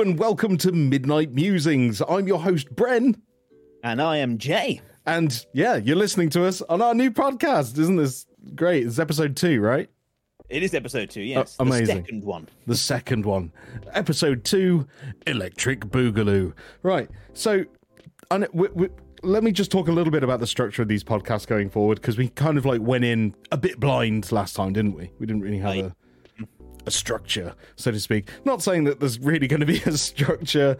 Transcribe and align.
and 0.00 0.18
welcome 0.18 0.56
to 0.56 0.72
Midnight 0.72 1.30
Musings. 1.30 2.02
I'm 2.08 2.26
your 2.26 2.40
host, 2.40 2.74
Bren. 2.74 3.14
And 3.84 4.02
I 4.02 4.16
am 4.16 4.38
Jay. 4.38 4.80
And 5.06 5.46
yeah, 5.52 5.76
you're 5.76 5.94
listening 5.94 6.30
to 6.30 6.44
us 6.46 6.60
on 6.62 6.82
our 6.82 6.94
new 6.94 7.12
podcast. 7.12 7.78
Isn't 7.78 7.94
this 7.94 8.26
great? 8.56 8.86
It's 8.86 8.98
episode 8.98 9.36
two, 9.36 9.60
right? 9.60 9.88
It 10.48 10.64
is 10.64 10.74
episode 10.74 11.10
two, 11.10 11.22
yes. 11.22 11.56
Uh, 11.60 11.62
amazing. 11.62 11.86
The 11.86 12.02
second 12.02 12.24
one. 12.24 12.48
The 12.66 12.76
second 12.76 13.24
one. 13.24 13.52
Episode 13.92 14.44
two 14.44 14.88
Electric 15.28 15.80
Boogaloo. 15.80 16.54
Right. 16.82 17.08
So, 17.32 17.64
and 18.32 18.48
we, 18.52 18.68
we, 18.74 18.88
let 19.22 19.44
me 19.44 19.52
just 19.52 19.70
talk 19.70 19.86
a 19.86 19.92
little 19.92 20.12
bit 20.12 20.24
about 20.24 20.40
the 20.40 20.46
structure 20.48 20.82
of 20.82 20.88
these 20.88 21.04
podcasts 21.04 21.46
going 21.46 21.70
forward 21.70 22.00
because 22.00 22.18
we 22.18 22.30
kind 22.30 22.58
of 22.58 22.66
like 22.66 22.80
went 22.80 23.04
in 23.04 23.36
a 23.52 23.56
bit 23.56 23.78
blind 23.78 24.32
last 24.32 24.56
time, 24.56 24.72
didn't 24.72 24.96
we? 24.96 25.12
We 25.20 25.26
didn't 25.26 25.42
really 25.42 25.58
have 25.58 25.76
a 25.76 25.96
a 26.86 26.90
structure, 26.90 27.54
so 27.76 27.90
to 27.90 28.00
speak. 28.00 28.28
Not 28.44 28.62
saying 28.62 28.84
that 28.84 29.00
there's 29.00 29.18
really 29.18 29.46
going 29.46 29.60
to 29.60 29.66
be 29.66 29.80
a 29.86 29.96
structure 29.96 30.76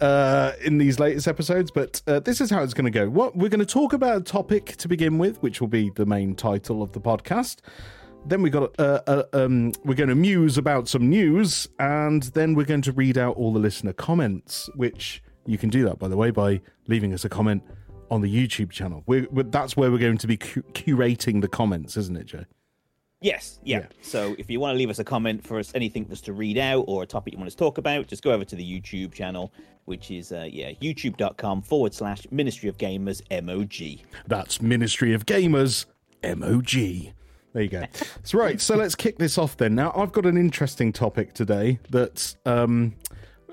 uh, 0.00 0.52
in 0.64 0.78
these 0.78 0.98
latest 0.98 1.28
episodes, 1.28 1.70
but 1.70 2.02
uh, 2.06 2.20
this 2.20 2.40
is 2.40 2.50
how 2.50 2.62
it's 2.62 2.74
going 2.74 2.84
to 2.84 2.90
go. 2.90 3.08
What 3.08 3.36
we're 3.36 3.48
going 3.48 3.60
to 3.60 3.66
talk 3.66 3.92
about 3.92 4.16
a 4.16 4.24
topic 4.24 4.76
to 4.76 4.88
begin 4.88 5.18
with, 5.18 5.42
which 5.42 5.60
will 5.60 5.68
be 5.68 5.90
the 5.90 6.06
main 6.06 6.34
title 6.34 6.82
of 6.82 6.92
the 6.92 7.00
podcast. 7.00 7.58
Then 8.24 8.40
we 8.42 8.50
got 8.50 8.78
uh, 8.78 9.00
uh, 9.06 9.24
um, 9.32 9.72
we're 9.84 9.94
going 9.94 10.08
to 10.08 10.14
muse 10.14 10.56
about 10.56 10.88
some 10.88 11.08
news, 11.08 11.68
and 11.78 12.22
then 12.34 12.54
we're 12.54 12.66
going 12.66 12.82
to 12.82 12.92
read 12.92 13.18
out 13.18 13.36
all 13.36 13.52
the 13.52 13.58
listener 13.58 13.92
comments, 13.92 14.70
which 14.76 15.22
you 15.46 15.58
can 15.58 15.70
do 15.70 15.84
that 15.84 15.98
by 15.98 16.06
the 16.06 16.16
way 16.16 16.30
by 16.30 16.60
leaving 16.86 17.12
us 17.12 17.24
a 17.24 17.28
comment 17.28 17.62
on 18.12 18.20
the 18.20 18.32
YouTube 18.32 18.70
channel. 18.70 19.02
We're, 19.06 19.26
we're, 19.30 19.44
that's 19.44 19.76
where 19.76 19.90
we're 19.90 19.98
going 19.98 20.18
to 20.18 20.26
be 20.26 20.36
cu- 20.36 20.62
curating 20.74 21.40
the 21.40 21.48
comments, 21.48 21.96
isn't 21.96 22.16
it, 22.16 22.26
Joe? 22.26 22.44
Yes, 23.22 23.60
yeah. 23.62 23.78
yeah. 23.78 23.86
So 24.02 24.34
if 24.38 24.50
you 24.50 24.60
want 24.60 24.74
to 24.74 24.78
leave 24.78 24.90
us 24.90 24.98
a 24.98 25.04
comment 25.04 25.46
for 25.46 25.58
us, 25.58 25.72
anything 25.74 26.04
for 26.04 26.12
us 26.12 26.20
to 26.22 26.32
read 26.32 26.58
out 26.58 26.84
or 26.88 27.02
a 27.02 27.06
topic 27.06 27.32
you 27.32 27.38
want 27.38 27.46
us 27.46 27.54
to 27.54 27.58
talk 27.58 27.78
about, 27.78 28.06
just 28.08 28.22
go 28.22 28.32
over 28.32 28.44
to 28.44 28.56
the 28.56 28.64
YouTube 28.64 29.12
channel, 29.12 29.52
which 29.84 30.10
is 30.10 30.32
uh, 30.32 30.48
yeah 30.50 30.72
youtube.com 30.72 31.62
forward 31.62 31.94
slash 31.94 32.26
Ministry 32.30 32.68
of 32.68 32.76
Gamers 32.76 33.22
MOG. 33.42 34.06
That's 34.26 34.60
Ministry 34.60 35.14
of 35.14 35.24
Gamers 35.24 35.86
MOG. 36.22 37.12
There 37.52 37.62
you 37.62 37.68
go. 37.68 37.80
That's 37.92 38.34
right. 38.34 38.60
So 38.60 38.76
let's 38.76 38.94
kick 38.94 39.18
this 39.18 39.38
off 39.38 39.56
then. 39.56 39.74
Now 39.74 39.92
I've 39.94 40.12
got 40.12 40.26
an 40.26 40.36
interesting 40.36 40.92
topic 40.92 41.34
today 41.34 41.78
that's 41.90 42.36
um 42.44 42.94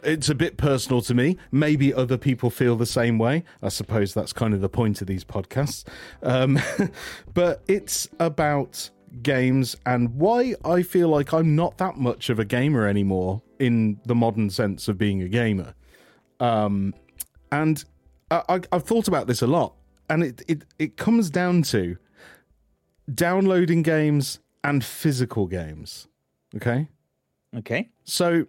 it's 0.03 0.29
a 0.29 0.35
bit 0.35 0.55
personal 0.57 1.01
to 1.01 1.13
me. 1.13 1.37
Maybe 1.51 1.93
other 1.93 2.17
people 2.17 2.49
feel 2.49 2.77
the 2.77 2.85
same 2.85 3.17
way. 3.17 3.43
I 3.61 3.67
suppose 3.67 4.13
that's 4.13 4.31
kind 4.31 4.53
of 4.53 4.61
the 4.61 4.69
point 4.69 5.01
of 5.01 5.07
these 5.07 5.25
podcasts. 5.25 5.83
Um, 6.23 6.57
but 7.33 7.63
it's 7.67 8.07
about 8.19 8.89
games 9.21 9.75
and 9.85 10.15
why 10.15 10.55
I 10.63 10.83
feel 10.83 11.09
like 11.09 11.33
I'm 11.33 11.55
not 11.55 11.77
that 11.77 11.97
much 11.97 12.29
of 12.29 12.39
a 12.39 12.45
gamer 12.45 12.87
anymore 12.87 13.41
in 13.59 13.99
the 14.05 14.15
modern 14.15 14.49
sense 14.49 14.87
of 14.87 14.97
being 14.97 15.21
a 15.21 15.27
gamer. 15.27 15.73
Um, 16.39 16.93
and 17.51 17.83
I, 18.31 18.61
have 18.71 18.83
thought 18.83 19.07
about 19.07 19.27
this 19.27 19.41
a 19.41 19.47
lot, 19.47 19.73
and 20.09 20.23
it, 20.23 20.41
it, 20.47 20.63
it 20.77 20.97
comes 20.97 21.29
down 21.29 21.63
to 21.63 21.97
downloading 23.13 23.81
games 23.81 24.39
and 24.63 24.83
physical 24.83 25.47
games. 25.47 26.07
Okay. 26.55 26.87
Okay. 27.57 27.89
So, 28.03 28.45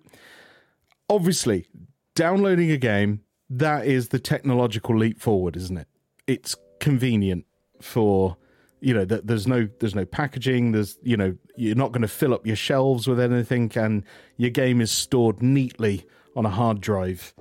obviously, 1.09 1.67
downloading 2.15 2.71
a 2.71 2.77
game 2.77 3.23
that 3.49 3.87
is 3.87 4.09
the 4.09 4.19
technological 4.19 4.97
leap 4.97 5.21
forward, 5.21 5.57
isn't 5.57 5.77
it? 5.77 5.89
It's 6.27 6.55
convenient 6.79 7.47
for 7.81 8.37
you 8.81 8.95
know 8.95 9.05
that 9.05 9.27
there's 9.27 9.47
no 9.47 9.69
there's 9.79 9.95
no 9.95 10.05
packaging 10.05 10.73
there's 10.73 10.99
you 11.03 11.17
know 11.17 11.37
you're 11.57 11.77
not 11.77 11.93
going 11.93 12.03
to 12.03 12.09
fill 12.09 12.33
up 12.33 12.47
your 12.47 12.57
shelves 12.57 13.07
with 13.07 13.21
anything 13.21 13.71
and 13.77 14.05
your 14.37 14.51
game 14.51 14.81
is 14.81 14.91
stored 14.91 15.43
neatly 15.43 16.05
on 16.37 16.47
a 16.47 16.51
hard 16.51 16.81
drive 16.81 17.35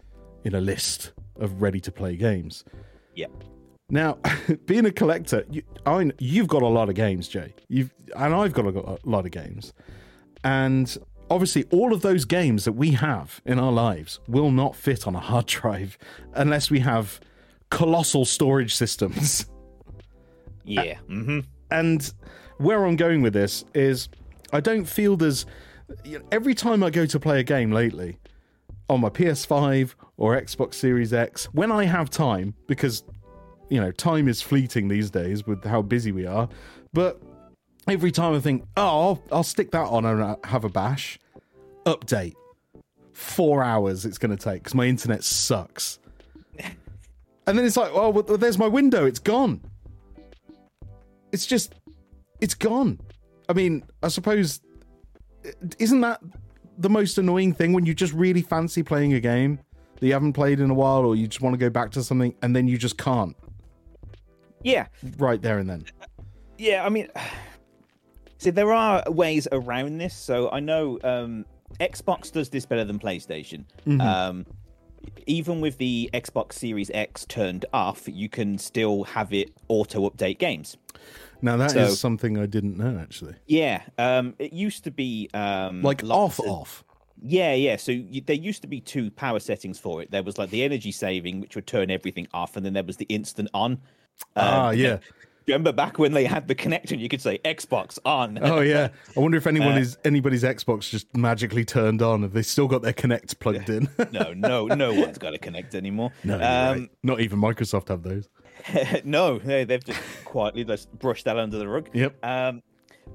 in 0.44 0.56
a 0.56 0.62
list 0.62 1.12
of 1.38 1.62
ready 1.62 1.80
to 1.80 1.91
play 1.91 2.16
games. 2.16 2.63
Yep. 3.16 3.31
Now 3.90 4.18
being 4.66 4.86
a 4.86 4.91
collector 4.91 5.46
you, 5.50 5.63
I, 5.86 6.12
you've 6.19 6.47
got 6.47 6.62
a 6.62 6.68
lot 6.68 6.90
of 6.90 6.96
games 6.96 7.28
jay. 7.28 7.53
You've 7.68 7.94
and 8.16 8.34
i've 8.34 8.53
got 8.53 8.66
a, 8.66 8.80
a 8.80 8.97
lot 9.03 9.25
of 9.25 9.31
games. 9.31 9.74
And 10.44 10.97
obviously 11.30 11.66
all 11.72 11.94
of 11.94 12.02
those 12.02 12.25
games 12.25 12.66
that 12.66 12.74
we 12.74 12.92
have 12.92 13.42
in 13.46 13.59
our 13.59 13.72
lives 13.72 14.19
will 14.28 14.52
not 14.52 14.75
fit 14.75 15.08
on 15.08 15.16
a 15.16 15.19
hard 15.19 15.46
drive 15.58 15.97
unless 16.34 16.69
we 16.69 16.80
have 16.80 17.19
colossal 17.69 18.25
storage 18.25 18.75
systems 18.75 19.46
Yeah. 20.69 20.97
Mm-hmm. 21.09 21.40
And 21.72 22.13
where 22.57 22.85
I'm 22.85 22.96
going 22.96 23.22
with 23.22 23.34
this 23.34 23.66
is 23.74 24.09
I 24.52 24.59
don't 24.59 24.85
feel 24.85 25.18
there's. 25.18 25.46
You 26.03 26.19
know, 26.19 26.25
every 26.31 26.53
time 26.53 26.84
I 26.84 26.91
go 26.91 27.07
to 27.07 27.19
play 27.19 27.40
a 27.40 27.44
game 27.44 27.72
lately 27.72 28.19
on 28.90 29.02
my 29.02 29.09
PS5 29.09 29.96
or 30.18 30.40
Xbox 30.40 30.75
Series 30.75 31.13
X, 31.13 31.46
when 31.46 31.72
I 31.72 31.85
have 31.85 32.12
time, 32.12 32.53
because, 32.68 33.03
you 33.69 33.81
know, 33.81 33.91
time 33.91 34.28
is 34.28 34.40
fleeting 34.40 34.88
these 34.88 35.09
days 35.09 35.47
with 35.47 35.63
how 35.63 35.81
busy 35.81 36.12
we 36.12 36.28
are, 36.28 36.47
but 36.94 37.19
every 37.88 38.12
time 38.12 38.36
I 38.36 38.40
think, 38.40 38.66
oh, 38.78 38.84
I'll, 38.84 39.24
I'll 39.31 39.44
stick 39.44 39.72
that 39.72 39.88
on 39.88 40.06
and 40.06 40.38
have 40.46 40.63
a 40.63 40.69
bash, 40.69 41.18
update. 41.88 42.36
Four 43.13 43.63
hours 43.63 44.06
it's 44.06 44.19
going 44.19 44.36
to 44.36 44.41
take 44.41 44.62
because 44.62 44.75
my 44.75 44.86
internet 44.86 45.24
sucks. 45.24 45.97
and 46.59 47.57
then 47.57 47.66
it's 47.66 47.78
like, 47.78 47.91
oh, 47.94 48.09
well, 48.09 48.38
there's 48.38 48.59
my 48.59 48.68
window. 48.68 49.07
It's 49.07 49.19
gone 49.19 49.62
it's 51.31 51.45
just 51.45 51.75
it's 52.41 52.53
gone. 52.53 53.00
I 53.47 53.53
mean, 53.53 53.84
I 54.03 54.07
suppose 54.07 54.62
isn't 55.79 56.01
that 56.01 56.22
the 56.78 56.90
most 56.90 57.17
annoying 57.17 57.53
thing 57.53 57.73
when 57.73 57.85
you 57.85 57.94
just 57.94 58.13
really 58.13 58.41
fancy 58.41 58.84
playing 58.84 59.13
a 59.13 59.19
game 59.19 59.59
that 60.00 60.07
you 60.07 60.13
haven't 60.13 60.34
played 60.34 60.59
in 60.59 60.69
a 60.69 60.73
while 60.73 61.06
or 61.06 61.16
you 61.16 61.28
just 61.28 61.41
want 61.41 61.53
to 61.53 61.57
go 61.57 61.69
back 61.69 61.91
to 61.91 62.03
something 62.03 62.34
and 62.41 62.56
then 62.56 62.68
you 62.68 62.78
just 62.78 62.97
can't. 62.97 63.35
Yeah. 64.63 64.88
Right 65.18 65.41
there 65.41 65.59
and 65.59 65.69
then. 65.69 65.85
Yeah, 66.57 66.85
I 66.85 66.89
mean 66.89 67.09
see 68.38 68.50
there 68.50 68.72
are 68.72 69.03
ways 69.07 69.47
around 69.51 69.97
this. 69.97 70.16
So 70.16 70.50
I 70.51 70.59
know 70.59 71.00
um 71.03 71.45
Xbox 71.79 72.31
does 72.31 72.50
this 72.50 72.66
better 72.66 72.85
than 72.85 73.00
PlayStation. 73.00 73.66
Mm-hmm. 73.85 74.01
Um 74.01 74.45
even 75.28 75.62
with 75.62 75.78
the 75.78 76.09
Xbox 76.13 76.53
Series 76.53 76.91
X 76.94 77.25
turned 77.25 77.66
off, 77.73 78.07
you 78.07 78.29
can 78.29 78.57
still 78.57 79.03
have 79.03 79.34
it 79.34 79.51
auto 79.68 80.09
update 80.09 80.39
games. 80.39 80.78
Now 81.42 81.58
that 81.58 81.72
so, 81.72 81.80
is 81.80 82.00
something 82.00 82.38
I 82.38 82.46
didn't 82.46 82.78
know 82.78 83.00
actually. 83.00 83.36
Yeah, 83.48 83.82
um, 83.98 84.36
it 84.40 84.54
used 84.54 84.84
to 84.84 84.92
be 84.92 85.30
um, 85.34 85.82
like 85.82 86.04
off 86.04 86.40
of, 86.40 86.48
off. 86.48 86.84
Yeah, 87.22 87.54
yeah. 87.54 87.76
So 87.76 87.92
you, 87.92 88.22
there 88.22 88.36
used 88.36 88.62
to 88.62 88.68
be 88.68 88.82
two 88.82 89.12
power 89.12 89.40
settings 89.40 89.80
for 89.80 90.02
it. 90.02 90.12
There 90.12 90.24
was 90.24 90.38
like 90.38 90.50
the 90.50 90.64
energy 90.64 90.92
saving, 90.92 91.42
which 91.42 91.56
would 91.56 91.68
turn 91.68 91.92
everything 91.92 92.28
off, 92.34 92.56
and 92.56 92.66
then 92.66 92.74
there 92.74 92.84
was 92.84 92.98
the 92.98 93.06
instant 93.06 93.50
on. 93.54 93.74
Um, 93.74 93.80
ah, 94.36 94.70
yeah. 94.72 94.98
Remember 95.48 95.72
back 95.72 95.98
when 95.98 96.12
they 96.12 96.26
had 96.26 96.48
the 96.48 96.54
connection, 96.54 97.00
you 97.00 97.10
could 97.10 97.22
say 97.22 97.40
Xbox 97.40 97.98
on. 98.06 98.38
oh 98.42 98.60
yeah. 98.60 98.90
I 99.18 99.20
wonder 99.20 99.36
if 99.36 99.48
anyone 99.48 99.74
uh, 99.74 99.80
is 99.80 99.98
anybody's 100.06 100.44
Xbox 100.44 100.90
just 100.90 101.16
magically 101.18 101.66
turned 101.66 102.04
on. 102.04 102.22
Have 102.22 102.34
they 102.34 102.44
still 102.44 102.68
got 102.68 102.84
their 102.84 102.94
Kinect 102.94 103.40
plugged 103.40 103.70
in? 103.70 103.90
no, 104.12 104.34
no, 104.34 104.68
no 104.68 104.94
one's 104.94 105.18
got 105.18 105.34
a 105.34 105.40
Kinect 105.40 105.74
anymore. 105.74 106.12
No, 106.24 106.36
um, 106.36 106.42
right. 106.42 106.90
not 107.02 107.22
even 107.22 107.40
Microsoft 107.40 107.88
have 107.88 108.04
those. 108.04 108.30
no, 109.03 109.40
they've 109.40 109.84
just 109.84 110.02
quietly 110.25 110.64
just 110.64 110.92
brushed 111.00 111.25
that 111.25 111.38
under 111.38 111.58
the 111.58 111.68
rug. 111.68 111.90
Yep. 111.94 112.25
Um, 112.25 112.62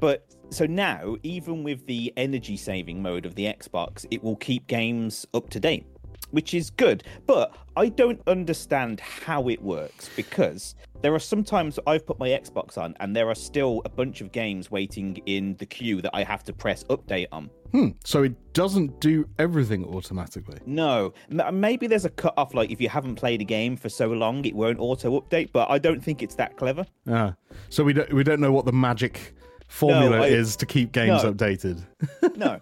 but 0.01 0.27
so 0.51 0.67
now, 0.67 1.17
even 1.23 1.63
with 1.63 1.87
the 1.87 2.13
energy 2.17 2.57
saving 2.57 3.03
mode 3.03 3.27
of 3.27 3.35
the 3.35 3.45
Xbox, 3.45 4.07
it 4.11 4.23
will 4.23 4.37
keep 4.37 4.67
games 4.67 5.27
up 5.35 5.51
to 5.51 5.61
date, 5.61 5.87
which 6.31 6.55
is 6.55 6.71
good. 6.71 7.05
But 7.27 7.57
I 7.77 7.89
don't 7.89 8.21
understand 8.27 9.01
how 9.01 9.49
it 9.49 9.63
works 9.63 10.11
because 10.17 10.75
there 11.03 11.15
are 11.15 11.21
sometimes 11.21 11.79
I've 11.87 12.07
put 12.07 12.19
my 12.19 12.29
Xbox 12.29 12.79
on 12.79 12.95
and 13.01 13.15
there 13.15 13.29
are 13.29 13.35
still 13.35 13.83
a 13.85 13.89
bunch 13.89 14.21
of 14.21 14.33
games 14.33 14.71
waiting 14.71 15.17
in 15.27 15.57
the 15.57 15.67
queue 15.67 16.01
that 16.03 16.15
I 16.15 16.25
have 16.25 16.45
to 16.45 16.53
press 16.53 16.85
update 16.85 17.29
on. 17.33 17.51
Hmm. 17.75 17.89
So 18.05 18.23
it 18.23 18.53
doesn't 18.53 19.01
do 19.01 19.29
everything 19.41 19.85
automatically. 19.85 20.59
No. 20.65 21.13
Maybe 21.29 21.89
there's 21.89 22.05
a 22.05 22.11
cut 22.11 22.33
off, 22.37 22.55
like 22.55 22.71
if 22.71 22.81
you 22.81 22.89
haven't 22.89 23.17
played 23.17 23.41
a 23.41 23.45
game 23.45 23.77
for 23.77 23.89
so 23.89 24.07
long, 24.13 24.45
it 24.45 24.55
won't 24.55 24.79
auto 24.79 25.21
update. 25.21 25.51
But 25.53 25.69
I 25.69 25.79
don't 25.79 26.01
think 26.01 26.23
it's 26.23 26.37
that 26.37 26.57
clever. 26.57 26.87
Ah. 27.11 27.35
So 27.71 27.83
we 27.83 27.93
don't 27.93 28.13
we 28.13 28.23
don't 28.23 28.39
know 28.39 28.53
what 28.53 28.65
the 28.65 28.73
magic 28.73 29.35
formula 29.67 30.21
I, 30.21 30.27
is 30.27 30.55
to 30.57 30.67
keep 30.67 30.93
games 30.93 31.25
no. 31.25 31.33
updated. 31.33 31.85
no. 32.37 32.61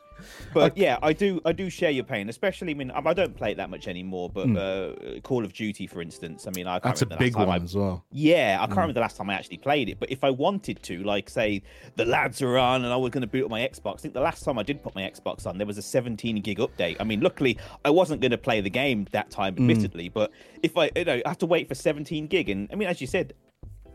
But 0.53 0.77
yeah, 0.77 0.99
I 1.03 1.13
do. 1.13 1.41
I 1.45 1.53
do 1.53 1.71
share 1.71 1.91
your 1.91 2.05
pain, 2.05 2.29
especially. 2.29 2.73
I 2.73 2.75
mean, 2.75 2.91
I 2.91 3.13
don't 3.15 3.37
play 3.37 3.53
it 3.53 3.57
that 3.57 3.71
much 3.71 3.89
anymore. 3.89 4.31
But 4.31 4.47
mm. 4.47 5.17
uh, 5.17 5.21
Call 5.21 5.45
of 5.45 5.53
Duty, 5.53 5.87
for 5.87 6.01
instance. 6.01 6.47
I 6.47 6.51
mean, 6.51 6.67
I 6.67 6.79
that's 6.79 7.03
a 7.03 7.07
big 7.07 7.37
one 7.37 7.49
I, 7.49 7.57
as 7.57 7.75
well. 7.75 8.05
Yeah, 8.11 8.59
I 8.61 8.67
can't 8.67 8.71
mm. 8.71 8.77
remember 8.77 8.95
the 8.95 9.01
last 9.01 9.17
time 9.17 9.31
I 9.31 9.35
actually 9.35 9.59
played 9.59 9.89
it. 9.89 9.99
But 9.99 10.11
if 10.11 10.25
I 10.25 10.31
wanted 10.31 10.83
to, 10.85 11.03
like, 11.03 11.29
say 11.31 11.63
the 11.97 12.05
lads 12.05 12.43
are 12.43 12.59
on, 12.59 12.85
and 12.85 12.93
I 12.93 12.97
was 12.97 13.11
going 13.11 13.23
to 13.23 13.27
boot 13.27 13.45
up 13.45 13.51
my 13.51 13.61
Xbox. 13.61 13.99
I 13.99 14.03
think 14.03 14.15
the 14.15 14.21
last 14.21 14.45
time 14.45 14.59
I 14.59 14.63
did 14.63 14.83
put 14.83 14.95
my 14.95 15.03
Xbox 15.03 15.47
on, 15.47 15.59
there 15.59 15.67
was 15.67 15.79
a 15.79 15.83
17 15.83 16.41
gig 16.41 16.59
update. 16.59 16.97
I 17.01 17.05
mean, 17.05 17.21
luckily 17.21 17.59
I 17.85 17.91
wasn't 17.91 18.21
going 18.21 18.31
to 18.31 18.39
play 18.39 18.61
the 18.61 18.71
game 18.71 19.07
that 19.13 19.31
time, 19.31 19.55
hmm. 19.55 19.71
admittedly. 19.71 20.11
Mm. 20.11 20.15
But 20.15 20.33
if 20.63 20.77
I, 20.77 20.91
you 20.97 21.05
know, 21.05 21.21
I 21.25 21.29
have 21.29 21.39
to 21.39 21.47
wait 21.47 21.69
for 21.69 21.75
17 21.75 22.27
gig, 22.27 22.49
and 22.49 22.69
I 22.73 22.77
mean, 22.77 22.89
as 22.89 23.01
you 23.01 23.07
said, 23.07 23.35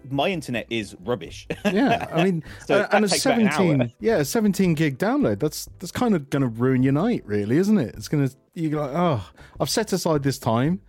my 0.09 0.29
internet 0.29 0.65
is 0.69 0.95
rubbish. 1.03 1.47
Yeah, 1.65 2.07
I 2.11 2.23
mean, 2.23 2.43
So 2.65 2.81
uh, 2.81 2.87
and 2.91 3.05
a 3.05 3.07
that 3.07 3.13
takes 3.13 3.25
about 3.25 3.39
an 3.39 3.51
seventeen, 3.51 3.93
yeah, 3.99 4.17
a 4.17 4.25
seventeen 4.25 4.73
gig 4.73 4.97
download. 4.97 5.39
That's 5.39 5.67
that's 5.79 5.91
kind 5.91 6.15
of 6.15 6.29
going 6.29 6.41
to 6.41 6.47
ruin 6.47 6.83
your 6.83 6.93
night, 6.93 7.23
really, 7.25 7.57
isn't 7.57 7.77
it? 7.77 7.93
It's 7.95 8.07
going 8.07 8.27
to 8.27 8.35
you're 8.53 8.79
like, 8.81 8.91
oh, 8.95 9.29
I've 9.59 9.69
set 9.69 9.93
aside 9.93 10.23
this 10.23 10.39
time 10.39 10.81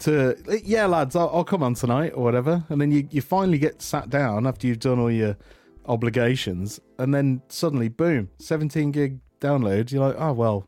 to, 0.00 0.36
yeah, 0.64 0.86
lads, 0.86 1.14
I'll, 1.14 1.30
I'll 1.32 1.44
come 1.44 1.62
on 1.62 1.74
tonight 1.74 2.12
or 2.14 2.24
whatever, 2.24 2.64
and 2.68 2.80
then 2.80 2.90
you 2.90 3.06
you 3.10 3.20
finally 3.20 3.58
get 3.58 3.82
sat 3.82 4.08
down 4.10 4.46
after 4.46 4.66
you've 4.66 4.80
done 4.80 4.98
all 4.98 5.10
your 5.10 5.36
obligations, 5.86 6.80
and 6.98 7.14
then 7.14 7.42
suddenly, 7.48 7.88
boom, 7.88 8.30
seventeen 8.38 8.90
gig 8.90 9.20
download. 9.40 9.92
You're 9.92 10.06
like, 10.08 10.16
oh 10.18 10.32
well, 10.32 10.66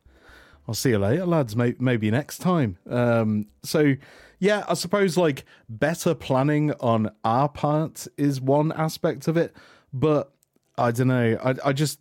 I'll 0.69 0.75
see 0.75 0.91
you 0.91 0.99
later, 0.99 1.27
lads. 1.27 1.57
May- 1.57 1.77
maybe 1.79 2.11
next 2.11 2.39
time. 2.39 2.77
Um, 2.89 3.47
so, 3.63 3.95
yeah, 4.43 4.65
I 4.69 4.75
suppose 4.75 5.17
like 5.17 5.45
better 5.69 6.15
planning 6.17 6.73
on 6.81 7.13
our 7.23 7.49
part 7.49 8.09
is 8.17 8.41
one 8.41 8.73
aspect 8.73 9.29
of 9.29 9.37
it, 9.37 9.55
but 9.93 10.33
I 10.77 10.91
don't 10.91 11.07
know. 11.09 11.39
I, 11.45 11.55
I 11.69 11.73
just 11.73 12.01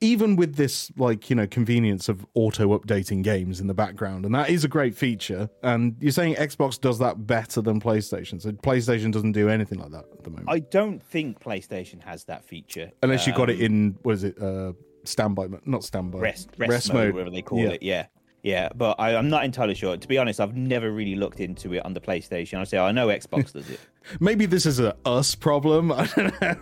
even 0.00 0.36
with 0.36 0.54
this 0.54 0.90
like 0.96 1.28
you 1.28 1.36
know 1.36 1.46
convenience 1.46 2.08
of 2.08 2.24
auto 2.32 2.78
updating 2.78 3.22
games 3.22 3.60
in 3.60 3.66
the 3.66 3.74
background, 3.74 4.24
and 4.24 4.34
that 4.34 4.48
is 4.48 4.64
a 4.64 4.68
great 4.68 4.94
feature. 4.96 5.50
And 5.62 5.94
you're 6.00 6.12
saying 6.12 6.36
Xbox 6.36 6.80
does 6.80 6.98
that 7.00 7.26
better 7.26 7.60
than 7.60 7.80
PlayStation, 7.80 8.40
so 8.40 8.50
PlayStation 8.52 9.12
doesn't 9.12 9.32
do 9.32 9.50
anything 9.50 9.78
like 9.78 9.90
that 9.90 10.04
at 10.16 10.24
the 10.24 10.30
moment, 10.30 10.48
I 10.48 10.60
don't 10.60 11.02
think 11.02 11.38
PlayStation 11.40 12.02
has 12.02 12.24
that 12.24 12.44
feature. 12.46 12.90
unless 13.02 13.26
you 13.26 13.34
got 13.34 13.50
it 13.50 13.56
Um, 13.56 13.62
in 13.66 13.98
what 14.04 14.12
is 14.14 14.24
it 14.24 14.40
uh, 14.40 14.72
standby, 15.04 15.48
not 15.66 15.84
standby, 15.84 16.20
rest 16.20 16.48
rest, 16.56 16.94
mode, 16.94 17.12
whatever 17.12 17.30
they 17.30 17.42
call 17.42 17.58
Yeah. 17.58 17.70
it. 17.72 17.82
Yeah, 17.82 18.06
yeah. 18.48 18.70
But 18.74 18.98
I, 18.98 19.14
I'm 19.14 19.28
not 19.28 19.44
entirely 19.44 19.74
sure. 19.74 19.96
To 19.96 20.08
be 20.08 20.16
honest, 20.18 20.40
I've 20.40 20.56
never 20.56 20.90
really 20.90 21.14
looked 21.14 21.40
into 21.40 21.74
it 21.74 21.84
on 21.84 21.92
the 21.92 22.00
PlayStation. 22.00 22.58
I 22.58 22.64
say 22.64 22.78
I 22.78 22.92
know 22.92 23.08
Xbox 23.08 23.52
does 23.52 23.68
it. 23.68 23.78
Maybe 24.20 24.46
this 24.46 24.64
is 24.64 24.80
a 24.80 24.96
us 25.04 25.34
problem. 25.34 25.92
I 25.92 26.06
don't 26.06 26.40
know. 26.40 26.56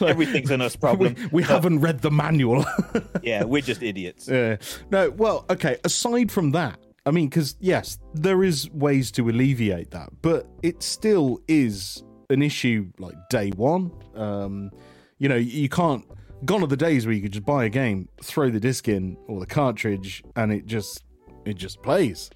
Like, 0.00 0.02
Everything's 0.02 0.50
an 0.50 0.60
us 0.60 0.76
problem. 0.76 1.14
We, 1.14 1.26
we 1.28 1.42
haven't 1.42 1.80
read 1.80 2.02
the 2.02 2.10
manual. 2.10 2.64
Yeah, 3.22 3.44
we're 3.44 3.62
just 3.62 3.82
idiots. 3.82 4.28
yeah. 4.28 4.56
No, 4.90 5.10
well, 5.10 5.46
okay. 5.50 5.78
Aside 5.84 6.30
from 6.30 6.52
that, 6.52 6.78
I 7.06 7.10
mean, 7.10 7.28
because 7.28 7.56
yes, 7.60 7.98
there 8.14 8.44
is 8.44 8.70
ways 8.70 9.10
to 9.12 9.28
alleviate 9.28 9.90
that, 9.92 10.10
but 10.22 10.46
it 10.62 10.82
still 10.82 11.40
is 11.48 12.04
an 12.30 12.42
issue. 12.42 12.92
Like 12.98 13.14
day 13.30 13.50
one, 13.50 13.90
um, 14.14 14.70
you 15.18 15.28
know, 15.28 15.36
you 15.36 15.68
can't. 15.68 16.04
Gone 16.44 16.62
are 16.62 16.66
the 16.66 16.76
days 16.76 17.06
where 17.06 17.14
you 17.14 17.22
could 17.22 17.32
just 17.32 17.46
buy 17.46 17.64
a 17.64 17.68
game, 17.68 18.08
throw 18.22 18.50
the 18.50 18.60
disc 18.60 18.86
in 18.86 19.16
or 19.26 19.40
the 19.40 19.46
cartridge, 19.46 20.22
and 20.36 20.52
it 20.52 20.66
just 20.66 21.02
it 21.46 21.54
just 21.56 21.82
plays. 21.82 22.30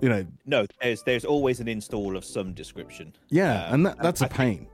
You 0.00 0.08
know, 0.10 0.26
No, 0.44 0.66
there's 0.82 1.02
there's 1.02 1.24
always 1.24 1.60
an 1.60 1.68
install 1.68 2.16
of 2.16 2.24
some 2.24 2.52
description. 2.54 3.14
yeah, 3.30 3.66
Um, 3.66 3.74
and 3.74 3.86
that, 3.86 3.98
that's 4.02 4.20
a 4.22 4.26
I 4.26 4.28
think- 4.28 4.38
pain. 4.38 4.66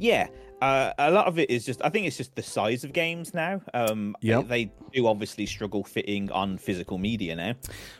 Yeah, 0.00 0.28
uh, 0.62 0.92
a 0.98 1.10
lot 1.10 1.26
of 1.26 1.38
it 1.40 1.50
is 1.50 1.64
just. 1.64 1.80
I 1.84 1.88
think 1.88 2.06
it's 2.06 2.16
just 2.16 2.36
the 2.36 2.42
size 2.42 2.84
of 2.84 2.92
games 2.92 3.34
now. 3.34 3.60
Um, 3.74 4.14
Yep. 4.20 4.46
they 4.48 4.70
do 4.92 5.06
obviously 5.08 5.44
struggle 5.46 5.82
fitting 5.82 6.30
on 6.30 6.56
physical 6.58 6.98
media 6.98 7.34
now. 7.34 7.54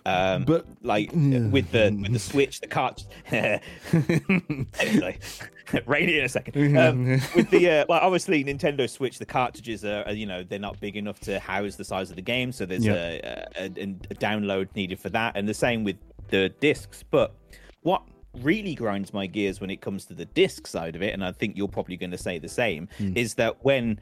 Um, 0.06 0.44
But 0.44 0.66
like 0.82 1.10
with 1.12 1.70
the 1.72 1.90
with 2.00 2.12
the 2.12 2.19
Switch, 2.31 2.60
the 2.60 2.69
cart. 2.69 3.05
rain 5.87 6.09
in 6.09 6.25
a 6.25 6.29
second. 6.29 6.55
Um, 6.79 7.06
with 7.35 7.50
the 7.50 7.70
uh, 7.70 7.85
well, 7.88 8.00
obviously 8.03 8.44
Nintendo 8.44 8.88
Switch, 8.88 9.19
the 9.19 9.26
cartridges 9.26 9.85
are, 9.85 10.05
are, 10.06 10.12
you 10.12 10.26
know 10.26 10.43
they're 10.43 10.59
not 10.59 10.79
big 10.81 10.97
enough 10.97 11.19
to 11.20 11.38
house 11.41 11.76
the 11.76 11.85
size 11.85 12.11
of 12.11 12.17
the 12.17 12.23
game, 12.23 12.53
so 12.53 12.67
there's 12.67 12.87
a, 12.87 13.20
a, 13.56 13.65
a, 13.65 13.65
a 13.67 14.15
download 14.15 14.69
needed 14.76 15.00
for 15.00 15.09
that, 15.11 15.37
and 15.37 15.49
the 15.49 15.55
same 15.55 15.85
with 15.85 15.97
the 16.29 16.50
discs. 16.61 17.03
But 17.11 17.35
what 17.82 18.03
really 18.43 18.75
grinds 18.75 19.12
my 19.12 19.26
gears 19.26 19.61
when 19.61 19.70
it 19.70 19.81
comes 19.81 20.05
to 20.06 20.15
the 20.15 20.26
disc 20.26 20.67
side 20.67 20.94
of 20.94 21.03
it, 21.03 21.15
and 21.15 21.25
I 21.25 21.32
think 21.32 21.56
you're 21.56 21.69
probably 21.69 21.97
going 21.97 22.11
to 22.11 22.19
say 22.19 22.38
the 22.38 22.49
same, 22.49 22.88
is 22.99 23.35
that 23.35 23.65
when 23.65 23.99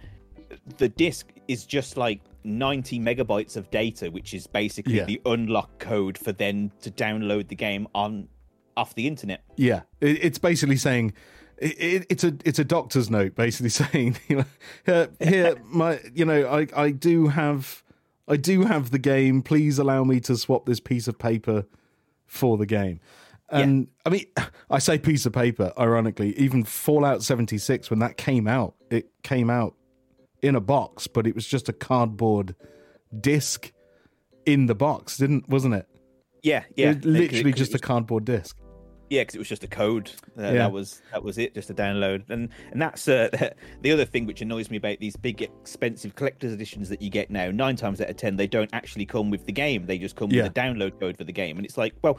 the 0.78 0.88
disc 0.88 1.28
is 1.48 1.64
just 1.64 1.96
like 1.96 2.20
90 2.44 3.00
megabytes 3.00 3.56
of 3.56 3.70
data, 3.70 4.10
which 4.10 4.34
is 4.34 4.46
basically 4.46 4.96
Yeah. 4.96 5.04
the 5.04 5.20
unlock 5.26 5.78
code 5.78 6.16
for 6.18 6.32
then 6.32 6.70
to 6.82 6.90
download 6.90 7.48
the 7.48 7.56
game 7.56 7.88
on 7.94 8.28
off 8.76 8.94
the 8.94 9.06
internet. 9.06 9.42
Yeah, 9.56 9.82
it's 10.00 10.38
basically 10.38 10.76
saying 10.76 11.14
it, 11.58 11.78
it, 11.78 12.06
it's 12.10 12.24
a 12.24 12.34
it's 12.44 12.58
a 12.58 12.64
doctor's 12.64 13.10
note, 13.10 13.34
basically 13.34 13.68
saying, 13.70 14.18
you 14.28 14.36
know, 14.36 14.44
uh, 14.92 15.06
here 15.20 15.56
my 15.64 16.00
you 16.14 16.24
know 16.24 16.48
I 16.48 16.66
I 16.74 16.90
do 16.90 17.28
have 17.28 17.82
I 18.28 18.36
do 18.36 18.62
have 18.64 18.90
the 18.90 18.98
game. 18.98 19.42
Please 19.42 19.78
allow 19.78 20.04
me 20.04 20.20
to 20.20 20.36
swap 20.36 20.66
this 20.66 20.80
piece 20.80 21.08
of 21.08 21.18
paper 21.18 21.64
for 22.26 22.56
the 22.56 22.66
game. 22.66 23.00
And 23.48 23.88
I 24.04 24.10
mean, 24.10 24.26
I 24.70 24.78
say 24.78 24.98
piece 24.98 25.26
of 25.26 25.32
paper. 25.32 25.72
Ironically, 25.78 26.36
even 26.38 26.64
Fallout 26.64 27.22
seventy 27.22 27.58
six 27.58 27.90
when 27.90 28.00
that 28.00 28.16
came 28.16 28.46
out, 28.46 28.74
it 28.90 29.10
came 29.22 29.50
out 29.50 29.74
in 30.42 30.54
a 30.54 30.60
box, 30.60 31.06
but 31.06 31.26
it 31.26 31.34
was 31.34 31.46
just 31.46 31.68
a 31.68 31.72
cardboard 31.72 32.54
disc 33.18 33.72
in 34.44 34.66
the 34.66 34.74
box, 34.74 35.16
didn't 35.16 35.48
wasn't 35.48 35.74
it? 35.74 35.88
Yeah, 36.42 36.64
yeah, 36.76 36.90
It 36.90 37.04
literally 37.04 37.42
Because 37.44 37.46
it 37.48 37.56
just 37.56 37.74
a 37.74 37.78
cardboard 37.78 38.24
disc. 38.24 38.56
Yeah, 39.08 39.22
because 39.22 39.34
it 39.36 39.38
was 39.38 39.48
just 39.48 39.62
a 39.64 39.68
code. 39.68 40.10
Uh, 40.38 40.42
Yeah. 40.42 40.52
That 40.52 40.72
was 40.72 41.02
that 41.12 41.22
was 41.22 41.38
it, 41.38 41.54
just 41.54 41.70
a 41.70 41.74
download. 41.74 42.28
And 42.30 42.48
and 42.72 42.82
that's 42.82 43.06
uh, 43.08 43.28
the 43.82 43.92
other 43.92 44.04
thing 44.04 44.26
which 44.26 44.42
annoys 44.42 44.70
me 44.70 44.76
about 44.78 44.98
these 44.98 45.16
big 45.16 45.42
expensive 45.42 46.14
collector's 46.16 46.52
editions 46.52 46.88
that 46.88 47.00
you 47.00 47.10
get 47.10 47.30
now. 47.30 47.50
Nine 47.50 47.76
times 47.76 48.00
out 48.00 48.10
of 48.10 48.16
ten, 48.16 48.36
they 48.36 48.46
don't 48.48 48.70
actually 48.72 49.06
come 49.06 49.30
with 49.30 49.46
the 49.46 49.52
game. 49.52 49.86
They 49.86 49.98
just 49.98 50.16
come 50.16 50.30
Yeah. 50.30 50.42
with 50.44 50.52
a 50.52 50.54
download 50.60 50.98
code 51.00 51.16
for 51.16 51.24
the 51.24 51.32
game. 51.32 51.56
And 51.56 51.64
it's 51.64 51.78
like, 51.78 51.94
well, 52.02 52.18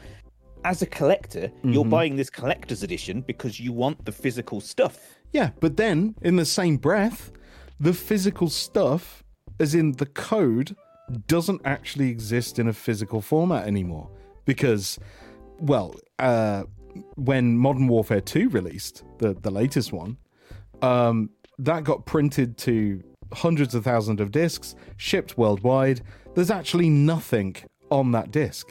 as 0.63 0.81
a 0.81 0.85
collector, 0.87 1.51
you're 1.63 1.83
Mm-hmm. 1.83 1.89
buying 1.89 2.15
this 2.15 2.29
collector's 2.29 2.83
edition 2.83 3.21
because 3.21 3.59
you 3.59 3.71
want 3.73 4.03
the 4.05 4.11
physical 4.11 4.59
stuff. 4.61 4.97
Yeah, 5.33 5.49
but 5.59 5.77
then 5.77 6.15
in 6.21 6.35
the 6.37 6.45
same 6.45 6.77
breath, 6.77 7.31
the 7.79 7.93
physical 7.93 8.49
stuff, 8.49 9.23
as 9.59 9.75
in 9.75 9.91
the 9.93 10.05
code, 10.05 10.75
doesn't 11.27 11.61
actually 11.65 12.09
exist 12.09 12.59
in 12.59 12.67
a 12.69 12.73
physical 12.73 13.21
format 13.21 13.67
anymore. 13.67 14.09
Because, 14.45 14.97
well, 15.59 15.95
uh, 16.19 16.63
when 17.15 17.57
Modern 17.57 17.87
Warfare 17.87 18.21
2 18.21 18.49
released, 18.49 19.03
the, 19.19 19.33
the 19.33 19.51
latest 19.51 19.91
one, 19.93 20.17
um, 20.81 21.29
that 21.59 21.83
got 21.83 22.05
printed 22.05 22.57
to 22.59 23.03
hundreds 23.33 23.75
of 23.75 23.83
thousands 23.83 24.21
of 24.21 24.31
discs, 24.31 24.75
shipped 24.97 25.37
worldwide. 25.37 26.01
There's 26.35 26.51
actually 26.51 26.89
nothing 26.89 27.55
on 27.89 28.11
that 28.11 28.31
disc 28.31 28.69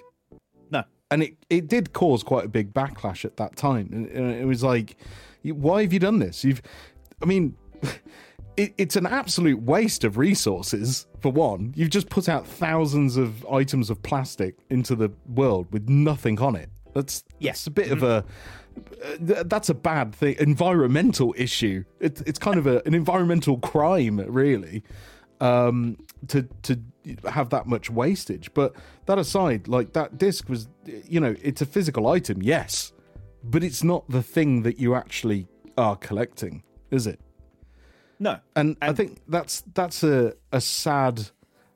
No. 0.70 0.84
and 1.10 1.22
it, 1.22 1.36
it 1.50 1.68
did 1.68 1.92
cause 1.92 2.22
quite 2.22 2.44
a 2.44 2.48
big 2.48 2.72
backlash 2.72 3.24
at 3.24 3.36
that 3.38 3.56
time. 3.56 3.88
And 3.92 4.06
and 4.08 4.30
it 4.34 4.44
was 4.44 4.62
like, 4.62 4.96
why 5.42 5.82
have 5.82 5.92
you 5.92 5.98
done 5.98 6.18
this? 6.18 6.44
You've, 6.44 6.62
I 7.22 7.26
mean, 7.26 7.56
it, 8.56 8.74
it's 8.78 8.96
an 8.96 9.06
absolute 9.06 9.60
waste 9.62 10.04
of 10.04 10.16
resources. 10.16 11.06
For 11.20 11.30
one, 11.32 11.72
you've 11.76 11.90
just 11.90 12.08
put 12.08 12.28
out 12.28 12.46
thousands 12.46 13.16
of 13.16 13.44
items 13.46 13.90
of 13.90 14.02
plastic 14.02 14.56
into 14.70 14.94
the 14.94 15.10
world 15.28 15.66
with 15.72 15.88
nothing 15.88 16.38
on 16.40 16.56
it. 16.56 16.70
That's 16.96 17.22
Yes. 17.38 17.64
that's 17.64 17.66
a 17.66 17.70
bit 17.70 17.90
of 17.92 18.02
a 18.02 18.24
th- 19.24 19.46
that's 19.46 19.68
a 19.68 19.74
bad 19.74 20.14
thing. 20.14 20.36
Environmental 20.38 21.34
issue. 21.36 21.84
It, 22.00 22.22
it's 22.26 22.38
kind 22.38 22.58
of 22.58 22.66
a, 22.66 22.82
an 22.86 22.94
environmental 22.94 23.58
crime, 23.58 24.18
really 24.26 24.82
um 25.38 25.98
to 26.28 26.48
to 26.62 26.80
have 27.30 27.50
that 27.50 27.66
much 27.66 27.90
wastage 27.90 28.48
but 28.54 28.74
that 29.04 29.18
aside 29.18 29.68
like 29.68 29.92
that 29.92 30.16
disc 30.16 30.48
was 30.48 30.66
you 30.86 31.20
know 31.20 31.34
it's 31.42 31.60
a 31.60 31.66
physical 31.66 32.06
item 32.06 32.40
yes 32.42 32.94
but 33.44 33.62
it's 33.62 33.84
not 33.84 34.08
the 34.08 34.22
thing 34.22 34.62
that 34.62 34.80
you 34.80 34.94
actually 34.94 35.46
are 35.76 35.94
collecting 35.94 36.62
is 36.90 37.06
it 37.06 37.20
No. 38.18 38.38
and, 38.54 38.78
I 38.80 38.94
think 38.94 39.18
that's 39.28 39.62
that's 39.74 40.02
a 40.02 40.32
a 40.52 40.60
sad 40.62 41.28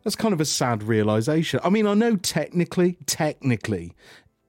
that's 0.05 0.17
kind 0.17 0.33
of 0.33 0.41
a 0.41 0.47
sad 0.47 0.83
realization. 0.83 1.61
I 1.63 1.69
mean, 1.69 1.87
I 1.87 1.93
know 1.93 2.17
technically, 2.17 2.97
technically, 3.05 3.93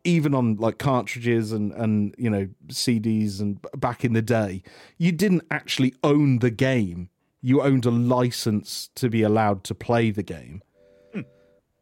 even 0.03 0.34
on 0.34 0.55
like 0.55 0.77
cartridges 0.77 1.51
and 1.51 1.72
and 1.74 2.15
you 2.17 2.29
know 2.29 2.48
CDs 2.67 3.39
and 3.39 3.60
back 3.77 4.03
in 4.03 4.13
the 4.13 4.22
day, 4.22 4.63
you 4.98 5.12
didn't 5.12 5.43
actually 5.51 5.93
own 6.03 6.39
the 6.39 6.51
game. 6.51 7.10
You 7.41 7.62
owned 7.62 7.86
a 7.86 7.91
license 7.91 8.89
to 8.96 9.10
be 9.10 9.24
allowed 9.24 9.63
to 9.65 9.75
play 9.75 10.12
the 10.12 10.24
game. 10.24 10.62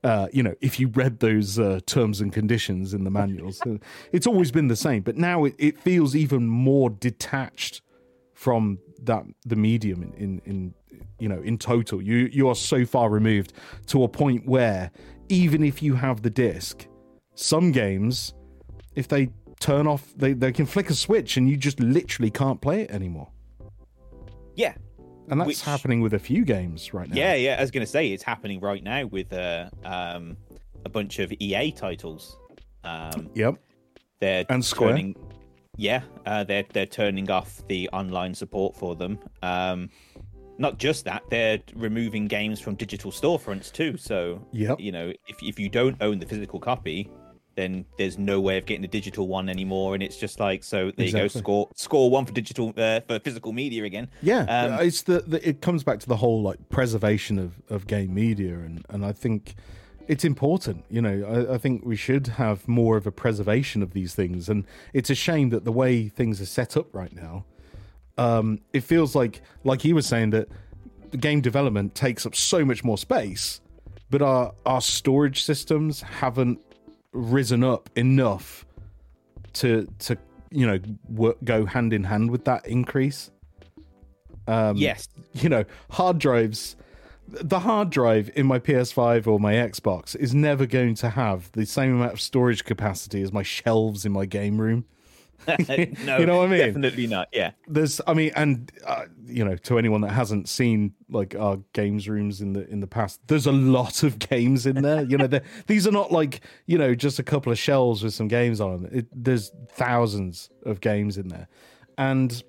Uh, 0.02 0.30
you 0.32 0.42
know, 0.42 0.56
if 0.62 0.80
you 0.80 0.88
read 0.88 1.20
those 1.20 1.60
uh, 1.60 1.82
terms 1.86 2.22
and 2.22 2.32
conditions 2.32 2.94
in 2.94 3.04
the 3.04 3.12
manuals, 3.12 3.62
it's 4.14 4.26
always 4.26 4.50
been 4.50 4.70
the 4.70 4.76
same. 4.76 5.04
But 5.04 5.18
now 5.18 5.44
it, 5.44 5.56
it 5.58 5.78
feels 5.78 6.16
even 6.16 6.48
more 6.48 6.90
detached 6.90 7.82
from 8.34 8.80
that 9.04 9.24
the 9.46 9.56
medium 9.58 10.02
in, 10.02 10.14
in 10.14 10.42
in 10.46 10.74
you 11.20 11.28
know 11.28 11.42
in 11.42 11.58
total 11.58 12.02
you 12.02 12.30
you 12.32 12.48
are 12.48 12.56
so 12.56 12.86
far 12.86 13.10
removed 13.10 13.52
to 13.88 14.04
a 14.04 14.08
point 14.08 14.46
where 14.46 14.92
even 15.28 15.64
if 15.64 15.84
you 15.84 15.96
have 15.96 16.22
the 16.22 16.30
disc 16.30 16.88
some 17.40 17.72
games 17.72 18.34
if 18.96 19.08
they 19.08 19.30
turn 19.60 19.88
off 19.88 20.14
they, 20.16 20.34
they 20.34 20.52
can 20.52 20.66
flick 20.66 20.90
a 20.90 20.94
switch 20.94 21.38
and 21.38 21.50
you 21.50 21.56
just 21.58 21.80
literally 21.80 22.30
can't 22.32 22.60
play 22.62 22.82
it 22.82 22.92
anymore 22.92 23.30
Yeah. 24.56 24.74
and 25.30 25.40
that's 25.40 25.48
Which- 25.48 25.62
happening 25.62 26.02
with 26.02 26.14
a 26.14 26.20
few 26.20 26.44
games 26.46 26.94
right 26.94 27.08
now 27.10 27.16
Yeah, 27.16 27.36
yeah. 27.36 27.56
I 27.58 27.62
was 27.62 27.72
going 27.72 27.86
to 27.86 27.92
say 27.92 28.12
it's 28.12 28.24
happening 28.24 28.60
right 28.60 28.84
now 28.84 29.06
with 29.06 29.32
uh, 29.34 29.70
um, 29.84 30.38
a 30.86 30.90
bunch 30.90 31.20
of 31.20 31.32
EA 31.40 31.72
titles. 31.72 32.38
Um, 32.84 33.30
yep 33.36 33.56
they're 34.20 34.46
And 34.50 34.64
Square. 34.64 34.90
turning- 34.92 35.16
yeah, 35.78 36.02
uh, 36.26 36.44
they're 36.44 36.66
they're 36.74 36.86
turning 36.86 37.32
off 37.32 37.66
the 37.70 37.88
online 37.94 38.34
support 38.34 38.76
for 38.76 38.96
them. 38.98 39.18
Um, 39.44 39.90
not 40.58 40.78
just 40.78 41.06
that, 41.06 41.24
they're 41.30 41.60
removing 41.74 42.28
games 42.28 42.60
from 42.60 42.76
digital 42.76 43.12
storefronts 43.12 43.72
too. 43.72 43.96
So, 43.96 44.46
Yep. 44.52 44.82
you 44.82 44.92
know, 44.92 45.14
if 45.30 45.38
if 45.42 45.58
you 45.58 45.70
don't 45.70 45.96
own 46.02 46.20
the 46.20 46.26
physical 46.26 46.60
copy, 46.60 47.10
then 47.60 47.86
there's 47.98 48.18
no 48.18 48.40
way 48.40 48.58
of 48.58 48.66
getting 48.66 48.82
the 48.82 48.88
digital 48.88 49.28
one 49.28 49.50
anymore. 49.50 49.94
And 49.94 50.02
it's 50.02 50.18
just 50.18 50.40
like, 50.40 50.64
so 50.64 50.92
there 50.96 51.06
you 51.06 51.12
go, 51.12 51.28
score 51.28 51.70
score 51.76 52.10
one 52.10 52.26
for 52.26 52.32
digital 52.32 52.74
uh, 52.78 53.02
for 53.02 53.20
physical 53.20 53.52
media 53.52 53.84
again. 53.84 54.10
Yeah, 54.22 54.44
Um, 54.44 54.86
it's 54.86 55.02
the, 55.04 55.20
the 55.22 55.48
it 55.48 55.62
comes 55.62 55.84
back 55.84 56.00
to 56.00 56.08
the 56.08 56.18
whole 56.18 56.42
like 56.42 56.70
preservation 56.70 57.38
of, 57.38 57.62
of 57.70 57.88
game 57.88 58.14
media, 58.14 58.54
and 58.56 58.86
and 58.90 59.06
I 59.06 59.12
think 59.12 59.56
it's 60.08 60.24
important. 60.24 60.86
You 60.90 61.02
know, 61.02 61.48
I, 61.50 61.56
I 61.56 61.58
think 61.58 61.86
we 61.86 61.96
should 61.96 62.28
have 62.28 62.68
more 62.68 62.98
of 62.98 63.06
a 63.06 63.12
preservation 63.12 63.84
of 63.84 63.94
these 63.94 64.16
things, 64.16 64.50
and 64.50 64.66
it's 64.94 65.10
a 65.10 65.16
shame 65.16 65.50
that 65.50 65.66
the 65.66 65.72
way 65.72 66.08
things 66.10 66.42
are 66.42 66.48
set 66.48 66.78
up 66.78 66.88
right 66.96 67.14
now, 67.14 67.46
um, 68.18 68.60
it 68.74 68.82
feels 68.82 69.16
like 69.16 69.42
like 69.64 69.82
he 69.82 69.94
was 69.94 70.06
saying 70.06 70.32
that 70.32 70.48
the 71.12 71.18
game 71.18 71.42
development 71.42 71.96
takes 71.96 72.26
up 72.26 72.36
so 72.36 72.64
much 72.64 72.84
more 72.84 72.98
space, 72.98 73.62
but 74.10 74.22
our 74.22 74.54
our 74.66 74.82
storage 74.82 75.44
systems 75.44 76.02
haven't 76.02 76.60
risen 77.12 77.64
up 77.64 77.90
enough 77.96 78.66
to 79.54 79.88
to 80.00 80.18
you 80.52 80.66
know 80.68 80.80
work, 81.10 81.38
go 81.44 81.66
hand 81.66 81.94
in 81.94 82.04
hand 82.04 82.32
with 82.32 82.46
that 82.46 82.66
increase 82.68 83.32
Um, 84.48 84.78
yes, 84.78 85.08
you 85.34 85.50
know, 85.50 85.66
hard 85.92 86.20
drives. 86.20 86.76
The 87.28 87.60
hard 87.60 87.92
drive 87.92 88.32
in 88.36 88.48
my 88.48 88.58
PS5 88.58 89.28
or 89.28 89.40
my 89.40 89.54
Xbox 89.54 90.16
is 90.16 90.34
never 90.34 90.66
going 90.66 90.96
to 90.96 91.10
have 91.12 91.52
the 91.52 91.66
same 91.68 91.96
amount 91.96 92.14
of 92.14 92.22
storage 92.22 92.66
capacity 92.66 93.22
as 93.22 93.32
my 93.32 93.44
shelves 93.44 94.04
in 94.04 94.12
my 94.12 94.26
game 94.26 94.60
room. 94.60 94.86
no, 96.06 96.18
You 96.18 96.26
know 96.26 96.38
what 96.38 96.48
I 96.48 96.48
mean? 96.48 96.60
Definitely 96.60 97.08
not. 97.08 97.30
Yeah, 97.32 97.52
There's, 97.68 98.02
I 98.08 98.14
mean, 98.14 98.32
and 98.36 98.72
uh, 98.86 99.06
you 99.26 99.44
know, 99.44 99.56
to 99.56 99.78
anyone 99.78 100.02
that 100.02 100.12
hasn't 100.12 100.50
seen 100.50 100.94
like 101.10 101.36
our 101.36 101.58
games 101.74 102.08
rooms 102.08 102.42
in 102.42 102.54
the 102.54 102.68
in 102.70 102.80
the 102.80 102.88
past, 102.88 103.20
there's 103.28 103.46
a 103.46 103.52
lot 103.52 104.04
of 104.04 104.20
games 104.20 104.66
in 104.66 104.82
there. 104.82 105.04
You 105.04 105.18
know, 105.18 105.28
these 105.68 105.88
are 105.88 105.92
not 105.92 106.12
like 106.12 106.42
you 106.66 106.78
know 106.78 106.94
just 106.96 107.20
a 107.20 107.24
couple 107.24 107.52
of 107.52 107.58
shelves 107.58 108.04
with 108.04 108.14
some 108.14 108.28
games 108.28 108.62
on 108.62 108.84
them. 108.84 108.90
It, 108.92 109.08
there's 109.12 109.52
thousands 109.72 110.50
of 110.66 110.82
games 110.82 111.18
in 111.18 111.30
there, 111.30 111.48
and 111.98 112.44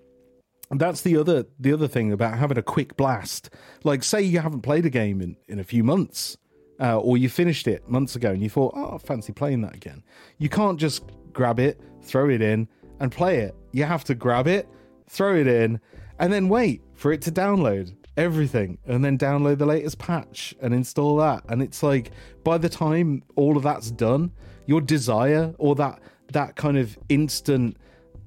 that's 0.71 1.01
the 1.03 1.17
other 1.17 1.47
the 1.59 1.73
other 1.73 1.89
thing 1.89 2.13
about 2.13 2.39
having 2.39 2.59
a 2.59 2.63
quick 2.63 2.97
blast. 2.97 3.51
Like, 3.85 4.03
say 4.03 4.23
you 4.23 4.41
haven't 4.41 4.63
played 4.63 4.87
a 4.87 4.91
game 4.91 5.21
in 5.21 5.37
in 5.49 5.59
a 5.59 5.65
few 5.65 5.83
months, 5.83 6.37
uh, 6.81 6.99
or 6.99 7.17
you 7.19 7.29
finished 7.29 7.67
it 7.67 7.89
months 7.89 8.17
ago, 8.17 8.31
and 8.31 8.43
you 8.43 8.49
thought, 8.49 8.73
"Oh, 8.77 8.95
I 8.95 8.99
fancy 8.99 9.33
playing 9.33 9.63
that 9.63 9.75
again." 9.75 10.03
You 10.39 10.49
can't 10.49 10.79
just 10.79 11.03
grab 11.33 11.59
it, 11.59 11.81
throw 12.03 12.29
it 12.29 12.41
in, 12.41 12.69
and 13.01 13.11
play 13.11 13.39
it. 13.39 13.55
You 13.73 13.85
have 13.85 14.05
to 14.05 14.15
grab 14.15 14.47
it, 14.47 14.69
throw 15.09 15.35
it 15.37 15.47
in, 15.47 15.81
and 16.19 16.33
then 16.33 16.49
wait 16.49 16.83
for 16.95 17.13
it 17.13 17.23
to 17.23 17.33
download 17.33 17.95
everything, 18.17 18.79
and 18.87 19.05
then 19.05 19.17
download 19.17 19.59
the 19.59 19.67
latest 19.67 19.99
patch 19.99 20.55
and 20.61 20.75
install 20.75 21.17
that. 21.17 21.43
And 21.49 21.63
it's 21.63 21.83
like 21.83 22.13
by 22.45 22.59
the 22.59 22.69
time 22.69 23.23
all 23.37 23.57
of 23.57 23.63
that's 23.63 23.91
done, 23.91 24.33
your 24.67 24.81
desire 24.81 25.55
or 25.59 25.75
that 25.77 26.01
that 26.33 26.55
kind 26.55 26.77
of 26.79 26.97
instant, 27.09 27.77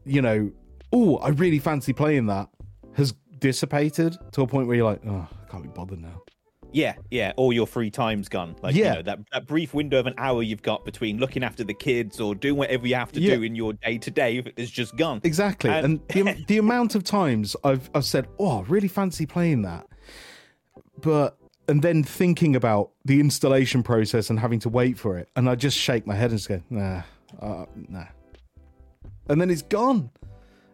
you 0.04 0.22
know, 0.22 0.52
oh, 0.92 1.18
I 1.18 1.30
really 1.30 1.60
fancy 1.60 1.94
playing 1.94 2.26
that, 2.28 2.50
has 2.96 3.14
dissipated 3.40 4.18
to 4.34 4.42
a 4.42 4.48
point 4.48 4.68
where 4.68 4.76
you're 4.76 4.86
like, 4.86 5.02
oh, 5.08 5.28
I 5.32 5.52
can't 5.52 5.64
be 5.64 5.70
bothered 5.70 6.02
now. 6.02 6.22
Yeah, 6.74 6.96
yeah. 7.12 7.32
All 7.38 7.54
your 7.54 7.68
free 7.68 7.90
time's 7.92 8.28
gone. 8.28 8.56
Like, 8.62 8.76
Yeah. 8.76 8.90
you 8.90 8.96
know, 8.98 9.02
that 9.04 9.20
that 9.32 9.48
brief 9.48 9.74
window 9.74 10.00
of 10.00 10.08
an 10.08 10.16
hour 10.18 10.44
you've 10.44 10.62
got 10.64 10.84
between 10.86 11.18
looking 11.20 11.44
after 11.44 11.64
the 11.64 11.74
kids 11.74 12.20
or 12.20 12.36
doing 12.36 12.58
whatever 12.58 12.88
you 12.88 12.96
have 12.96 13.12
to 13.14 13.22
Yeah. 13.22 13.36
do 13.36 13.44
in 13.44 13.56
your 13.56 13.74
day 13.74 13.98
to 14.00 14.12
day 14.12 14.44
is 14.58 14.70
just 14.72 14.96
gone. 14.98 15.22
Exactly, 15.24 15.70
and, 15.70 16.02
And- 16.16 16.28
the, 16.28 16.44
the 16.48 16.58
amount 16.58 16.96
of 16.96 17.04
times 17.04 17.56
I've 17.64 17.90
I've 17.96 18.06
said, 18.06 18.28
"Oh, 18.40 18.60
I 18.60 18.62
really 18.64 18.88
fancy 18.90 19.26
playing 19.26 19.62
that," 19.62 19.88
but 21.02 21.38
and 21.68 21.82
then 21.82 22.04
thinking 22.04 22.56
about 22.56 22.92
the 23.06 23.20
installation 23.20 23.84
process 23.84 24.30
and 24.30 24.40
having 24.40 24.60
to 24.60 24.70
wait 24.70 24.98
for 24.98 25.18
it, 25.18 25.30
and 25.36 25.50
I 25.50 25.56
just 25.56 25.78
shake 25.78 26.06
my 26.06 26.16
head 26.16 26.32
and 26.32 26.40
just 26.40 26.50
go, 26.50 26.62
"Nah, 26.70 27.04
uh, 27.42 27.66
nah," 27.90 28.06
and 29.30 29.40
then 29.40 29.50
it's 29.50 29.62
gone. 29.62 30.10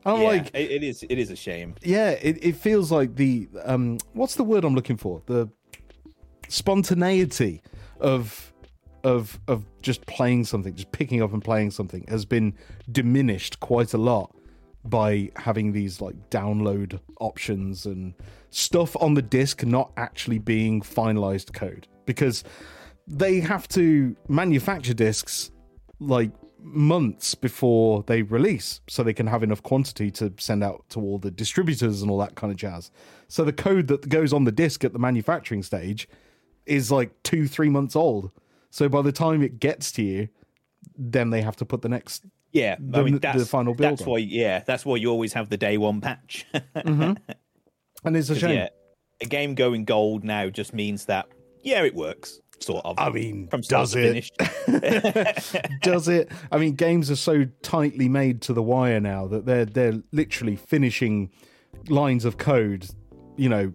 I'm 0.06 0.22
yeah, 0.22 0.28
like, 0.28 0.48
it, 0.56 0.72
it 0.72 0.84
is. 0.84 1.04
It 1.04 1.20
is 1.20 1.30
a 1.30 1.36
shame. 1.36 1.76
yeah, 1.84 2.12
it, 2.12 2.44
it 2.44 2.56
feels 2.56 2.92
like 2.92 3.16
the 3.16 3.50
um, 3.66 3.98
what's 4.14 4.36
the 4.36 4.44
word 4.44 4.64
I'm 4.64 4.74
looking 4.74 4.98
for? 4.98 5.22
The 5.26 5.50
spontaneity 6.50 7.62
of 8.00 8.54
of 9.04 9.40
of 9.48 9.66
just 9.82 10.06
playing 10.06 10.44
something, 10.44 10.76
just 10.76 10.92
picking 10.92 11.22
up 11.22 11.34
and 11.34 11.44
playing 11.44 11.72
something 11.72 12.06
has 12.10 12.26
been 12.26 12.54
diminished 12.92 13.60
quite 13.60 13.94
a 13.94 13.98
lot 13.98 14.36
by 14.86 15.30
having 15.36 15.72
these 15.72 16.02
like 16.02 16.16
download 16.30 17.00
options 17.20 17.86
and 17.86 18.14
stuff 18.50 18.96
on 19.00 19.14
the 19.14 19.22
disc 19.22 19.64
not 19.64 19.92
actually 19.98 20.40
being 20.40 20.82
finalized 20.82 21.54
code. 21.54 21.88
Because 22.06 22.44
they 23.08 23.40
have 23.40 23.68
to 23.70 24.16
manufacture 24.28 24.94
discs 24.94 25.52
like 26.00 26.32
months 26.62 27.36
before 27.36 28.04
they 28.04 28.22
release 28.22 28.82
so 28.88 29.02
they 29.04 29.14
can 29.14 29.28
have 29.28 29.44
enough 29.44 29.64
quantity 29.64 30.12
to 30.12 30.34
send 30.38 30.64
out 30.64 30.84
to 30.90 31.00
all 31.00 31.18
the 31.18 31.32
distributors 31.32 32.02
and 32.02 32.12
all 32.12 32.18
that 32.18 32.36
kind 32.36 32.52
of 32.52 32.58
jazz. 32.58 32.92
So 33.28 33.44
the 33.44 33.54
code 33.54 33.88
that 33.88 34.10
goes 34.10 34.34
on 34.34 34.44
the 34.44 34.52
disc 34.52 34.84
at 34.84 34.94
the 34.94 35.00
manufacturing 35.00 35.64
stage 35.64 36.08
is 36.70 36.92
like 36.92 37.12
two 37.24 37.48
three 37.48 37.70
months 37.70 37.96
old 37.96 38.32
so 38.70 38.88
by 38.88 39.02
the 39.02 39.12
time 39.12 39.42
it 39.42 39.60
gets 39.60 39.92
to 39.92 40.02
you 40.04 40.30
then 40.98 41.30
they 41.30 41.42
have 41.42 41.56
to 41.56 41.66
put 41.66 41.82
the 41.82 41.90
next 41.90 42.26
Yeah, 42.52 42.76
The- 42.80 43.00
I 43.00 43.04
mean 43.04 43.20
that's 43.20 43.40
the 43.40 43.46
final 43.46 43.74
build 43.74 43.92
That's 44.00 44.02
on. 44.04 44.10
why. 44.10 44.18
Yeah, 44.20 44.64
that's 44.66 44.86
why 44.86 44.96
you 44.98 45.10
always 45.10 45.34
have 45.34 45.50
the 45.50 45.58
day 45.58 45.78
one 45.78 46.02
patch. 46.02 46.46
Mm-hmm. 46.76 47.14
and 48.06 48.18
it's 48.18 48.30
a 48.30 48.36
shame 48.36 48.56
yeah, 48.56 48.70
a 49.22 49.26
game 49.26 49.56
going 49.56 49.84
gold 49.86 50.24
now 50.24 50.50
just 50.50 50.74
means 50.74 51.06
that 51.06 51.28
yeah, 51.62 51.84
it 51.84 51.94
works 51.96 52.40
sort 52.62 52.84
of. 52.86 53.00
i 53.00 53.10
mean 53.10 53.48
from 53.48 53.62
does 53.62 53.96
it 53.96 54.30
does 55.82 56.08
it 56.10 56.30
i 56.52 56.58
mean 56.58 56.74
games 56.76 57.10
are 57.10 57.16
so 57.16 57.46
tightly 57.62 58.10
made 58.10 58.42
to 58.42 58.52
the 58.54 58.62
wire 58.62 59.00
now 59.00 59.28
that 59.28 59.46
they're 59.46 59.64
they're 59.66 60.02
literally 60.12 60.56
finishing 60.58 61.30
lines 61.88 62.26
of 62.26 62.38
code 62.38 62.86
you 63.38 63.48
know 63.48 63.72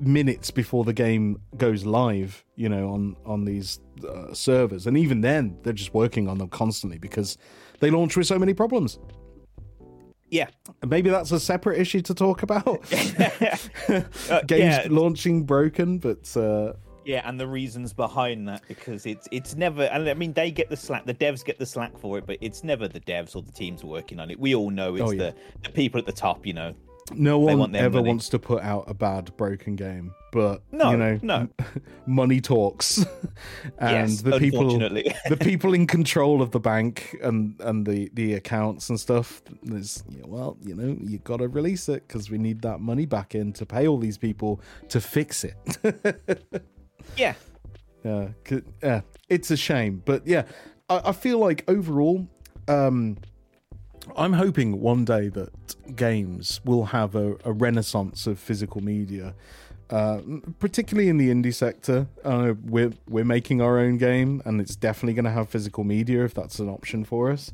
minutes 0.00 0.50
before 0.50 0.84
the 0.84 0.92
game 0.92 1.40
goes 1.56 1.84
live 1.84 2.44
you 2.56 2.68
know 2.68 2.90
on 2.90 3.16
on 3.24 3.44
these 3.44 3.80
uh, 4.08 4.32
servers 4.34 4.86
and 4.86 4.98
even 4.98 5.20
then 5.20 5.56
they're 5.62 5.72
just 5.72 5.94
working 5.94 6.28
on 6.28 6.36
them 6.38 6.48
constantly 6.48 6.98
because 6.98 7.38
they 7.80 7.90
launch 7.90 8.16
with 8.16 8.26
so 8.26 8.38
many 8.38 8.52
problems 8.54 8.98
yeah, 10.30 10.48
And 10.82 10.90
maybe 10.90 11.10
that's 11.10 11.30
a 11.30 11.38
separate 11.38 11.78
issue 11.78 12.00
to 12.02 12.14
talk 12.14 12.42
about 12.42 12.66
Uh, 13.88 14.40
games 14.46 14.74
yeah, 14.74 14.86
launching 14.90 15.44
broken 15.44 15.98
but 15.98 16.36
uh 16.36 16.72
yeah, 17.04 17.28
and 17.28 17.38
the 17.38 17.46
reasons 17.46 17.92
behind 17.92 18.48
that 18.48 18.62
because 18.66 19.04
it's 19.04 19.28
it's 19.30 19.54
never. 19.54 19.82
And 19.82 20.08
I 20.08 20.14
mean, 20.14 20.32
they 20.32 20.50
get 20.50 20.70
the 20.70 20.76
slack. 20.76 21.04
The 21.04 21.12
devs 21.12 21.44
get 21.44 21.58
the 21.58 21.66
slack 21.66 21.98
for 21.98 22.16
it, 22.16 22.26
but 22.26 22.38
it's 22.40 22.64
never 22.64 22.88
the 22.88 23.00
devs 23.00 23.36
or 23.36 23.42
the 23.42 23.52
teams 23.52 23.84
working 23.84 24.18
on 24.18 24.30
it. 24.30 24.40
We 24.40 24.54
all 24.54 24.70
know 24.70 24.94
it's 24.94 25.02
Oh, 25.02 25.10
yeah. 25.10 25.18
the 25.18 25.34
the 25.64 25.68
people 25.68 26.00
at 26.00 26.06
the 26.06 26.12
top. 26.12 26.46
You 26.46 26.54
know. 26.54 26.74
No 27.12 27.38
one 27.38 27.58
want 27.58 27.76
ever 27.76 27.96
money. 27.98 28.08
wants 28.08 28.28
to 28.30 28.38
put 28.38 28.62
out 28.62 28.84
a 28.88 28.94
bad 28.94 29.36
broken 29.36 29.76
game 29.76 30.14
but 30.32 30.62
No, 30.72 30.90
you 30.90 30.96
know 30.96 31.18
no. 31.22 31.48
money 32.06 32.40
talks 32.40 32.98
and 33.78 34.10
yes, 34.10 34.22
the 34.22 34.38
people 34.38 34.78
the 34.78 35.36
people 35.40 35.74
in 35.74 35.86
control 35.86 36.40
of 36.42 36.50
the 36.50 36.60
bank 36.60 37.16
and 37.22 37.54
and 37.60 37.86
the 37.86 38.10
the 38.14 38.34
accounts 38.34 38.88
and 38.88 38.98
stuff 38.98 39.42
there's 39.62 40.02
well 40.24 40.56
you 40.62 40.74
know 40.74 40.96
you 41.00 41.18
got 41.18 41.36
to 41.38 41.48
release 41.48 41.88
it 41.88 42.06
because 42.08 42.30
we 42.30 42.38
need 42.38 42.62
that 42.62 42.80
money 42.80 43.06
back 43.06 43.34
in 43.34 43.52
to 43.52 43.66
pay 43.66 43.86
all 43.86 43.98
these 43.98 44.18
people 44.18 44.60
to 44.88 45.00
fix 45.00 45.44
it 45.44 45.54
yeah. 47.16 47.34
yeah 48.04 49.00
it's 49.28 49.50
a 49.50 49.56
shame 49.56 50.02
but 50.04 50.26
yeah 50.26 50.44
I, 50.88 51.02
I 51.06 51.12
feel 51.12 51.38
like 51.38 51.64
overall 51.68 52.26
um 52.68 53.18
i'm 54.16 54.32
hoping 54.32 54.80
one 54.80 55.04
day 55.04 55.28
that 55.28 55.50
games 55.96 56.60
will 56.64 56.86
have 56.86 57.14
a, 57.14 57.36
a 57.44 57.52
renaissance 57.52 58.26
of 58.26 58.38
physical 58.38 58.80
media 58.80 59.34
uh, 59.90 60.20
particularly 60.58 61.08
in 61.08 61.18
the 61.18 61.28
indie 61.28 61.54
sector, 61.54 62.08
uh, 62.24 62.54
we're 62.64 62.92
we're 63.08 63.24
making 63.24 63.60
our 63.60 63.78
own 63.78 63.98
game, 63.98 64.40
and 64.44 64.60
it's 64.60 64.74
definitely 64.74 65.12
going 65.12 65.26
to 65.26 65.30
have 65.30 65.48
physical 65.48 65.84
media 65.84 66.24
if 66.24 66.32
that's 66.32 66.58
an 66.58 66.68
option 66.68 67.04
for 67.04 67.30
us. 67.30 67.52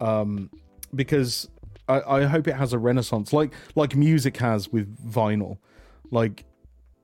Um, 0.00 0.50
because 0.94 1.48
I, 1.88 2.24
hope 2.24 2.46
it 2.48 2.54
has 2.54 2.72
a 2.72 2.78
renaissance, 2.78 3.32
like 3.32 3.52
like 3.74 3.94
music 3.96 4.36
has 4.38 4.70
with 4.70 4.96
vinyl. 5.08 5.58
Like 6.10 6.44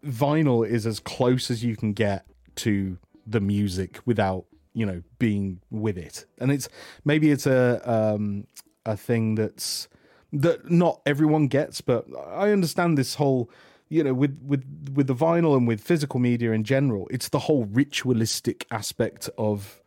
vinyl 0.04 0.68
is 0.68 0.86
as 0.86 1.00
close 1.00 1.50
as 1.50 1.64
you 1.64 1.76
can 1.76 1.92
get 1.92 2.26
to 2.56 2.98
the 3.26 3.40
music 3.40 4.00
without 4.04 4.44
you 4.74 4.84
know 4.84 5.02
being 5.18 5.60
with 5.70 5.96
it, 5.96 6.26
and 6.38 6.50
it's 6.50 6.68
maybe 7.04 7.30
it's 7.30 7.46
a 7.46 7.80
um, 7.90 8.46
a 8.86 8.96
thing 8.96 9.34
that's 9.34 9.88
that 10.32 10.70
not 10.70 11.00
everyone 11.06 11.46
gets, 11.46 11.80
but 11.80 12.06
I 12.26 12.50
understand 12.50 12.98
this 12.98 13.14
whole 13.14 13.50
you 13.88 14.02
know 14.02 14.14
with 14.14 14.38
with 14.44 14.64
with 14.94 15.06
the 15.06 15.14
vinyl 15.14 15.56
and 15.56 15.68
with 15.68 15.80
physical 15.80 16.18
media 16.18 16.52
in 16.52 16.64
general 16.64 17.06
it's 17.10 17.28
the 17.28 17.40
whole 17.40 17.66
ritualistic 17.66 18.66
aspect 18.70 19.28
of 19.36 19.80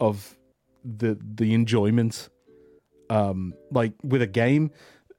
of 0.00 0.36
the 0.84 1.18
the 1.20 1.54
enjoyment. 1.54 2.28
Um, 3.10 3.54
like 3.70 3.92
with 4.02 4.22
a 4.22 4.26
game, 4.26 4.70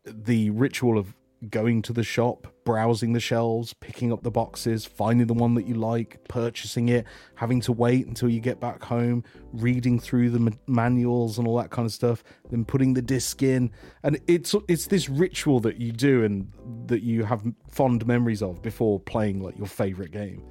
the 0.05 0.49
ritual 0.49 0.97
of 0.97 1.13
going 1.49 1.81
to 1.83 1.93
the 1.93 2.03
shop, 2.03 2.47
browsing 2.65 3.13
the 3.13 3.19
shelves, 3.19 3.73
picking 3.73 4.11
up 4.11 4.23
the 4.23 4.31
boxes, 4.31 4.85
finding 4.85 5.27
the 5.27 5.33
one 5.33 5.53
that 5.55 5.67
you 5.67 5.75
like, 5.75 6.19
purchasing 6.27 6.89
it, 6.89 7.05
having 7.35 7.61
to 7.61 7.71
wait 7.71 8.07
until 8.07 8.29
you 8.29 8.39
get 8.39 8.59
back 8.59 8.83
home, 8.83 9.23
reading 9.53 9.99
through 9.99 10.29
the 10.29 10.57
manuals 10.67 11.37
and 11.37 11.47
all 11.47 11.57
that 11.57 11.69
kind 11.69 11.85
of 11.85 11.91
stuff, 11.91 12.23
then 12.49 12.65
putting 12.65 12.93
the 12.93 13.01
disc 13.01 13.41
in, 13.43 13.71
and 14.03 14.19
it's 14.27 14.55
it's 14.67 14.87
this 14.87 15.09
ritual 15.09 15.59
that 15.59 15.77
you 15.77 15.91
do 15.91 16.23
and 16.23 16.51
that 16.87 17.01
you 17.01 17.23
have 17.23 17.43
fond 17.69 18.05
memories 18.07 18.41
of 18.41 18.61
before 18.61 18.99
playing 18.99 19.41
like 19.41 19.57
your 19.57 19.67
favorite 19.67 20.11
game. 20.11 20.43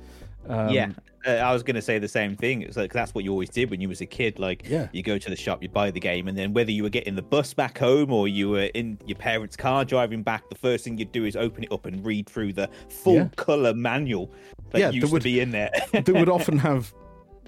Um, 0.48 0.68
yeah, 0.70 0.90
I 1.26 1.52
was 1.52 1.62
going 1.62 1.74
to 1.76 1.82
say 1.82 1.98
the 1.98 2.08
same 2.08 2.36
thing. 2.36 2.62
It's 2.62 2.76
like 2.76 2.92
that's 2.92 3.14
what 3.14 3.24
you 3.24 3.30
always 3.30 3.48
did 3.50 3.70
when 3.70 3.80
you 3.80 3.88
was 3.88 4.00
a 4.00 4.06
kid. 4.06 4.38
Like, 4.38 4.68
Yeah. 4.68 4.88
you 4.92 5.02
go 5.02 5.18
to 5.18 5.30
the 5.30 5.36
shop, 5.36 5.62
you 5.62 5.68
buy 5.68 5.90
the 5.90 6.00
game, 6.00 6.28
and 6.28 6.36
then 6.36 6.52
whether 6.52 6.70
you 6.70 6.82
were 6.82 6.88
getting 6.90 7.14
the 7.14 7.22
bus 7.22 7.54
back 7.54 7.78
home 7.78 8.12
or 8.12 8.28
you 8.28 8.50
were 8.50 8.64
in 8.74 8.98
your 9.06 9.16
parents' 9.18 9.56
car 9.56 9.84
driving 9.84 10.22
back, 10.22 10.48
the 10.50 10.56
first 10.56 10.84
thing 10.84 10.98
you'd 10.98 11.12
do 11.12 11.24
is 11.24 11.36
open 11.36 11.64
it 11.64 11.72
up 11.72 11.86
and 11.86 12.04
read 12.04 12.28
through 12.28 12.52
the 12.52 12.68
full 12.88 13.14
Yeah. 13.14 13.28
color 13.36 13.72
manual 13.74 14.30
that 14.70 14.78
Yeah, 14.80 15.00
that 15.00 15.10
would- 15.10 15.22
to 15.22 15.24
be 15.24 15.40
in 15.40 15.50
there. 15.50 15.70
that 15.92 16.08
would 16.08 16.28
often 16.38 16.58
have 16.58 16.92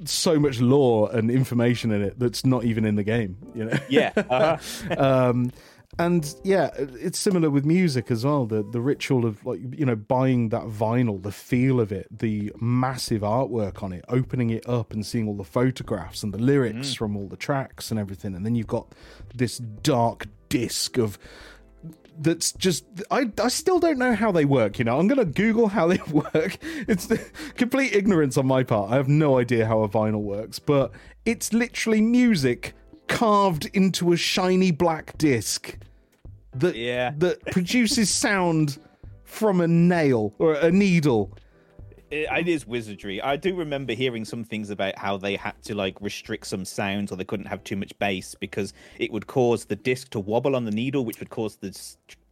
so 0.04 0.38
much 0.38 0.60
lore 0.60 1.10
and 1.14 1.30
information 1.30 1.90
in 1.90 2.02
it 2.02 2.18
that's 2.18 2.44
not 2.44 2.64
even 2.64 2.84
in 2.84 2.96
the 2.96 3.02
game. 3.02 3.36
You 3.54 3.64
know. 3.66 3.78
yeah, 3.88 4.12
uh-huh. 4.16 4.94
um, 5.30 5.50
and 5.98 6.34
yeah, 6.44 6.70
it's 6.76 7.18
similar 7.18 7.48
with 7.48 7.64
music 7.64 8.10
as 8.10 8.24
well. 8.24 8.44
The 8.44 8.62
the 8.62 8.80
ritual 8.80 9.24
of 9.24 9.44
like 9.46 9.60
you 9.76 9.86
know 9.86 9.96
buying 9.96 10.50
that 10.50 10.64
vinyl, 10.64 11.22
the 11.22 11.32
feel 11.32 11.80
of 11.80 11.90
it, 11.90 12.06
the 12.10 12.52
massive 12.60 13.22
artwork 13.22 13.82
on 13.82 13.92
it, 13.92 14.04
opening 14.08 14.50
it 14.50 14.68
up 14.68 14.92
and 14.92 15.06
seeing 15.06 15.26
all 15.26 15.36
the 15.36 15.44
photographs 15.44 16.22
and 16.22 16.34
the 16.34 16.38
lyrics 16.38 16.90
mm. 16.90 16.96
from 16.96 17.16
all 17.16 17.28
the 17.28 17.36
tracks 17.36 17.90
and 17.90 17.98
everything, 17.98 18.34
and 18.34 18.44
then 18.44 18.54
you've 18.54 18.66
got 18.66 18.94
this 19.34 19.58
dark 19.58 20.26
disc 20.48 20.98
of 20.98 21.18
that's 22.18 22.52
just 22.52 22.84
I, 23.10 23.30
I 23.42 23.48
still 23.48 23.78
don't 23.78 23.98
know 23.98 24.14
how 24.14 24.32
they 24.32 24.46
work 24.46 24.78
you 24.78 24.84
know? 24.86 24.98
I'm 24.98 25.06
gonna 25.06 25.24
google 25.24 25.68
how 25.68 25.86
they 25.86 25.98
work. 26.10 26.56
It's 26.88 27.08
complete 27.56 27.94
ignorance 27.94 28.38
on 28.38 28.46
my 28.46 28.62
part. 28.62 28.90
I 28.90 28.96
have 28.96 29.08
no 29.08 29.38
idea 29.38 29.66
how 29.66 29.82
a 29.82 29.88
vinyl 29.88 30.22
works 30.22 30.58
but 30.58 30.92
it's 31.24 31.52
literally 31.52 32.00
music 32.00 32.74
carved 33.08 33.66
into 33.66 34.12
a 34.12 34.16
shiny 34.16 34.70
black 34.70 35.16
disc 35.18 35.78
that 36.54 36.76
Yeah. 36.76 37.12
that 37.18 37.44
produces 37.46 38.10
sound 38.10 38.78
from 39.24 39.60
a 39.60 39.68
nail 39.68 40.34
or 40.38 40.54
a 40.54 40.70
needle 40.70 41.30
it, 42.10 42.28
it 42.30 42.48
is 42.48 42.66
wizardry. 42.66 43.20
I 43.20 43.36
do 43.36 43.54
remember 43.54 43.92
hearing 43.92 44.24
some 44.24 44.44
things 44.44 44.70
about 44.70 44.96
how 44.96 45.16
they 45.16 45.36
had 45.36 45.60
to 45.64 45.74
like 45.74 46.00
restrict 46.00 46.46
some 46.46 46.64
sounds 46.64 47.10
or 47.10 47.16
they 47.16 47.24
couldn't 47.24 47.46
have 47.46 47.64
too 47.64 47.76
much 47.76 47.96
bass 47.98 48.34
because 48.34 48.72
it 48.98 49.12
would 49.12 49.26
cause 49.26 49.64
the 49.64 49.76
disc 49.76 50.10
to 50.10 50.20
wobble 50.20 50.54
on 50.54 50.64
the 50.64 50.70
needle, 50.70 51.04
which 51.04 51.18
would 51.18 51.30
cause 51.30 51.56
the 51.56 51.76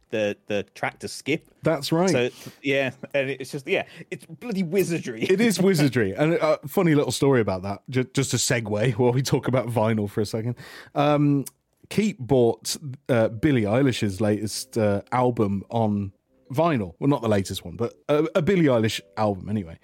the 0.09 0.37
the 0.47 0.63
track 0.75 0.99
to 0.99 1.07
skip. 1.07 1.47
that's 1.63 1.91
right. 1.91 2.09
So 2.09 2.29
yeah, 2.61 2.91
and 3.13 3.29
it's 3.29 3.51
just 3.51 3.67
yeah, 3.67 3.85
it's 4.11 4.25
bloody 4.25 4.63
wizardry. 4.63 5.23
it 5.23 5.41
is 5.41 5.59
wizardry. 5.69 6.13
And 6.13 6.33
a 6.33 6.59
funny 6.67 6.95
little 6.95 7.11
story 7.11 7.41
about 7.41 7.63
that 7.63 7.81
just, 7.89 8.13
just 8.13 8.33
a 8.33 8.37
segue 8.37 8.93
while 8.93 9.11
we 9.11 9.21
talk 9.21 9.47
about 9.47 9.67
vinyl 9.67 10.09
for 10.09 10.21
a 10.21 10.25
second. 10.25 10.55
Um 10.93 11.45
keep 11.89 12.17
bought 12.17 12.75
uh, 13.09 13.27
billie 13.27 13.61
eilish's 13.61 14.19
latest 14.19 14.75
uh, 14.77 15.01
album 15.11 15.63
on 15.69 16.11
vinyl. 16.51 16.93
Well 16.99 17.09
not 17.09 17.21
the 17.21 17.29
latest 17.29 17.63
one 17.63 17.75
but 17.75 17.93
a, 18.09 18.25
a 18.35 18.41
billie 18.41 18.65
eilish 18.65 19.01
album 19.17 19.49
anyway. 19.49 19.77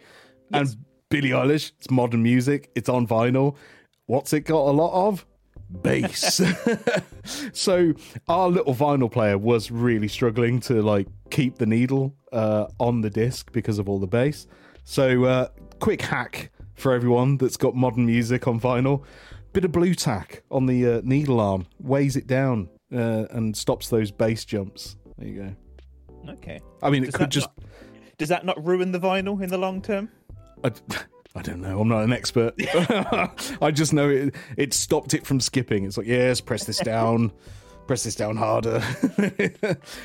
And 0.52 0.76
billie 1.10 1.30
eilish 1.30 1.72
it's 1.78 1.92
modern 1.92 2.24
music 2.24 2.70
it's 2.76 2.90
on 2.90 3.08
vinyl. 3.08 3.56
What's 4.08 4.34
it 4.34 4.42
got 4.42 4.68
a 4.68 4.72
lot 4.72 5.08
of 5.08 5.26
bass. 5.82 6.42
So 7.54 7.94
our 8.28 8.50
little 8.50 8.74
vinyl 8.74 9.12
player 9.12 9.38
was 9.38 9.70
really 9.70 10.08
struggling 10.08 10.60
to 10.62 10.82
like 10.82 11.08
keep 11.30 11.58
the 11.58 11.68
needle 11.68 12.16
uh, 12.32 12.66
on 12.80 13.02
the 13.02 13.10
disc 13.12 13.52
because 13.52 13.78
of 13.78 13.88
all 13.88 14.00
the 14.00 14.08
bass. 14.08 14.48
So 14.84 15.26
uh, 15.26 15.48
quick 15.80 16.02
hack 16.02 16.52
for 16.74 16.94
everyone 16.94 17.38
that's 17.38 17.58
got 17.58 17.76
modern 17.76 18.06
music 18.08 18.48
on 18.48 18.60
vinyl. 18.60 19.04
Bit 19.54 19.66
of 19.66 19.72
Blu 19.72 19.94
Tack 19.94 20.44
on 20.50 20.66
the 20.66 20.88
uh, 20.88 21.02
needle 21.04 21.40
arm 21.40 21.68
weighs 21.80 22.16
it 22.16 22.26
down 22.26 22.70
uh, 22.92 23.26
and 23.30 23.56
stops 23.56 23.90
those 23.90 24.10
bass 24.10 24.44
jumps. 24.46 24.96
There 25.18 25.28
you 25.28 25.44
go. 25.44 26.32
Okay. 26.34 26.60
i 26.84 26.90
mean 26.90 27.04
it 27.04 27.14
could 27.14 27.32
just 27.32 27.48
not- 27.58 27.68
does 28.18 28.30
that 28.30 28.46
not 28.46 28.64
ruin 28.66 28.92
the 28.92 29.00
vinyl 29.00 29.42
in 29.42 29.50
the 29.50 29.58
long 29.58 29.82
term? 29.82 30.10
I, 30.64 30.72
I 31.36 31.42
don't 31.42 31.62
know. 31.62 31.80
I'm 31.80 31.88
not 31.88 32.04
an 32.04 32.12
expert. 32.12 32.54
I 33.62 33.72
just 33.72 33.94
know 33.94 34.10
it. 34.10 34.36
It 34.58 34.74
stopped 34.74 35.14
it 35.14 35.26
from 35.26 35.40
skipping. 35.40 35.86
It's 35.86 35.98
like, 35.98 36.08
yes, 36.08 36.42
press 36.42 36.66
this 36.66 36.80
down, 36.80 37.32
press 37.88 38.04
this 38.04 38.16
down 38.16 38.36
harder. 38.36 38.82
it, 39.18 39.58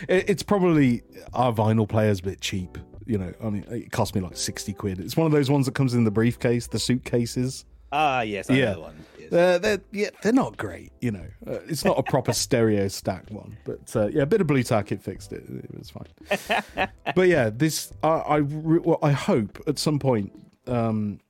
it's 0.09 0.43
probably 0.43 1.03
our 1.35 1.53
vinyl 1.53 1.89
player's 1.89 2.21
a 2.21 2.23
bit 2.23 2.41
cheap. 2.41 2.79
You 3.07 3.19
know, 3.19 3.33
I 3.43 3.51
mean, 3.51 3.65
it 3.71 3.91
cost 3.93 4.15
me 4.15 4.21
like 4.21 4.37
sixty 4.37 4.73
quid. 4.73 5.01
It's 5.01 5.17
one 5.17 5.27
of 5.27 5.33
those 5.33 5.51
ones 5.51 5.67
that 5.67 5.75
comes 5.75 5.95
in 5.95 6.05
the 6.05 6.11
briefcase, 6.11 6.69
the 6.69 6.79
suitcases. 6.79 7.65
Ah, 7.93 8.21
yes, 8.23 8.51
I 8.51 8.55
Yeah. 8.55 8.65
know 8.67 8.75
the 8.75 8.81
one. 8.81 8.97
Yes. 9.19 9.33
Uh, 9.33 9.59
they're 9.59 9.81
yeah, 9.93 10.11
they're 10.23 10.33
not 10.33 10.57
great. 10.57 10.93
You 11.01 11.11
know, 11.13 11.27
uh, 11.47 11.59
it's 11.69 11.85
not 11.85 11.99
a 11.99 12.03
proper 12.05 12.33
stereo 12.35 12.87
stack 12.87 13.29
one, 13.31 13.57
but 13.65 13.95
uh, 13.97 14.07
yeah, 14.09 14.23
a 14.23 14.27
bit 14.27 14.41
of 14.41 14.47
Blu 14.47 14.63
Tack 14.63 14.93
it 14.93 15.03
fixed 15.03 15.33
it. 15.33 15.43
It 15.49 15.77
was 15.77 15.91
fine. 15.91 16.89
but 17.17 17.27
yeah, 17.29 17.51
this 17.53 17.93
I 18.05 18.09
I, 18.09 18.41
well, 18.43 18.99
I 19.03 19.11
hope 19.11 19.61
at 19.67 19.79
some 19.81 19.99
point. 19.99 20.33
Um, 20.67 21.21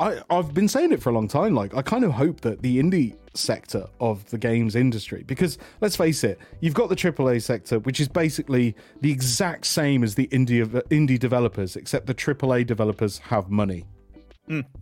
I 0.00 0.20
I've 0.30 0.54
been 0.54 0.68
saying 0.68 0.92
it 0.92 1.02
for 1.02 1.10
a 1.10 1.12
long 1.12 1.28
time. 1.28 1.54
Like 1.54 1.74
I 1.74 1.82
kind 1.82 2.04
of 2.04 2.12
hope 2.12 2.40
that 2.42 2.62
the 2.62 2.78
indie 2.78 3.16
sector 3.34 3.86
of 4.00 4.28
the 4.30 4.38
games 4.38 4.74
industry, 4.76 5.24
because 5.26 5.58
let's 5.80 5.96
face 5.96 6.24
it, 6.24 6.38
you've 6.60 6.74
got 6.74 6.88
the 6.88 6.96
AAA 6.96 7.42
sector, 7.42 7.78
which 7.80 8.00
is 8.00 8.08
basically 8.08 8.76
the 9.00 9.10
exact 9.10 9.66
same 9.66 10.02
as 10.02 10.14
the 10.14 10.26
indie 10.28 10.64
indie 10.88 11.18
developers, 11.18 11.76
except 11.76 12.06
the 12.06 12.14
AAA 12.14 12.66
developers 12.66 13.18
have 13.18 13.50
money. 13.50 13.84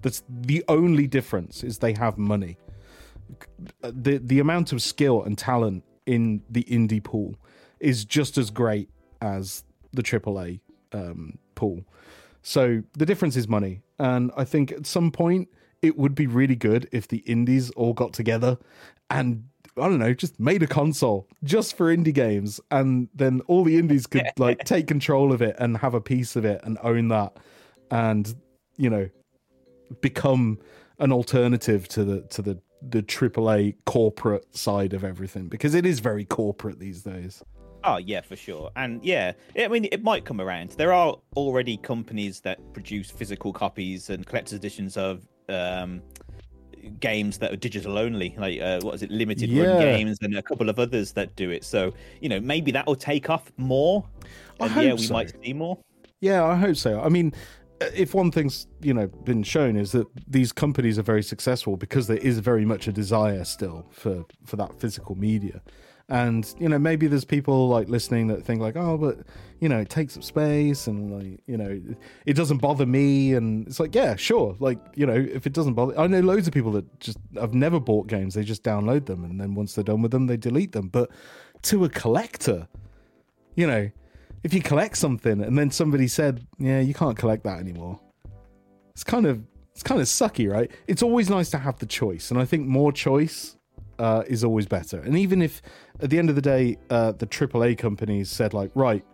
That's 0.03 0.23
the 0.29 0.65
only 0.69 1.07
difference 1.07 1.63
is 1.63 1.79
they 1.79 1.93
have 1.93 2.19
money. 2.19 2.57
The 3.81 4.19
the 4.19 4.41
amount 4.41 4.73
of 4.73 4.83
skill 4.83 5.23
and 5.23 5.39
talent 5.39 5.85
in 6.07 6.43
the 6.51 6.65
indie 6.65 7.03
pool 7.03 7.37
is 7.79 8.05
just 8.05 8.39
as 8.39 8.51
great 8.51 8.89
as 9.21 9.65
the 9.93 10.03
AAA 10.03 10.61
um, 10.93 11.39
pool. 11.55 11.85
So 12.43 12.83
the 12.95 13.07
difference 13.07 13.37
is 13.37 13.49
money, 13.49 13.83
and 13.99 14.31
I 14.37 14.45
think 14.45 14.73
at 14.73 14.87
some 14.87 15.11
point 15.11 15.49
it 15.81 15.97
would 15.97 16.15
be 16.15 16.27
really 16.27 16.57
good 16.57 16.89
if 16.93 17.09
the 17.09 17.19
indies 17.19 17.71
all 17.71 17.93
got 17.93 18.13
together 18.13 18.59
and 19.11 19.45
I 19.77 19.89
don't 19.89 19.99
know, 19.99 20.13
just 20.13 20.39
made 20.39 20.63
a 20.63 20.67
console 20.67 21.29
just 21.45 21.77
for 21.77 21.95
indie 21.95 22.13
games, 22.13 22.61
and 22.71 23.09
then 23.15 23.41
all 23.47 23.65
the 23.65 23.79
indies 23.79 24.07
could 24.07 24.27
like 24.39 24.65
take 24.65 24.87
control 24.87 25.33
of 25.33 25.41
it 25.41 25.57
and 25.59 25.79
have 25.79 25.95
a 25.95 26.01
piece 26.01 26.37
of 26.37 26.45
it 26.45 26.61
and 26.65 26.79
own 26.83 27.09
that, 27.09 27.39
and 27.91 28.35
you 28.77 28.91
know, 28.91 29.09
become 30.01 30.59
an 30.99 31.13
alternative 31.13 31.89
to 31.89 32.05
the 32.05 32.21
to 32.23 32.43
the 32.43 32.61
the 32.87 33.03
AAA 33.03 33.77
corporate 33.87 34.55
side 34.55 34.93
of 34.93 35.05
everything. 35.05 35.49
Because 35.49 35.75
it 35.75 35.87
is 35.87 36.01
very 36.01 36.25
corporate 36.25 36.79
these 36.79 37.03
days. 37.03 37.43
Oh 37.85 37.97
yeah, 37.97 38.21
for 38.21 38.37
sure. 38.37 38.71
And 38.77 39.03
yeah, 39.05 39.33
I 39.59 39.69
mean, 39.69 39.89
it 39.91 40.03
might 40.03 40.25
come 40.25 40.41
around. 40.41 40.71
There 40.71 40.93
are 40.93 41.17
already 41.37 41.77
companies 41.77 42.41
that 42.41 42.59
produce 42.73 43.11
physical 43.11 43.53
copies 43.53 44.11
and 44.11 44.25
collector's 44.27 44.55
editions 44.55 44.97
of 44.97 45.27
um, 45.49 46.03
games 47.01 47.39
that 47.39 47.53
are 47.53 47.57
digital 47.57 47.99
only, 47.99 48.35
like 48.39 48.61
uh, 48.61 48.81
what 48.83 48.95
is 48.95 49.03
it, 49.03 49.11
limited 49.11 49.51
Yeah. 49.51 49.63
run 49.65 49.79
games, 49.79 50.19
and 50.23 50.37
a 50.37 50.43
couple 50.43 50.69
of 50.69 50.79
others 50.79 51.13
that 51.13 51.35
do 51.37 51.51
it. 51.51 51.65
So 51.65 51.93
you 52.21 52.29
know, 52.29 52.41
maybe 52.41 52.71
that 52.73 52.87
will 52.87 52.97
take 52.97 53.31
off 53.31 53.51
more. 53.57 54.05
I 54.61 54.67
And 54.67 54.77
yeah, 54.83 54.91
hope 54.91 55.01
we 55.01 55.07
so. 55.07 55.15
might 55.15 55.33
see 55.45 55.53
more. 55.53 55.79
Yeah, 56.21 56.45
I 56.45 56.55
hope 56.55 56.77
so. 56.77 57.01
I 57.01 57.09
mean, 57.09 57.33
if 57.97 58.15
one 58.15 58.31
thing's 58.31 58.69
you 58.81 58.95
know 58.95 59.09
been 59.09 59.43
shown 59.43 59.77
is 59.77 59.91
that 59.93 60.07
these 60.29 60.53
companies 60.53 60.99
are 60.99 61.03
very 61.03 61.23
successful 61.23 61.77
because 61.77 62.07
there 62.07 62.19
is 62.19 62.39
very 62.39 62.65
much 62.65 62.87
a 62.87 62.93
desire 62.93 63.45
still 63.45 63.87
for 63.91 64.25
for 64.45 64.57
that 64.57 64.79
physical 64.79 65.17
media. 65.17 65.61
And 66.13 66.55
you 66.59 66.69
know 66.69 66.79
maybe 66.79 67.07
there's 67.07 67.25
people 67.25 67.69
like 67.69 67.89
listening 67.89 68.27
that 68.27 68.45
think 68.45 68.61
like 68.61 68.77
oh 68.77 68.99
but 68.99 69.21
you 69.61 69.69
know 69.69 69.79
it 69.79 69.89
takes 69.89 70.15
up 70.15 70.23
space 70.23 70.87
and 70.87 71.11
like 71.11 71.41
you 71.47 71.57
know 71.57 71.81
it 72.27 72.35
doesn't 72.35 72.59
bother 72.59 72.85
me. 72.85 73.33
And 73.33 73.67
it's 73.67 73.81
like 73.81 73.95
yeah 73.95 74.15
sure. 74.17 74.55
Like 74.61 74.79
you 74.95 75.07
know 75.07 75.15
if 75.15 75.47
it 75.47 75.55
doesn't 75.55 75.73
bother 75.73 75.99
I 75.99 76.07
know 76.07 76.21
loads 76.21 76.47
of 76.47 76.53
people 76.53 76.73
that 76.73 77.01
just 77.01 77.17
have 77.35 77.55
never 77.55 77.81
bought 77.81 78.09
games. 78.09 78.35
They 78.35 78.45
just 78.45 78.63
download 78.63 79.07
them 79.07 79.25
and 79.25 79.41
then 79.41 79.55
once 79.55 79.75
they're 79.75 79.85
done 79.85 80.03
with 80.03 80.11
them 80.11 80.27
they 80.27 80.37
delete 80.37 80.73
them. 80.73 80.89
But 80.89 81.11
to 81.63 81.85
a 81.85 81.89
collector 81.89 82.69
you 83.55 83.67
know, 83.67 83.91
if 84.43 84.55
you 84.55 84.63
collect 84.63 84.97
something 84.97 85.43
and 85.43 85.57
then 85.59 85.71
somebody 85.71 86.09
said, 86.09 86.47
"Yeah, 86.59 86.81
you 86.81 86.95
can't 86.95 87.17
collect 87.17 87.45
that 87.45 87.59
anymore," 87.59 88.01
it's 88.91 89.05
kind 89.05 89.27
of 89.27 89.43
it's 89.73 89.83
kind 89.83 90.01
of 90.01 90.07
sucky, 90.07 90.51
right? 90.51 90.71
It's 90.87 91.03
always 91.03 91.31
nice 91.31 91.51
to 91.51 91.59
have 91.59 91.79
the 91.79 91.87
choice, 91.87 92.31
and 92.31 92.41
I 92.41 92.45
think 92.45 92.67
more 92.67 92.93
choice 92.93 93.57
uh, 94.03 94.25
is 94.27 94.43
always 94.43 94.67
better. 94.67 94.99
And 94.99 95.17
even 95.17 95.41
if 95.41 95.63
at 96.01 96.11
the 96.11 96.19
end 96.19 96.29
of 96.29 96.35
the 96.35 96.43
day, 96.43 96.77
uh, 96.91 97.13
the 97.13 97.27
AAA 97.27 97.79
companies 97.79 98.29
said 98.29 98.53
like, 98.53 98.71
"Right, 98.75 99.05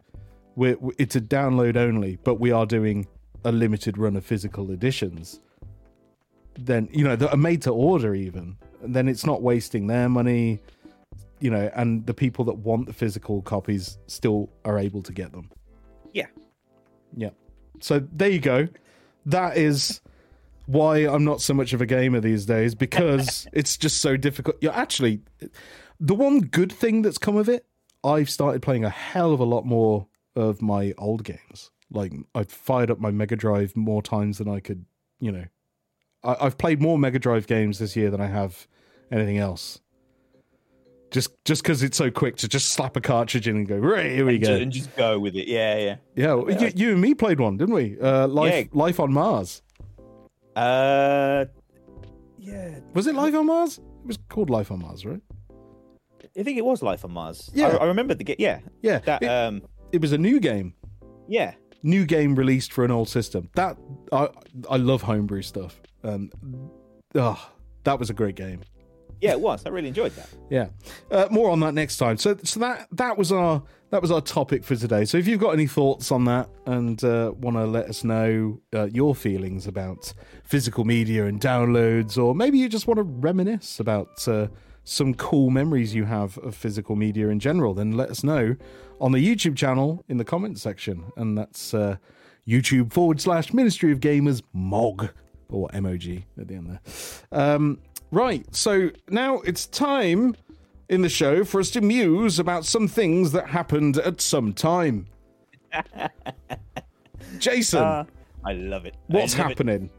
we're, 0.57 0.79
it's 0.99 1.15
a 1.15 1.21
download 1.21 1.77
only, 1.77 2.19
but 2.25 2.37
we 2.41 2.51
are 2.51 2.67
doing 2.67 3.07
a 3.45 3.53
limited 3.53 3.99
run 3.99 4.17
of 4.17 4.25
physical 4.25 4.71
editions," 4.71 5.41
then 6.55 6.89
you 6.91 7.05
know 7.05 7.17
that 7.17 7.31
are 7.31 7.37
made 7.37 7.61
to 7.63 7.71
order 7.71 8.15
even, 8.15 8.57
and 8.83 8.97
then 8.97 9.09
it's 9.09 9.27
not 9.27 9.43
wasting 9.43 9.87
their 9.87 10.09
money 10.09 10.61
you 11.41 11.51
know, 11.51 11.71
and 11.75 12.05
the 12.07 12.15
people 12.15 12.45
that 12.45 12.55
want 12.55 12.87
the 12.87 12.93
physical 12.93 13.43
copies 13.43 13.99
still 14.09 14.49
are 14.65 14.79
able 14.79 15.03
to 15.03 15.13
get 15.13 15.31
them. 15.33 15.49
Yeah. 16.13 16.27
Yeah. 17.17 17.31
So 17.81 18.01
there 18.13 18.31
you 18.31 18.41
go. 18.41 18.67
That 19.27 19.57
is 19.57 20.01
why 20.69 20.99
I'm 20.99 21.25
not 21.25 21.41
so 21.41 21.55
much 21.55 21.73
of 21.73 21.81
a 21.81 21.87
gamer 21.87 22.21
these 22.21 22.45
days 22.45 22.75
because 22.75 23.49
it's 23.55 23.77
just 23.79 24.03
so 24.03 24.19
difficult. 24.19 24.57
Yeah, 24.61 24.73
actually, 24.73 25.21
the 25.99 26.15
one 26.15 26.41
good 26.41 26.71
thing 26.71 27.01
that's 27.01 27.17
come 27.17 27.37
of 27.37 27.49
it, 27.49 27.65
I've 28.05 28.29
started 28.29 28.61
playing 28.61 28.85
a 28.85 28.91
hell 28.91 29.33
of 29.33 29.41
a 29.41 29.45
lot 29.45 29.65
more 29.65 30.07
of 30.37 30.61
my 30.61 30.93
old 30.99 31.25
games. 31.25 31.71
Like 31.91 32.13
I've 32.35 32.51
fired 32.51 32.91
up 32.91 33.01
my 33.01 33.11
Mega 33.11 33.35
Drive 33.35 33.75
more 33.77 34.03
times 34.03 34.37
than 34.39 34.49
I 34.49 34.61
could, 34.61 34.85
you 35.21 35.33
know. 35.33 35.47
I, 36.23 36.37
I've 36.39 36.59
played 36.59 36.83
more 36.83 36.99
Mega 36.99 37.19
Drive 37.19 37.47
games 37.47 37.79
this 37.79 37.97
year 37.97 38.11
than 38.11 38.21
I 38.21 38.27
have 38.27 38.69
anything 39.11 39.39
else. 39.39 39.81
Just 41.11 41.31
just 41.47 41.63
because 41.63 41.83
it's 41.83 41.97
so 41.97 42.11
quick 42.11 42.37
to 42.37 42.49
just 42.49 42.69
slap 42.69 42.95
a 42.95 43.01
cartridge 43.01 43.49
in 43.49 43.57
and 43.57 43.67
go 43.67 43.79
right 43.79 44.11
here 44.11 44.27
we 44.27 44.35
and, 44.35 44.45
go 44.45 44.55
and 44.57 44.71
just 44.71 44.95
go 44.97 45.19
with 45.19 45.35
it. 45.35 45.49
Yeah, 45.49 45.79
yeah. 45.79 45.97
yeah, 46.15 46.35
You, 46.61 46.73
you 46.77 46.93
and 46.93 47.01
me 47.01 47.15
played 47.15 47.41
one, 47.41 47.57
didn't 47.57 47.75
we? 47.75 47.99
Uh, 47.99 48.29
Life 48.29 48.53
Yeah. 48.53 48.65
Life 48.79 49.01
on 49.01 49.15
Mars. 49.15 49.63
Uh, 50.59 51.45
yeah. 52.39 52.81
Was 52.95 53.07
it 53.07 53.15
Life 53.15 53.35
on 53.35 53.47
Mars? 53.47 53.79
It 53.79 54.07
was 54.07 54.19
called 54.29 54.51
Life 54.51 54.71
on 54.71 54.81
Mars, 54.81 55.05
right? 55.05 55.21
I 56.39 56.43
think 56.43 56.59
it 56.59 56.65
was 56.65 56.83
Life 56.83 57.05
on 57.05 57.13
Mars. 57.13 57.51
Yeah. 57.55 57.69
I, 57.69 57.77
I 57.77 57.85
remember 57.87 58.15
the 58.15 58.25
game. 58.25 58.37
Yeah, 58.39 58.61
Yeah, 58.83 58.99
that. 59.01 59.23
it, 59.23 59.27
um, 59.27 59.63
it 59.93 60.01
was 60.01 60.13
a 60.13 60.19
new 60.19 60.41
game, 60.41 60.75
yeah, 61.29 61.55
new 61.83 62.05
game 62.05 62.35
released 62.35 62.73
for 62.73 62.85
an 62.85 62.91
old 62.91 63.09
system. 63.09 63.49
That 63.55 63.77
I 64.13 64.29
I 64.69 64.77
love 64.77 65.03
homebrew 65.03 65.43
stuff. 65.43 65.81
Um, 66.05 66.31
oh, 67.15 67.51
that 67.85 67.99
was 67.99 68.11
a 68.11 68.15
great 68.15 68.35
game. 68.35 68.61
yeah, 69.21 69.33
it 69.33 69.41
was. 69.41 69.65
I 69.67 69.71
really 69.71 69.89
enjoyed 69.89 70.13
that. 70.13 70.29
Yeah, 70.51 70.69
uh, 71.11 71.29
more 71.31 71.51
on 71.51 71.61
that 71.61 71.75
next 71.75 71.97
time. 71.97 72.19
So 72.19 72.37
so 72.45 72.61
that 72.61 72.89
that 72.93 73.17
was 73.17 73.33
our 73.33 73.63
that 73.91 74.03
was 74.03 74.11
our 74.11 74.21
topic 74.21 74.65
for 74.65 74.77
today. 74.77 75.05
So 75.05 75.17
if 75.17 75.27
you've 75.27 75.41
got 75.41 75.51
any 75.51 75.67
thoughts 75.67 76.13
on 76.13 76.25
that 76.27 76.49
and 76.67 77.03
uh, 77.03 77.33
want 77.37 77.57
to 77.57 77.65
let 77.65 77.87
us 77.87 78.05
know 78.05 78.61
uh, 78.75 78.85
your 78.85 79.15
feelings 79.15 79.67
about 79.67 80.13
physical 80.45 80.85
media 80.85 81.27
and 81.27 81.41
downloads, 81.41 82.19
or 82.19 82.35
maybe 82.35 82.59
you 82.59 82.69
just 82.69 82.87
want 82.87 82.99
to 82.99 83.03
reminisce 83.03 83.81
about 83.81 84.27
uh, 84.29 84.49
some 84.85 85.15
cool 85.15 85.51
memories 85.51 85.95
you 85.95 86.05
have 86.05 86.37
of 86.39 86.55
physical 86.55 86.97
media 86.97 87.29
in 87.29 87.41
general, 87.41 87.73
then 87.73 87.93
let 87.93 88.11
us 88.11 88.23
know 88.23 88.57
on 89.01 89.13
the 89.13 89.25
YouTube 89.25 89.57
channel 89.57 90.05
in 90.09 90.19
the 90.19 90.25
comments 90.25 90.61
section, 90.61 91.05
and 91.17 91.39
that's 91.39 91.73
uh, 91.73 91.97
YouTube 92.47 92.93
forward 92.93 93.21
slash 93.21 93.53
Ministry 93.53 93.93
of 93.93 94.01
Gamers 94.01 94.43
MOG 94.53 95.11
or 95.49 95.69
MOG 95.73 96.23
at 96.39 96.49
the 96.49 96.55
end 96.55 96.71
there. 96.71 96.81
Um, 97.33 97.79
right, 98.11 98.45
so 98.55 98.91
now 99.09 99.41
it's 99.41 99.67
time 99.67 100.35
in 100.89 101.03
the 101.03 101.09
show 101.09 101.45
for 101.45 101.61
us 101.61 101.71
to 101.71 101.81
muse 101.81 102.39
about 102.39 102.65
some 102.65 102.89
things 102.89 103.33
that 103.33 103.49
happened 103.49 103.99
at 103.99 104.21
some 104.21 104.53
time. 104.53 105.07
Jason, 107.39 107.83
Uh, 107.83 108.05
I 108.45 108.53
love 108.55 108.87
it. 108.87 108.97
What's 109.07 109.37
love 109.37 109.47
it. 109.47 109.49
happening? 109.51 109.91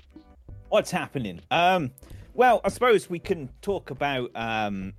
What's 0.70 0.92
happening? 0.92 1.42
Um, 1.52 1.92
well, 2.34 2.62
I 2.64 2.70
suppose 2.70 3.10
we 3.10 3.20
can 3.20 3.50
talk 3.62 3.90
about 3.92 4.32
um, 4.36 4.94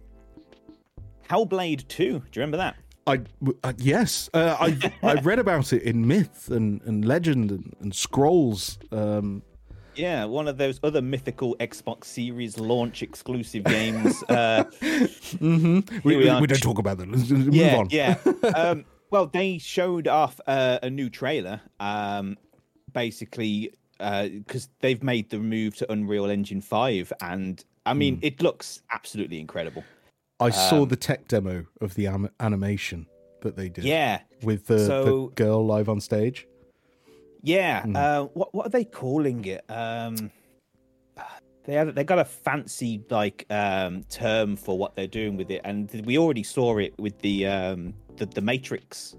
Hellblade 1.29 1.87
Two. 1.88 2.18
Do 2.20 2.40
you 2.40 2.42
remember 2.42 2.57
that? 2.59 2.76
I 3.07 3.20
uh, 3.64 3.72
yes, 3.79 4.29
uh, 4.35 4.57
I 4.61 4.92
I 5.03 5.14
read 5.20 5.38
about 5.38 5.72
it 5.72 5.83
in 5.83 6.07
myth 6.07 6.48
and, 6.50 6.83
and 6.83 7.05
legend 7.05 7.50
and, 7.50 7.74
and 7.81 7.94
scrolls. 7.94 8.79
Um, 8.92 9.42
Yeah, 9.96 10.24
one 10.24 10.48
of 10.48 10.57
those 10.57 10.81
other 10.83 11.03
mythical 11.03 11.57
Xbox 11.61 12.05
Series 12.05 12.59
launch 12.59 13.03
exclusive 13.03 13.64
games. 13.64 14.22
uh, 14.24 14.64
we, 15.40 15.83
we 16.05 16.16
we, 16.16 16.16
we 16.40 16.46
don't 16.46 16.62
talk 16.62 16.79
about 16.79 16.98
that. 16.98 17.11
Let's 17.11 17.29
move 17.31 17.55
yeah, 17.55 17.76
on. 17.76 17.88
yeah. 17.90 18.16
Um, 18.55 18.85
well, 19.11 19.26
they 19.26 19.59
showed 19.59 20.07
off 20.07 20.40
uh, 20.46 20.79
a 20.83 20.88
new 20.90 21.11
trailer, 21.11 21.61
um, 21.81 22.38
basically 22.92 23.72
because 23.98 24.68
they've 24.81 25.03
made 25.03 25.29
the 25.31 25.38
move 25.38 25.76
to 25.76 25.92
Unreal 25.92 26.26
Engine 26.31 26.61
Five, 26.61 27.12
and 27.20 27.62
I 27.85 27.92
mean, 27.94 28.16
Hmm. 28.16 28.24
it 28.24 28.40
looks 28.42 28.83
absolutely 28.90 29.40
incredible. 29.40 29.85
I 30.38 30.50
saw 30.50 30.83
Um, 30.83 30.88
the 30.88 30.96
tech 30.96 31.29
demo 31.29 31.66
of 31.83 31.94
the 31.96 32.07
am- 32.07 32.31
animation 32.40 33.07
that 33.42 33.57
they 33.57 33.68
did. 33.68 33.85
Yeah, 33.85 34.20
with 34.42 34.66
the, 34.68 34.79
So- 34.87 35.05
the 35.05 35.35
girl 35.35 35.66
live 35.66 35.88
on 35.88 36.00
stage. 36.00 36.46
Yeah. 37.42 37.83
Hmm. 37.83 37.96
Uh, 37.96 38.22
what 38.35 38.55
what 38.55 38.66
are 38.66 38.70
they 38.70 38.85
calling 38.85 39.44
it? 39.44 39.64
Um, 39.70 40.31
they 41.64 41.74
have 41.74 41.94
they 41.94 42.05
got 42.05 42.18
a 42.18 42.24
fancy 42.24 43.03
like 43.11 43.46
um, 43.50 44.05
term 44.05 44.57
for 44.57 44.79
what 44.79 44.96
they're 44.96 45.07
doing 45.07 45.37
with 45.37 45.50
it, 45.50 45.61
and 45.64 45.90
we 46.05 46.18
already 46.18 46.42
saw 46.42 46.79
it 46.79 46.98
with 46.98 47.18
the 47.20 47.46
um, 47.46 47.94
the, 48.16 48.26
the 48.26 48.40
Matrix 48.40 49.16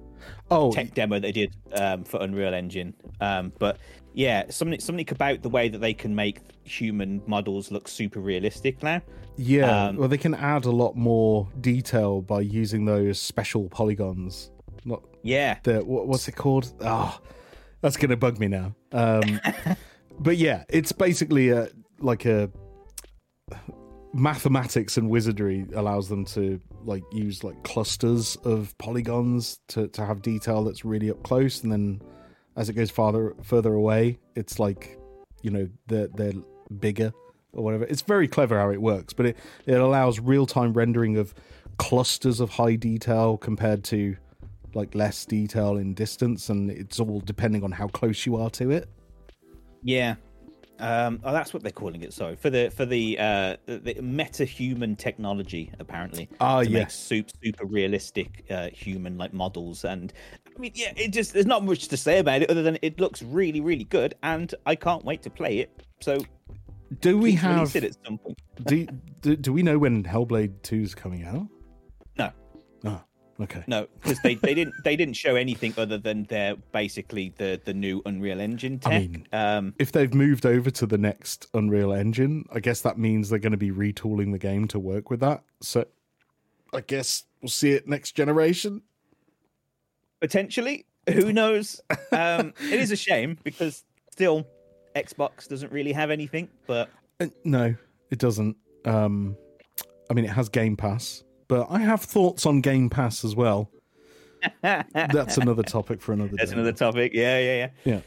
Oh, 0.52 0.72
tech 0.72 0.94
demo 0.94 1.20
they 1.20 1.32
did 1.32 1.56
um, 1.74 2.04
for 2.04 2.22
Unreal 2.22 2.54
Engine. 2.54 2.94
Um, 3.22 3.52
but 3.58 3.78
yeah, 4.14 4.44
something 4.50 4.80
something 4.80 5.08
about 5.10 5.42
the 5.42 5.50
way 5.50 5.68
that 5.70 5.80
they 5.80 5.94
can 5.94 6.14
make 6.16 6.40
human 6.64 7.24
models 7.26 7.72
look 7.72 7.88
super 7.88 8.20
realistic 8.20 8.84
now. 8.84 9.02
yeah. 9.38 9.86
um, 9.88 9.98
well, 9.98 10.08
they 10.08 10.18
can 10.20 10.36
add 10.36 10.66
a 10.66 10.72
lot 10.72 10.96
more 10.96 11.48
detail 11.60 12.22
by 12.22 12.42
using 12.42 12.86
those 12.86 13.20
special 13.20 13.68
polygons. 13.70 14.52
Not 14.86 15.02
Yeah. 15.24 15.58
the 15.64 15.80
what, 15.80 16.08
what's 16.08 16.28
it 16.28 16.36
called? 16.36 16.72
Oh, 16.82 17.20
that's 17.82 17.98
gonna 17.98 18.18
bug 18.18 18.40
me 18.40 18.48
now. 18.48 18.76
Um, 18.92 19.40
but 20.20 20.38
yeah, 20.38 20.64
it's 20.70 20.92
basically 20.92 21.50
a 21.50 21.70
like 22.00 22.26
a 22.26 22.50
mathematics 24.14 24.98
and 24.98 25.10
wizardry 25.10 25.66
allows 25.74 26.10
them 26.10 26.26
to 26.26 26.60
like 26.84 27.04
use 27.12 27.44
like 27.44 27.62
clusters 27.64 28.36
of 28.44 28.78
polygons 28.78 29.60
to 29.70 29.88
to 29.90 30.06
have 30.06 30.22
detail 30.22 30.64
that's 30.64 30.86
really 30.86 31.10
up 31.10 31.22
close, 31.24 31.64
and 31.64 31.72
then 31.72 32.02
as 32.56 32.70
it 32.70 32.74
goes 32.74 32.92
farther 32.92 33.36
further 33.44 33.74
away, 33.74 34.20
it's 34.36 34.60
like 34.60 34.98
you 35.42 35.52
know 35.52 35.68
they're 35.88 36.08
they're 36.08 36.34
bigger 36.80 37.14
or 37.54 37.64
whatever. 37.64 37.86
It's 37.86 38.02
very 38.02 38.28
clever 38.28 38.60
how 38.60 38.70
it 38.72 38.82
works, 38.82 39.14
but 39.14 39.26
it 39.26 39.38
it 39.66 39.80
allows 39.80 40.20
real 40.20 40.46
time 40.46 40.74
rendering 40.74 41.18
of 41.18 41.34
clusters 41.78 42.40
of 42.40 42.52
high 42.52 42.76
detail 42.76 43.38
compared 43.38 43.84
to 43.86 44.16
like 44.76 44.96
less 44.96 45.26
detail 45.26 45.78
in 45.78 45.94
distance, 45.94 46.50
and 46.50 46.70
it's 46.72 47.00
all 47.00 47.20
depending 47.22 47.64
on 47.64 47.72
how 47.72 47.88
close 47.88 48.26
you 48.26 48.36
are 48.38 48.50
to 48.52 48.72
it. 48.72 48.90
Yeah. 49.84 50.16
Um, 50.80 51.20
oh, 51.24 51.32
that's 51.32 51.54
what 51.54 51.62
they're 51.62 51.72
calling 51.72 52.02
it. 52.02 52.12
Sorry 52.12 52.36
for 52.36 52.50
the 52.50 52.72
for 52.72 52.86
the 52.86 53.18
uh, 53.20 53.58
the, 53.68 53.78
the 53.78 53.94
MetaHuman 53.96 54.98
technology 54.98 55.72
apparently. 55.80 56.28
Ah, 56.40 56.64
to 56.64 56.70
make 56.70 56.74
yes. 56.74 56.96
super 56.96 57.32
super 57.44 57.66
realistic 57.66 58.46
uh, 58.50 58.70
human 58.74 59.18
like 59.18 59.32
models, 59.32 59.86
and 59.86 60.12
I 60.56 60.60
mean, 60.60 60.72
yeah, 60.74 60.92
it 60.96 61.10
just 61.10 61.34
there's 61.34 61.46
not 61.46 61.64
much 61.64 61.88
to 61.90 61.98
say 61.98 62.18
about 62.18 62.42
it 62.42 62.50
other 62.50 62.64
than 62.64 62.80
it 62.82 63.00
looks 63.00 63.22
really 63.22 63.62
really 63.62 63.84
good, 63.84 64.16
and 64.24 64.54
I 64.66 64.76
can't 64.76 65.06
wait 65.06 65.22
to 65.24 65.30
play 65.30 65.60
it. 65.60 65.86
So 66.02 66.18
Do 67.00 67.16
we 67.18 67.34
have? 67.34 67.76
it 67.76 67.84
at 67.84 67.96
some 68.04 68.18
point? 68.18 68.42
Do, 68.66 68.88
do 69.22 69.36
do 69.36 69.54
we 69.54 69.62
know 69.62 69.78
when 69.78 70.04
Hellblade 70.04 70.64
Two 70.64 70.82
is 70.82 70.96
coming 70.96 71.24
out? 71.26 71.48
No, 72.18 72.32
Oh, 72.86 73.02
okay. 73.42 73.64
no, 73.68 73.88
because 74.02 74.20
they, 74.22 74.36
they 74.36 74.54
didn't 74.54 74.74
they 74.84 74.96
didn't 74.96 75.16
show 75.16 75.36
anything 75.36 75.74
other 75.78 75.98
than 75.98 76.26
their 76.26 76.56
basically 76.72 77.34
the 77.38 77.60
the 77.64 77.74
new 77.74 78.02
Unreal 78.06 78.40
Engine 78.40 78.80
tech. 78.80 78.94
I 78.94 79.00
mean, 79.00 79.28
um, 79.34 79.74
If 79.80 79.92
they've 79.92 80.14
moved 80.14 80.46
over 80.46 80.70
to 80.72 80.86
the 80.86 80.98
next 80.98 81.48
Unreal 81.54 81.94
Engine, 81.94 82.46
I 82.54 82.60
guess 82.60 82.82
that 82.82 82.98
means 82.98 83.30
they're 83.30 83.40
going 83.40 83.52
to 83.52 83.58
be 83.58 83.72
retooling 83.72 84.32
the 84.32 84.40
game 84.40 84.68
to 84.70 84.80
work 84.80 85.10
with 85.10 85.20
that. 85.22 85.44
So, 85.62 85.86
I 86.74 86.82
guess 86.82 87.24
we'll 87.42 87.50
see 87.50 87.72
it 87.72 87.88
next 87.88 88.12
generation. 88.14 88.82
potentially 90.20 90.86
who 91.12 91.34
knows 91.34 91.82
um 92.12 92.54
it 92.72 92.80
is 92.80 92.92
a 92.92 92.96
shame 92.96 93.38
because 93.44 93.84
still 94.12 94.46
xbox 94.96 95.48
doesn't 95.48 95.72
really 95.72 95.92
have 95.94 96.12
anything 96.12 96.48
but 96.68 96.90
Uh, 97.20 97.28
no, 97.44 97.76
it 98.10 98.20
doesn't. 98.20 98.56
Um, 98.86 99.36
I 100.10 100.14
mean, 100.14 100.26
it 100.26 100.32
has 100.32 100.50
Game 100.50 100.76
Pass, 100.76 101.24
but 101.52 101.68
I 101.70 101.80
have 101.80 102.00
thoughts 102.02 102.46
on 102.46 102.62
Game 102.62 102.90
Pass 102.90 103.26
as 103.26 103.36
well. 103.36 103.70
That's 104.64 105.38
another 105.38 105.64
topic 105.64 106.02
for 106.02 106.14
another 106.14 106.32
that's 106.38 106.50
day. 106.52 106.56
another 106.56 106.72
topic 106.72 107.12
yeah 107.14 107.38
yeah 107.40 107.70
yeah 107.86 108.02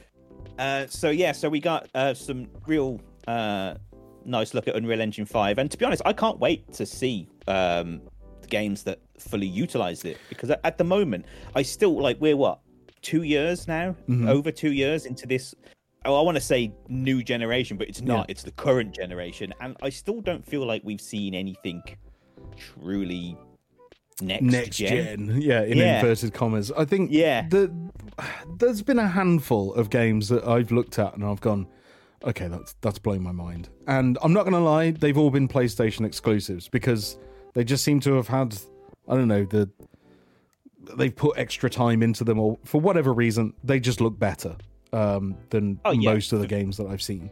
Yeah. 0.59 0.65
uh 0.65 0.87
so 0.89 1.11
yeah 1.11 1.31
so 1.33 1.49
we 1.49 1.61
got 1.61 1.89
uh 1.95 2.13
some 2.15 2.49
real 2.67 3.01
uh 3.29 3.75
nice 4.25 4.53
look 4.55 4.67
at 4.67 4.75
unreal 4.75 5.01
engine 5.01 5.27
5 5.27 5.59
and 5.59 5.71
to 5.71 5.77
be 5.79 5.85
honest 5.85 6.03
i 6.05 6.13
can't 6.13 6.41
wait 6.41 6.73
to 6.73 6.85
see 6.87 7.29
um 7.47 8.01
the 8.41 8.49
games 8.49 8.83
that 8.83 8.99
fully 9.19 9.47
utilize 9.47 10.05
it 10.05 10.19
because 10.29 10.51
at, 10.51 10.77
the 10.77 10.83
moment 10.83 11.25
i 11.55 11.63
still 11.63 11.95
like 12.03 12.21
we're 12.21 12.37
what 12.37 12.59
two 13.01 13.23
years 13.23 13.69
now 13.69 13.95
Mhm. 14.09 14.29
over 14.29 14.51
two 14.51 14.73
years 14.73 15.07
into 15.07 15.27
this 15.29 15.55
oh, 16.07 16.19
I 16.19 16.21
want 16.21 16.37
to 16.37 16.41
say 16.53 16.71
new 16.89 17.23
generation, 17.23 17.79
but 17.79 17.89
it's 17.89 18.03
not. 18.03 18.27
Yeah. 18.29 18.33
It's 18.33 18.43
the 18.43 18.51
current 18.51 18.95
generation, 18.95 19.55
and 19.63 19.75
I 19.83 19.89
still 19.89 20.21
don't 20.21 20.45
feel 20.45 20.67
like 20.67 20.83
we've 20.85 21.01
seen 21.01 21.35
anything 21.35 21.83
truly 22.57 23.37
next, 24.21 24.43
next 24.43 24.77
gen. 24.77 25.29
gen. 25.29 25.41
Yeah, 25.41 25.63
in 25.63 25.79
Yeah. 25.79 25.97
inverted 26.01 26.33
commas. 26.35 26.71
I 26.73 26.85
think 26.85 27.11
Yeah. 27.13 27.47
the 27.49 27.73
there's 28.59 28.83
been 28.83 28.99
a 28.99 29.09
handful 29.09 29.75
of 29.75 29.91
games 29.91 30.29
that 30.29 30.47
I've 30.47 30.71
looked 30.71 30.99
at 30.99 31.15
and 31.15 31.25
I've 31.25 31.41
gone, 31.41 31.67
okay, 32.25 32.47
that's 32.49 32.75
that's 32.81 32.99
blown 32.99 33.23
my 33.23 33.33
mind. 33.33 33.69
And 33.87 34.17
I'm 34.23 34.33
not 34.33 34.45
gonna 34.45 34.61
lie, 34.61 34.93
they've 34.93 35.19
all 35.19 35.31
been 35.31 35.49
PlayStation 35.49 36.07
exclusives 36.07 36.69
because 36.69 37.19
they 37.55 37.65
just 37.65 37.83
seem 37.85 38.01
to 38.01 38.15
have 38.15 38.29
had 38.29 38.57
I 39.09 39.15
don't 39.17 39.29
know 39.29 39.45
the 39.45 39.69
they've 40.97 41.15
put 41.17 41.39
extra 41.39 41.71
time 41.71 42.03
into 42.03 42.25
them, 42.25 42.39
or 42.39 42.59
for 42.65 42.81
whatever 42.81 43.13
reason, 43.13 43.55
they 43.65 43.81
just 43.81 44.01
look 44.01 44.19
better 44.19 44.57
um, 44.93 45.35
than 45.51 45.81
Oh, 45.85 45.91
yeah. 45.93 46.13
most 46.13 46.33
of 46.33 46.41
the 46.41 46.47
games 46.47 46.77
that 46.77 46.87
I've 46.87 47.03
seen. 47.03 47.31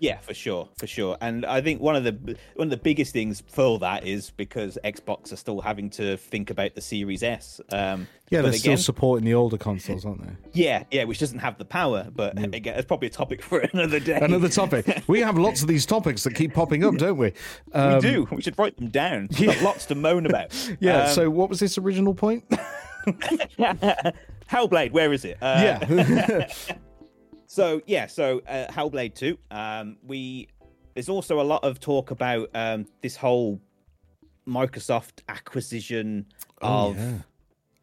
Yeah, 0.00 0.18
for 0.18 0.34
sure, 0.34 0.68
for 0.76 0.86
sure. 0.86 1.16
And 1.20 1.46
I 1.46 1.60
think 1.60 1.80
one 1.80 1.96
of 1.96 2.04
the 2.04 2.36
one 2.56 2.66
of 2.66 2.70
the 2.70 2.76
biggest 2.76 3.12
things 3.12 3.42
for 3.46 3.78
that 3.78 4.04
is 4.04 4.30
because 4.30 4.76
Xbox 4.84 5.32
are 5.32 5.36
still 5.36 5.60
having 5.60 5.88
to 5.90 6.16
think 6.16 6.50
about 6.50 6.74
the 6.74 6.80
Series 6.80 7.22
S. 7.22 7.60
Um, 7.70 8.06
Yeah, 8.30 8.42
they're 8.42 8.52
still 8.52 8.76
supporting 8.76 9.24
the 9.24 9.34
older 9.34 9.56
consoles, 9.56 10.04
aren't 10.04 10.22
they? 10.22 10.34
yeah, 10.52 10.82
yeah, 10.90 11.04
which 11.04 11.20
doesn't 11.20 11.38
have 11.38 11.56
the 11.58 11.64
power. 11.64 12.08
But 12.14 12.38
again, 12.38 12.74
it's 12.76 12.86
probably 12.86 13.06
a 13.08 13.10
topic 13.10 13.40
for 13.42 13.60
another 13.72 14.00
day. 14.00 14.18
Another 14.20 14.48
topic. 14.48 15.04
We 15.06 15.20
have 15.20 15.38
lots 15.38 15.62
of 15.62 15.68
these 15.68 15.86
topics 15.86 16.24
that 16.24 16.34
keep 16.34 16.52
popping 16.54 16.84
up, 16.84 16.96
don't 16.96 17.16
we? 17.16 17.32
we 17.72 17.80
Um, 17.80 18.00
do. 18.00 18.26
We 18.32 18.42
should 18.42 18.58
write 18.58 18.76
them 18.76 18.88
down. 18.88 19.28
We've 19.38 19.46
got 19.46 19.62
lots 19.62 19.86
to 19.86 19.94
moan 19.94 20.26
about. 20.26 20.52
Yeah. 20.80 21.04
Um, 21.04 21.14
so, 21.14 21.30
what 21.30 21.48
was 21.48 21.60
this 21.60 21.78
original 21.78 22.14
point? 22.14 22.44
Hellblade, 24.50 24.92
where 24.92 25.12
is 25.12 25.24
it? 25.24 25.38
Uh, 25.40 25.78
yeah. 25.88 26.48
So 27.54 27.80
yeah, 27.86 28.06
so 28.08 28.42
uh, 28.48 28.66
Hellblade 28.66 29.14
Two. 29.14 29.38
Um, 29.52 29.96
we 30.04 30.48
there's 30.94 31.08
also 31.08 31.40
a 31.40 31.46
lot 31.46 31.62
of 31.62 31.78
talk 31.78 32.10
about 32.10 32.50
um, 32.52 32.84
this 33.00 33.14
whole 33.14 33.60
Microsoft 34.46 35.20
acquisition 35.28 36.26
Oh, 36.62 36.90
of 36.90 36.96
yeah. 36.96 37.18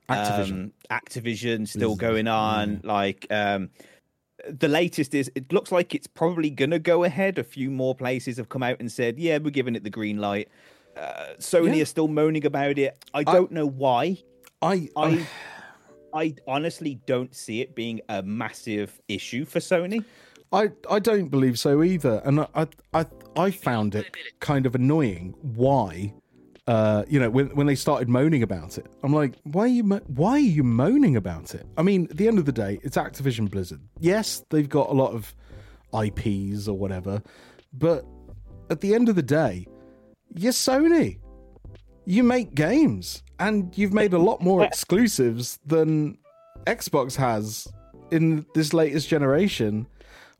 Activision. 0.10 0.52
Um, 0.52 0.74
Activision 0.90 1.66
still 1.66 1.96
going 1.96 2.28
on. 2.28 2.82
Like 2.84 3.26
um, 3.32 3.70
the 4.46 4.68
latest 4.68 5.16
is 5.16 5.32
it 5.36 5.54
looks 5.54 5.72
like 5.72 5.96
it's 5.96 6.08
probably 6.08 6.50
gonna 6.50 6.78
go 6.78 7.06
ahead. 7.06 7.38
A 7.38 7.44
few 7.44 7.72
more 7.72 7.96
places 7.96 8.36
have 8.36 8.50
come 8.50 8.64
out 8.64 8.76
and 8.82 8.92
said, 8.92 9.18
yeah, 9.18 9.38
we're 9.38 9.52
giving 9.52 9.78
it 9.78 9.86
the 9.86 9.90
green 9.90 10.18
light. 10.18 10.50
Uh, 10.98 11.28
Sony 11.40 11.78
Yeah. 11.78 11.84
are 11.84 11.86
still 11.86 12.10
moaning 12.10 12.46
about 12.46 12.78
it. 12.78 13.02
I 13.14 13.24
don't 13.24 13.54
know 13.54 13.68
why. 13.68 14.18
I, 14.62 14.90
I 14.98 15.08
I 15.08 15.28
honestly 16.48 17.00
don't 17.06 17.34
see 17.36 17.62
it 17.62 17.76
being 17.76 18.02
a 18.10 18.22
massive 18.22 19.00
issue 19.08 19.46
for 19.46 19.60
Sony. 19.60 20.04
I, 20.54 20.72
I 20.90 21.00
don't 21.00 21.30
believe 21.30 21.58
so 21.58 21.82
either, 21.82 22.22
and 22.26 22.42
I, 22.42 22.68
I, 22.94 23.06
I 23.38 23.52
found 23.52 23.96
it 23.96 24.16
kind 24.42 24.66
of 24.66 24.76
annoying. 24.76 25.34
Why, 25.42 26.14
uh, 26.68 27.06
you 27.08 27.20
know, 27.22 27.30
when 27.30 27.56
when 27.56 27.68
they 27.68 27.76
started 27.76 28.10
moaning 28.10 28.44
about 28.44 28.78
it, 28.78 28.86
I'm 29.02 29.14
like, 29.14 29.36
why 29.44 29.64
are 29.64 29.68
you, 29.68 29.84
mo- 29.86 30.02
why 30.08 30.34
are 30.34 30.40
you 30.40 30.64
moaning 30.64 31.16
about 31.16 31.56
it? 31.56 31.66
I 31.78 31.84
mean, 31.84 32.08
at 32.12 32.18
the 32.18 32.28
end 32.28 32.38
of 32.38 32.46
the 32.46 32.52
day, 32.52 32.80
it's 32.84 32.98
Activision 32.98 33.50
Blizzard. 33.50 33.80
Yes, 34.00 34.44
they've 34.50 34.68
got 34.68 34.90
a 34.90 34.94
lot 34.94 35.14
of 35.14 35.34
IPs 35.98 36.68
or 36.68 36.78
whatever, 36.78 37.22
but 37.72 38.06
at 38.70 38.82
the 38.82 38.94
end 38.94 39.08
of 39.08 39.16
the 39.16 39.24
day, 39.24 39.68
you're 40.36 40.52
Sony. 40.52 41.21
You 42.06 42.24
make 42.24 42.56
games, 42.56 43.24
and 43.40 43.78
you've 43.78 43.94
made 43.94 44.14
a 44.14 44.18
lot 44.18 44.42
more 44.42 44.64
exclusives 44.64 45.60
than 45.66 46.18
Xbox 46.66 47.16
has 47.16 47.68
in 48.12 48.46
this 48.54 48.74
latest 48.74 49.08
generation. 49.08 49.88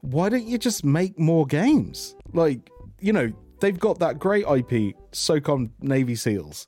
Why 0.02 0.30
don't 0.30 0.46
you 0.46 0.58
just 0.58 0.84
make 0.84 1.18
more 1.20 1.46
games? 1.46 2.16
Like, 2.34 2.70
you 3.00 3.14
know, 3.14 3.32
they've 3.60 3.80
got 3.80 4.00
that 4.00 4.20
great 4.20 4.44
IP, 4.44 4.96
SOCOM 5.12 5.70
Navy 5.80 6.16
SEALs. 6.16 6.68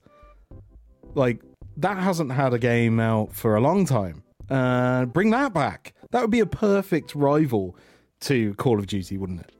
Like, 1.16 1.42
that 1.78 1.98
hasn't 1.98 2.32
had 2.32 2.54
a 2.54 2.60
game 2.60 3.00
out 3.00 3.34
for 3.34 3.56
a 3.56 3.62
long 3.62 3.86
time. 3.86 4.24
Uh, 4.50 5.06
bring 5.06 5.32
that 5.32 5.54
back. 5.54 5.94
That 6.12 6.22
would 6.22 6.32
be 6.32 6.42
a 6.42 6.46
perfect 6.46 7.16
rival 7.16 7.76
to 8.22 8.54
Call 8.56 8.80
of 8.80 8.88
Duty, 8.88 9.18
wouldn't 9.18 9.42
it? 9.42 9.52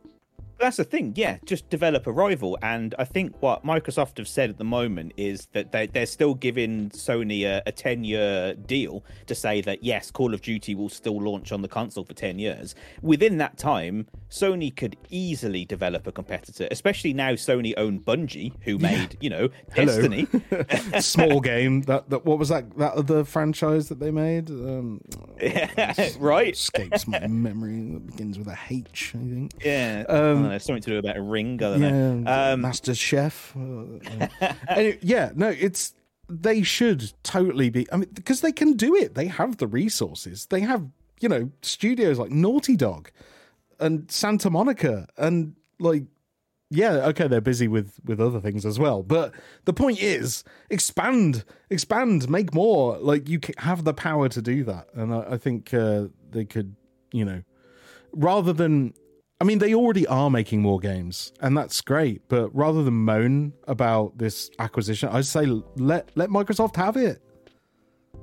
That's 0.64 0.78
the 0.78 0.86
thing, 0.86 1.12
yeah. 1.18 1.40
Just 1.46 1.70
develop 1.70 2.08
a 2.08 2.12
rival, 2.14 2.58
and 2.62 2.96
I 2.98 3.04
think 3.04 3.36
what 3.42 3.66
Microsoft 3.66 4.18
have 4.18 4.30
said 4.30 4.50
at 4.50 4.58
the 4.58 4.64
moment 4.64 5.12
is 5.18 5.48
that 5.52 5.74
they, 5.74 5.88
they're 5.88 6.06
still 6.06 6.36
giving 6.36 6.90
Sony 6.92 7.44
a, 7.44 7.62
a 7.66 7.72
ten-year 7.74 8.54
deal 8.54 9.04
to 9.28 9.36
say 9.36 9.60
that 9.60 9.84
yes, 9.84 10.10
Call 10.10 10.34
of 10.34 10.42
Duty 10.42 10.74
will 10.74 10.88
still 10.88 11.22
launch 11.22 11.52
on 11.52 11.64
the 11.64 11.68
console 11.68 12.06
for 12.06 12.14
ten 12.14 12.40
years. 12.40 12.76
Within 13.02 13.40
that 13.40 13.58
time, 13.58 14.08
Sony 14.30 14.74
could 14.74 14.96
easily 15.10 15.66
develop 15.66 16.08
a 16.08 16.14
competitor, 16.14 16.70
especially 16.72 17.14
now 17.14 17.34
Sony 17.34 17.74
own 17.76 18.00
Bungie, 18.00 18.54
who 18.62 18.78
made 18.78 19.18
you 19.20 19.30
know. 19.30 19.50
Destiny. 19.76 20.28
Small 21.02 21.42
game. 21.42 21.82
That, 21.82 22.10
that 22.10 22.26
what 22.26 22.40
was 22.40 22.48
that? 22.48 22.78
That 22.78 22.94
other 22.94 23.26
franchise 23.26 23.90
that 23.90 24.00
they 24.00 24.12
made? 24.12 24.50
Um, 24.50 25.02
right? 26.20 26.54
escapes 26.54 27.06
my 27.06 27.28
memory. 27.28 27.96
It 27.96 28.08
begins 28.08 28.40
with 28.40 28.48
a 28.48 28.58
H, 28.70 29.14
I 29.16 29.20
think. 29.20 29.52
Yeah, 29.64 30.06
Um, 30.08 30.44
don't 30.44 30.53
know, 30.54 30.58
something 30.60 30.82
to 30.84 30.90
do 30.92 30.98
about 30.98 31.18
a 31.18 31.22
ring. 31.22 31.62
I 31.62 31.78
don't 31.78 32.24
know. 32.24 32.54
Um, 32.54 32.62
Master 32.62 32.96
Chef. 32.96 33.56
Uh, 33.56 34.18
anyway, 34.70 35.00
yeah, 35.02 35.32
no, 35.36 35.50
it's 35.50 35.94
they 36.30 36.64
should 36.64 37.14
totally 37.24 37.70
be. 37.70 37.92
I 37.92 37.98
mean, 37.98 38.10
because 38.14 38.42
they 38.42 38.52
can 38.52 38.74
do 38.74 38.96
it. 38.96 39.16
They 39.16 39.28
have 39.28 39.58
the 39.58 39.68
resources. 39.68 40.48
They 40.48 40.62
have 40.62 40.88
you 41.20 41.30
know 41.30 41.52
studios 41.62 42.20
like 42.20 42.32
Naughty 42.32 42.76
Dog 42.76 43.12
and 43.80 44.10
Santa 44.12 44.50
Monica 44.50 45.08
and 45.18 45.56
like 45.80 46.04
yeah 46.70 46.92
okay 47.08 47.28
they're 47.28 47.42
busy 47.42 47.68
with 47.68 48.00
with 48.04 48.20
other 48.20 48.40
things 48.40 48.66
as 48.66 48.80
well 48.80 49.04
but 49.04 49.32
the 49.66 49.74
point 49.74 50.02
is 50.02 50.44
expand 50.70 51.44
expand 51.70 52.30
make 52.30 52.54
more 52.54 52.98
like 52.98 53.30
you 53.30 53.40
have 53.60 53.84
the 53.84 53.94
power 53.94 54.28
to 54.28 54.42
do 54.42 54.64
that 54.64 54.88
and 54.94 55.14
i, 55.14 55.34
I 55.34 55.38
think 55.38 55.74
uh, 55.74 56.06
they 56.32 56.46
could 56.46 56.76
you 57.12 57.26
know 57.26 57.44
rather 58.12 58.54
than 58.54 58.94
I 59.44 59.46
mean, 59.46 59.60
they 59.60 59.74
already 59.74 60.08
are 60.08 60.30
making 60.30 60.62
more 60.62 60.80
games, 60.80 61.34
and 61.42 61.58
that's 61.58 61.82
great. 61.82 62.22
But 62.30 62.56
rather 62.56 62.82
than 62.82 62.94
moan 62.94 63.52
about 63.68 64.18
this 64.18 64.50
acquisition, 64.58 65.10
I'd 65.10 65.26
say 65.26 65.46
let 65.76 66.10
let 66.16 66.30
Microsoft 66.30 66.78
have 66.78 66.96
it. 66.96 67.22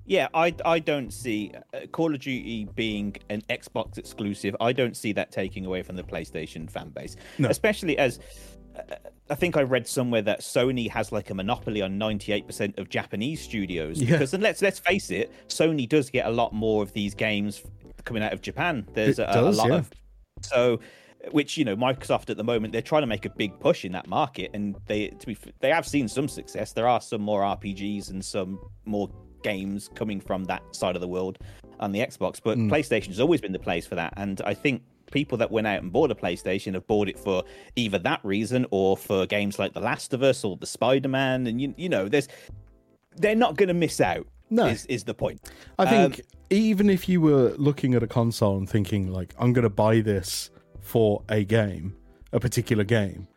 Yeah, 0.06 0.28
I 0.32 0.54
I 0.64 0.78
don't 0.78 1.12
see 1.12 1.52
uh, 1.74 1.80
Call 1.92 2.14
of 2.14 2.22
Duty 2.22 2.66
being 2.74 3.16
an 3.28 3.42
Xbox 3.50 3.98
exclusive. 3.98 4.56
I 4.62 4.72
don't 4.72 4.96
see 4.96 5.12
that 5.12 5.30
taking 5.30 5.66
away 5.66 5.82
from 5.82 5.96
the 5.96 6.02
PlayStation 6.02 6.70
fan 6.70 6.88
base, 6.88 7.16
especially 7.38 7.98
as 7.98 8.18
uh, 8.74 8.94
I 9.28 9.34
think 9.34 9.58
I 9.58 9.62
read 9.62 9.86
somewhere 9.86 10.22
that 10.22 10.40
Sony 10.40 10.88
has 10.88 11.12
like 11.12 11.28
a 11.28 11.34
monopoly 11.34 11.82
on 11.82 11.98
98% 11.98 12.78
of 12.78 12.88
Japanese 12.88 13.42
studios. 13.42 14.00
Yeah. 14.00 14.12
Because 14.12 14.32
and 14.32 14.42
let's 14.42 14.62
let's 14.62 14.78
face 14.78 15.10
it, 15.10 15.30
Sony 15.48 15.86
does 15.86 16.08
get 16.08 16.24
a 16.24 16.30
lot 16.30 16.54
more 16.54 16.82
of 16.82 16.94
these 16.94 17.14
games 17.14 17.62
coming 18.06 18.22
out 18.22 18.32
of 18.32 18.40
Japan. 18.40 18.88
There's 18.94 19.18
a, 19.18 19.26
does, 19.26 19.58
a 19.58 19.60
lot 19.60 19.68
yeah. 19.68 19.76
of 19.80 19.90
so 20.42 20.80
which 21.30 21.56
you 21.56 21.64
know 21.64 21.76
Microsoft 21.76 22.30
at 22.30 22.36
the 22.36 22.44
moment 22.44 22.72
they're 22.72 22.82
trying 22.82 23.02
to 23.02 23.06
make 23.06 23.24
a 23.24 23.30
big 23.30 23.58
push 23.60 23.84
in 23.84 23.92
that 23.92 24.06
market. 24.06 24.50
And 24.54 24.76
they 24.86 25.08
to 25.08 25.26
be 25.26 25.36
they 25.60 25.70
have 25.70 25.86
seen 25.86 26.08
some 26.08 26.28
success. 26.28 26.72
There 26.72 26.88
are 26.88 27.00
some 27.00 27.20
more 27.20 27.42
RPGs 27.42 28.10
and 28.10 28.24
some 28.24 28.58
more 28.84 29.10
games 29.42 29.88
coming 29.94 30.20
from 30.20 30.44
that 30.44 30.62
side 30.74 30.94
of 30.96 31.00
the 31.00 31.08
world 31.08 31.38
on 31.78 31.92
the 31.92 32.00
Xbox. 32.00 32.40
But 32.42 32.58
PlayStation 32.58 33.08
has 33.08 33.20
always 33.20 33.40
been 33.40 33.52
the 33.52 33.58
place 33.58 33.86
for 33.86 33.94
that. 33.94 34.12
And 34.16 34.40
I 34.44 34.54
think 34.54 34.82
people 35.10 35.36
that 35.38 35.50
went 35.50 35.66
out 35.66 35.82
and 35.82 35.92
bought 35.92 36.10
a 36.10 36.14
PlayStation 36.14 36.74
have 36.74 36.86
bought 36.86 37.08
it 37.08 37.18
for 37.18 37.42
either 37.74 37.98
that 37.98 38.20
reason 38.22 38.66
or 38.70 38.96
for 38.96 39.26
games 39.26 39.58
like 39.58 39.72
The 39.74 39.80
Last 39.80 40.12
of 40.14 40.22
Us 40.22 40.44
or 40.44 40.56
the 40.56 40.66
Spider-Man. 40.66 41.46
And 41.46 41.60
you 41.60 41.74
you 41.76 41.88
know 41.88 42.08
there's 42.08 42.28
they're 43.16 43.34
not 43.34 43.56
going 43.56 43.68
to 43.68 43.74
miss 43.74 44.00
out 44.00 44.26
No. 44.50 44.66
is 44.66 44.86
is 44.86 45.04
the 45.04 45.14
point. 45.14 45.50
I 45.78 45.86
think 45.86 46.14
Um, 46.20 46.24
even 46.50 46.90
if 46.90 47.08
you 47.08 47.20
were 47.20 47.54
looking 47.56 47.94
at 47.94 48.02
a 48.02 48.06
console 48.06 48.56
and 48.56 48.68
thinking 48.68 49.12
like, 49.12 49.34
I'm 49.38 49.52
going 49.52 49.64
to 49.64 49.70
buy 49.70 50.00
this 50.00 50.50
for 50.90 51.22
a 51.28 51.44
game, 51.44 51.94
a 52.32 52.40
particular 52.40 52.82
game, 52.82 53.28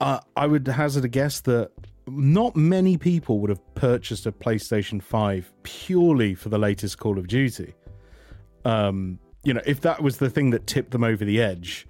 uh, 0.00 0.18
I 0.36 0.48
would 0.48 0.66
hazard 0.66 1.04
a 1.04 1.08
guess 1.08 1.38
that 1.42 1.70
not 2.08 2.56
many 2.56 2.96
people 2.96 3.38
would 3.38 3.50
have 3.50 3.74
purchased 3.76 4.26
a 4.26 4.32
PlayStation 4.32 5.00
5 5.00 5.52
purely 5.62 6.34
for 6.34 6.48
the 6.48 6.58
latest 6.58 6.98
Call 6.98 7.16
of 7.16 7.28
Duty. 7.28 7.72
Um, 8.64 9.20
you 9.44 9.54
know, 9.54 9.60
if 9.64 9.80
that 9.82 10.02
was 10.02 10.18
the 10.18 10.28
thing 10.28 10.50
that 10.50 10.66
tipped 10.66 10.90
them 10.90 11.04
over 11.04 11.24
the 11.24 11.40
edge, 11.40 11.86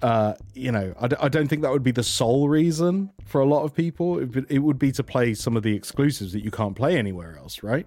uh, 0.00 0.34
you 0.54 0.72
know, 0.72 0.94
I, 0.98 1.08
d- 1.08 1.16
I 1.20 1.28
don't 1.28 1.48
think 1.48 1.60
that 1.60 1.70
would 1.70 1.82
be 1.82 1.90
the 1.90 2.02
sole 2.02 2.48
reason 2.48 3.10
for 3.26 3.42
a 3.42 3.46
lot 3.46 3.64
of 3.64 3.74
people. 3.74 4.20
It, 4.20 4.46
it 4.48 4.58
would 4.60 4.78
be 4.78 4.90
to 4.92 5.02
play 5.02 5.34
some 5.34 5.54
of 5.54 5.62
the 5.62 5.76
exclusives 5.76 6.32
that 6.32 6.42
you 6.42 6.50
can't 6.50 6.74
play 6.74 6.96
anywhere 6.96 7.36
else, 7.36 7.62
right? 7.62 7.86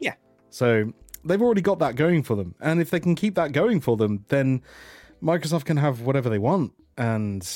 yeah 0.00 0.14
So 0.50 0.92
they've 1.24 1.42
already 1.42 1.60
got 1.62 1.78
that 1.78 1.94
going 1.94 2.24
for 2.24 2.34
them. 2.34 2.56
And 2.60 2.80
if 2.80 2.90
they 2.90 2.98
can 2.98 3.14
keep 3.14 3.36
that 3.36 3.52
going 3.52 3.80
for 3.80 3.96
them, 3.96 4.24
then 4.28 4.62
Microsoft 5.22 5.64
can 5.64 5.76
have 5.76 6.00
whatever 6.02 6.28
they 6.28 6.38
want. 6.38 6.72
And, 6.96 7.46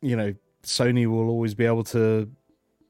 you 0.00 0.16
know, 0.16 0.34
Sony 0.64 1.06
will 1.06 1.28
always 1.28 1.54
be 1.54 1.64
able 1.66 1.84
to, 1.84 2.30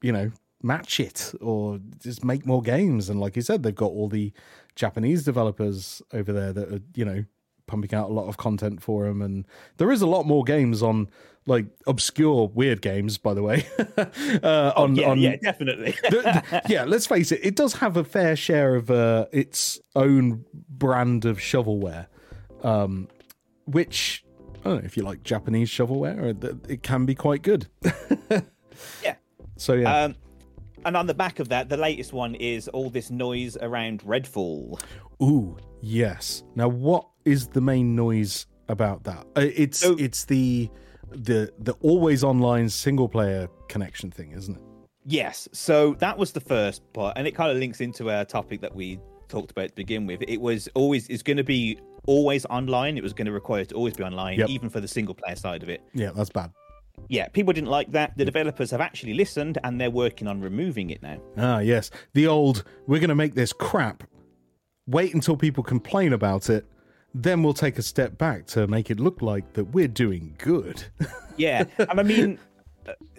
you 0.01 0.11
know, 0.11 0.31
match 0.61 0.99
it 0.99 1.33
or 1.41 1.79
just 1.99 2.23
make 2.23 2.45
more 2.45 2.61
games. 2.61 3.09
And 3.09 3.19
like 3.19 3.35
you 3.35 3.41
said, 3.41 3.63
they've 3.63 3.75
got 3.75 3.91
all 3.91 4.07
the 4.09 4.31
Japanese 4.75 5.23
developers 5.23 6.01
over 6.13 6.31
there 6.31 6.53
that 6.53 6.73
are, 6.73 6.79
you 6.95 7.05
know, 7.05 7.25
pumping 7.67 7.93
out 7.93 8.09
a 8.09 8.13
lot 8.13 8.27
of 8.27 8.37
content 8.37 8.81
for 8.81 9.05
them. 9.05 9.21
And 9.21 9.45
there 9.77 9.91
is 9.91 10.01
a 10.01 10.07
lot 10.07 10.25
more 10.25 10.43
games 10.43 10.81
on, 10.81 11.09
like, 11.45 11.65
obscure, 11.87 12.47
weird 12.53 12.81
games, 12.81 13.17
by 13.17 13.33
the 13.33 13.43
way. 13.43 13.65
uh, 14.43 14.73
on, 14.75 14.95
yeah 14.95 15.09
on, 15.09 15.19
yeah 15.19 15.35
definitely 15.37 15.91
the- 16.09 16.21
the- 16.21 16.61
yeah, 16.69 16.83
let's 16.85 17.05
face 17.07 17.31
it, 17.31 17.39
it 17.43 17.55
does 17.55 17.73
have 17.75 17.97
a 17.97 18.03
fair 18.03 18.35
share 18.35 18.75
of 18.75 18.89
uh, 18.89 19.25
its 19.31 19.79
own 19.95 20.45
brand 20.69 21.25
of 21.25 21.37
shovelware, 21.37 22.07
um, 22.63 23.07
which 23.65 24.25
I 24.61 24.69
don't 24.69 24.79
know 24.79 24.85
if 24.85 24.95
you 24.97 25.03
like 25.03 25.23
Japanese 25.23 25.69
shovelware, 25.69 26.69
it 26.69 26.83
can 26.83 27.05
be 27.05 27.15
quite 27.15 27.41
good. 27.41 27.67
yeah 29.03 29.15
So 29.57 29.73
yeah, 29.73 30.03
Um, 30.05 30.15
and 30.85 30.97
on 30.97 31.07
the 31.07 31.13
back 31.13 31.39
of 31.39 31.49
that, 31.49 31.69
the 31.69 31.77
latest 31.77 32.13
one 32.13 32.35
is 32.35 32.67
all 32.69 32.89
this 32.89 33.09
noise 33.09 33.57
around 33.61 34.01
Redfall. 34.01 34.81
Ooh, 35.21 35.57
yes. 35.81 36.43
Now, 36.55 36.67
what 36.67 37.07
is 37.25 37.47
the 37.47 37.61
main 37.61 37.95
noise 37.95 38.47
about 38.67 39.03
that? 39.05 39.25
Uh, 39.37 39.47
It's 39.55 39.83
it's 39.83 40.25
the 40.25 40.69
the 41.11 41.53
the 41.59 41.73
always 41.81 42.23
online 42.23 42.69
single 42.69 43.07
player 43.07 43.47
connection 43.69 44.11
thing, 44.11 44.31
isn't 44.31 44.55
it? 44.55 44.61
Yes, 45.05 45.47
so 45.51 45.95
that 45.95 46.17
was 46.17 46.31
the 46.31 46.39
first 46.41 46.81
part, 46.93 47.17
and 47.17 47.27
it 47.27 47.35
kind 47.35 47.51
of 47.51 47.57
links 47.57 47.81
into 47.81 48.09
our 48.09 48.25
topic 48.25 48.61
that 48.61 48.73
we 48.73 48.99
talked 49.27 49.51
about 49.51 49.69
to 49.69 49.75
begin 49.75 50.05
with. 50.07 50.21
It 50.27 50.39
was 50.39 50.69
always 50.75 51.07
is 51.07 51.21
going 51.23 51.37
to 51.37 51.43
be 51.43 51.77
always 52.05 52.45
online. 52.45 52.97
It 52.97 53.03
was 53.03 53.13
going 53.13 53.25
to 53.27 53.31
require 53.31 53.61
it 53.61 53.69
to 53.69 53.75
always 53.75 53.93
be 53.93 54.03
online, 54.03 54.39
Yep. 54.39 54.49
even 54.49 54.69
for 54.69 54.79
the 54.79 54.87
single 54.87 55.15
player 55.15 55.35
side 55.35 55.63
of 55.63 55.69
it. 55.69 55.81
Yeah, 55.93 56.11
that's 56.15 56.29
bad. 56.29 56.51
Yeah, 57.09 57.27
people 57.29 57.53
didn't 57.53 57.69
like 57.69 57.91
that. 57.93 58.15
The 58.17 58.23
developers 58.25 58.69
have 58.71 58.81
actually 58.81 59.13
listened, 59.15 59.57
and 59.63 59.81
they're 59.81 59.89
working 59.89 60.27
on 60.27 60.39
removing 60.41 60.89
it 60.91 61.01
now. 61.01 61.17
Ah, 61.37 61.59
yes. 61.59 61.89
The 62.13 62.27
old 62.27 62.63
we're 62.87 62.99
going 62.99 63.09
to 63.09 63.15
make 63.15 63.33
this 63.33 63.51
crap. 63.53 64.03
Wait 64.87 65.13
until 65.13 65.35
people 65.37 65.63
complain 65.63 66.13
about 66.13 66.49
it, 66.49 66.65
then 67.15 67.41
we'll 67.41 67.53
take 67.53 67.77
a 67.77 67.81
step 67.81 68.17
back 68.17 68.45
to 68.47 68.67
make 68.67 68.91
it 68.91 68.99
look 68.99 69.21
like 69.21 69.53
that 69.53 69.65
we're 69.65 69.87
doing 69.87 70.35
good. 70.37 70.83
Yeah, 71.35 71.63
and 71.79 71.99
I 71.99 72.03
mean, 72.03 72.37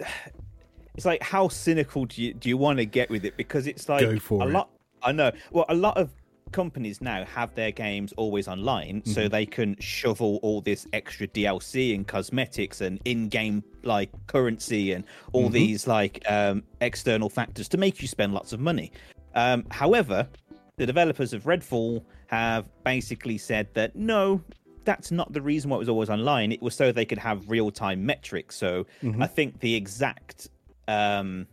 it's 0.94 1.04
like 1.04 1.22
how 1.22 1.48
cynical 1.48 2.04
do 2.06 2.22
you 2.22 2.32
do 2.34 2.48
you 2.48 2.56
want 2.56 2.78
to 2.78 2.86
get 2.86 3.10
with 3.10 3.24
it? 3.24 3.36
Because 3.36 3.66
it's 3.66 3.88
like 3.88 4.02
Go 4.02 4.18
for 4.20 4.42
a 4.44 4.46
it. 4.46 4.52
lot. 4.52 4.70
I 5.02 5.10
know. 5.12 5.32
Well, 5.50 5.64
a 5.68 5.74
lot 5.74 5.96
of 5.96 6.10
companies 6.54 7.00
now 7.02 7.24
have 7.24 7.54
their 7.54 7.72
games 7.72 8.12
always 8.16 8.46
online, 8.48 9.02
Mm-hmm. 9.02 9.10
so 9.12 9.28
they 9.28 9.44
can 9.46 9.76
shovel 9.80 10.38
all 10.42 10.60
this 10.60 10.86
extra 10.92 11.26
DLC 11.26 11.94
and 11.94 12.06
cosmetics 12.06 12.80
and 12.80 13.00
in-game 13.04 13.62
like 13.82 14.10
currency 14.28 14.92
and 14.92 15.04
all 15.32 15.44
Mm-hmm. 15.44 15.52
these 15.52 15.86
like 15.86 16.22
um, 16.30 16.62
external 16.80 17.28
factors 17.28 17.68
to 17.68 17.76
make 17.76 18.00
you 18.00 18.08
spend 18.08 18.32
lots 18.32 18.52
of 18.54 18.60
money. 18.60 18.92
Um, 19.34 19.64
however, 19.70 20.28
the 20.76 20.86
developers 20.86 21.32
of 21.32 21.42
Redfall 21.44 22.04
have 22.28 22.64
basically 22.84 23.36
said 23.38 23.66
that 23.74 23.94
no, 23.96 24.40
that's 24.84 25.10
not 25.10 25.32
the 25.32 25.40
reason 25.42 25.70
why 25.70 25.76
it 25.76 25.80
was 25.86 25.88
always 25.88 26.10
online. 26.10 26.52
It 26.52 26.62
was 26.62 26.74
so 26.74 26.92
they 26.92 27.04
could 27.04 27.18
have 27.18 27.48
real 27.50 27.70
time 27.70 28.06
metrics. 28.06 28.54
So 28.56 28.86
I 29.20 29.26
think 29.26 29.60
the 29.60 29.74
exact 29.74 30.48
um, 30.88 31.46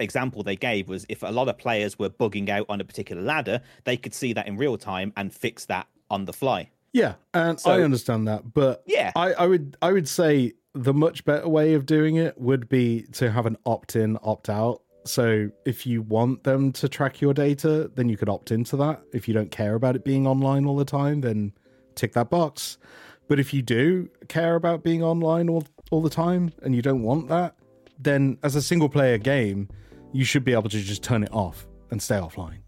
example 0.00 0.42
they 0.42 0.56
gave 0.56 0.88
was 0.88 1.06
if 1.08 1.22
a 1.22 1.30
lot 1.30 1.48
of 1.48 1.58
players 1.58 1.98
were 1.98 2.10
bugging 2.10 2.48
out 2.48 2.66
on 2.68 2.80
a 2.80 2.84
particular 2.84 3.22
ladder, 3.22 3.60
they 3.84 3.96
could 3.96 4.14
see 4.14 4.32
that 4.34 4.46
in 4.46 4.56
real 4.56 4.76
time 4.76 5.12
and 5.16 5.32
fix 5.32 5.64
that 5.66 5.86
on 6.10 6.24
the 6.24 6.32
fly. 6.32 6.70
Yeah, 6.92 7.14
and 7.34 7.58
So- 7.60 7.70
I 7.70 7.82
understand 7.82 8.26
that, 8.28 8.54
but 8.54 8.82
Yeah. 8.86 9.12
I, 9.16 9.32
I 9.34 9.46
would 9.46 9.76
I 9.82 9.92
would 9.92 10.08
say 10.08 10.52
the 10.74 10.94
much 10.94 11.24
better 11.24 11.48
way 11.48 11.74
of 11.74 11.86
doing 11.86 12.16
it 12.16 12.38
would 12.40 12.68
be 12.68 13.02
to 13.12 13.30
have 13.30 13.46
an 13.46 13.56
opt 13.66 13.96
in, 13.96 14.18
opt 14.22 14.48
out. 14.50 14.82
So 15.04 15.50
if 15.64 15.86
you 15.86 16.02
want 16.02 16.44
them 16.44 16.72
to 16.72 16.88
track 16.88 17.20
your 17.20 17.32
data, 17.32 17.90
then 17.94 18.08
you 18.08 18.16
could 18.16 18.28
opt 18.28 18.50
into 18.50 18.76
that. 18.78 19.02
If 19.12 19.28
you 19.28 19.34
don't 19.34 19.50
care 19.50 19.74
about 19.74 19.94
it 19.96 20.04
being 20.04 20.26
online 20.26 20.66
all 20.66 20.76
the 20.76 20.84
time, 20.84 21.20
then 21.20 21.52
tick 21.94 22.12
that 22.14 22.28
box. 22.28 22.76
But 23.28 23.38
if 23.40 23.54
you 23.54 23.62
do 23.62 24.08
care 24.28 24.54
about 24.54 24.82
being 24.82 25.02
online 25.02 25.48
all 25.48 25.64
all 25.90 26.02
the 26.02 26.10
time 26.10 26.52
and 26.62 26.74
you 26.74 26.82
don't 26.82 27.02
want 27.02 27.28
that, 27.28 27.54
then 27.98 28.36
as 28.42 28.54
a 28.56 28.62
single 28.62 28.88
player 28.88 29.16
game, 29.18 29.68
you 30.16 30.24
should 30.24 30.44
be 30.44 30.52
able 30.52 30.70
to 30.70 30.80
just 30.80 31.02
turn 31.02 31.22
it 31.22 31.32
off 31.32 31.66
and 31.90 32.00
stay 32.02 32.16
offline. 32.16 32.58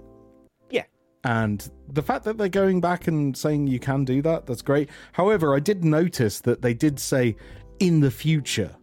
Yeah. 0.71 0.85
And 1.25 1.69
the 1.89 2.03
fact 2.03 2.25
that 2.25 2.39
they're 2.39 2.49
going 2.49 2.81
back 2.81 3.09
and 3.09 3.37
saying 3.37 3.67
you 3.67 3.81
can 3.81 4.05
do 4.05 4.23
that, 4.23 4.47
that's 4.47 4.63
great. 4.63 4.91
However, 5.13 5.55
I 5.55 5.61
did 5.61 5.85
notice 5.85 6.41
that 6.41 6.63
they 6.63 6.75
did 6.75 7.01
say 7.01 7.37
in 7.81 8.01
the 8.01 8.11
future. 8.11 8.75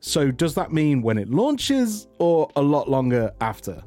So 0.00 0.30
does 0.30 0.54
that 0.54 0.72
mean 0.72 1.02
when 1.02 1.18
it 1.18 1.28
launches 1.28 2.08
or 2.18 2.50
a 2.56 2.62
lot 2.62 2.90
longer 2.90 3.32
after? 3.40 3.82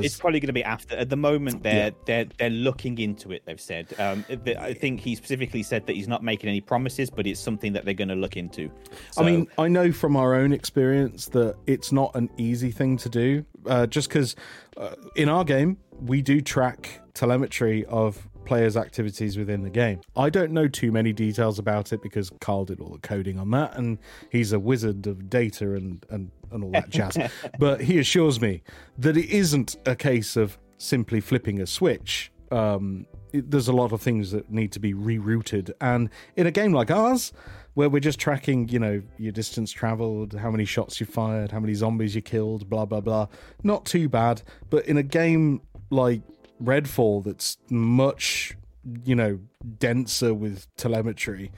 It's 0.00 0.18
probably 0.18 0.40
going 0.40 0.48
to 0.48 0.52
be 0.52 0.64
after. 0.64 0.96
At 0.96 1.08
the 1.08 1.16
moment, 1.16 1.62
they're 1.62 1.92
they're 2.06 2.26
they're 2.38 2.50
looking 2.50 2.98
into 2.98 3.32
it. 3.32 3.42
They've 3.44 3.60
said. 3.60 3.94
Um, 3.98 4.24
I 4.58 4.72
think 4.72 5.00
he 5.00 5.14
specifically 5.14 5.62
said 5.62 5.86
that 5.86 5.96
he's 5.96 6.08
not 6.08 6.22
making 6.22 6.48
any 6.48 6.60
promises, 6.60 7.10
but 7.10 7.26
it's 7.26 7.40
something 7.40 7.72
that 7.72 7.84
they're 7.84 7.94
going 7.94 8.08
to 8.08 8.14
look 8.14 8.36
into. 8.36 8.70
I 9.16 9.22
mean, 9.22 9.48
I 9.58 9.68
know 9.68 9.92
from 9.92 10.16
our 10.16 10.34
own 10.34 10.52
experience 10.52 11.26
that 11.26 11.56
it's 11.66 11.92
not 11.92 12.14
an 12.14 12.30
easy 12.36 12.70
thing 12.70 12.96
to 12.98 13.08
do. 13.08 13.44
Uh, 13.66 13.86
just 13.86 14.08
because 14.08 14.34
uh, 14.76 14.94
in 15.14 15.28
our 15.28 15.44
game 15.44 15.76
we 16.00 16.20
do 16.20 16.40
track 16.40 17.00
telemetry 17.14 17.84
of 17.86 18.28
players' 18.44 18.76
activities 18.76 19.36
within 19.36 19.62
the 19.62 19.70
game. 19.70 20.00
I 20.16 20.30
don't 20.30 20.52
know 20.52 20.68
too 20.68 20.92
many 20.92 21.12
details 21.12 21.58
about 21.58 21.92
it 21.92 22.02
because 22.02 22.30
Carl 22.40 22.64
did 22.64 22.80
all 22.80 22.90
the 22.90 22.98
coding 22.98 23.38
on 23.38 23.50
that, 23.52 23.76
and 23.76 23.98
he's 24.30 24.52
a 24.52 24.58
wizard 24.60 25.06
of 25.06 25.28
data 25.30 25.74
and 25.74 26.04
and, 26.10 26.30
and 26.50 26.64
all 26.64 26.70
that 26.72 26.90
jazz. 26.90 27.16
but 27.58 27.80
he 27.80 27.98
assures 27.98 28.40
me 28.40 28.62
that 28.98 29.16
it 29.16 29.28
isn't 29.30 29.76
a 29.86 29.96
case 29.96 30.36
of 30.36 30.58
simply 30.78 31.20
flipping 31.20 31.60
a 31.60 31.66
switch. 31.66 32.30
Um, 32.50 33.06
it- 33.32 33.50
there's 33.50 33.68
a 33.68 33.72
lot 33.72 33.92
of 33.92 34.00
things 34.02 34.30
that 34.32 34.50
need 34.50 34.72
to 34.72 34.80
be 34.80 34.92
rerouted, 34.94 35.70
and 35.80 36.10
in 36.36 36.46
a 36.46 36.50
game 36.50 36.72
like 36.72 36.90
ours, 36.90 37.32
where 37.74 37.88
we're 37.88 38.00
just 38.00 38.18
tracking, 38.18 38.68
you 38.68 38.78
know, 38.78 39.02
your 39.16 39.32
distance 39.32 39.72
traveled, 39.72 40.34
how 40.34 40.50
many 40.50 40.66
shots 40.66 41.00
you 41.00 41.06
fired, 41.06 41.50
how 41.50 41.58
many 41.60 41.72
zombies 41.72 42.14
you 42.14 42.20
killed, 42.20 42.68
blah 42.68 42.84
blah 42.84 43.00
blah. 43.00 43.26
Not 43.62 43.86
too 43.86 44.08
bad, 44.10 44.42
but 44.68 44.84
in 44.86 44.98
a 44.98 45.02
game 45.02 45.62
like 45.90 46.20
Redfall, 46.64 47.24
that's 47.24 47.58
much, 47.70 48.56
you 49.04 49.14
know, 49.14 49.38
denser 49.78 50.34
with 50.34 50.66
telemetry, 50.76 51.50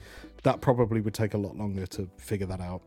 that 0.43 0.61
probably 0.61 1.01
would 1.01 1.13
take 1.13 1.33
a 1.33 1.37
lot 1.37 1.55
longer 1.57 1.85
to 1.87 2.09
figure 2.17 2.47
that 2.47 2.61
out. 2.61 2.81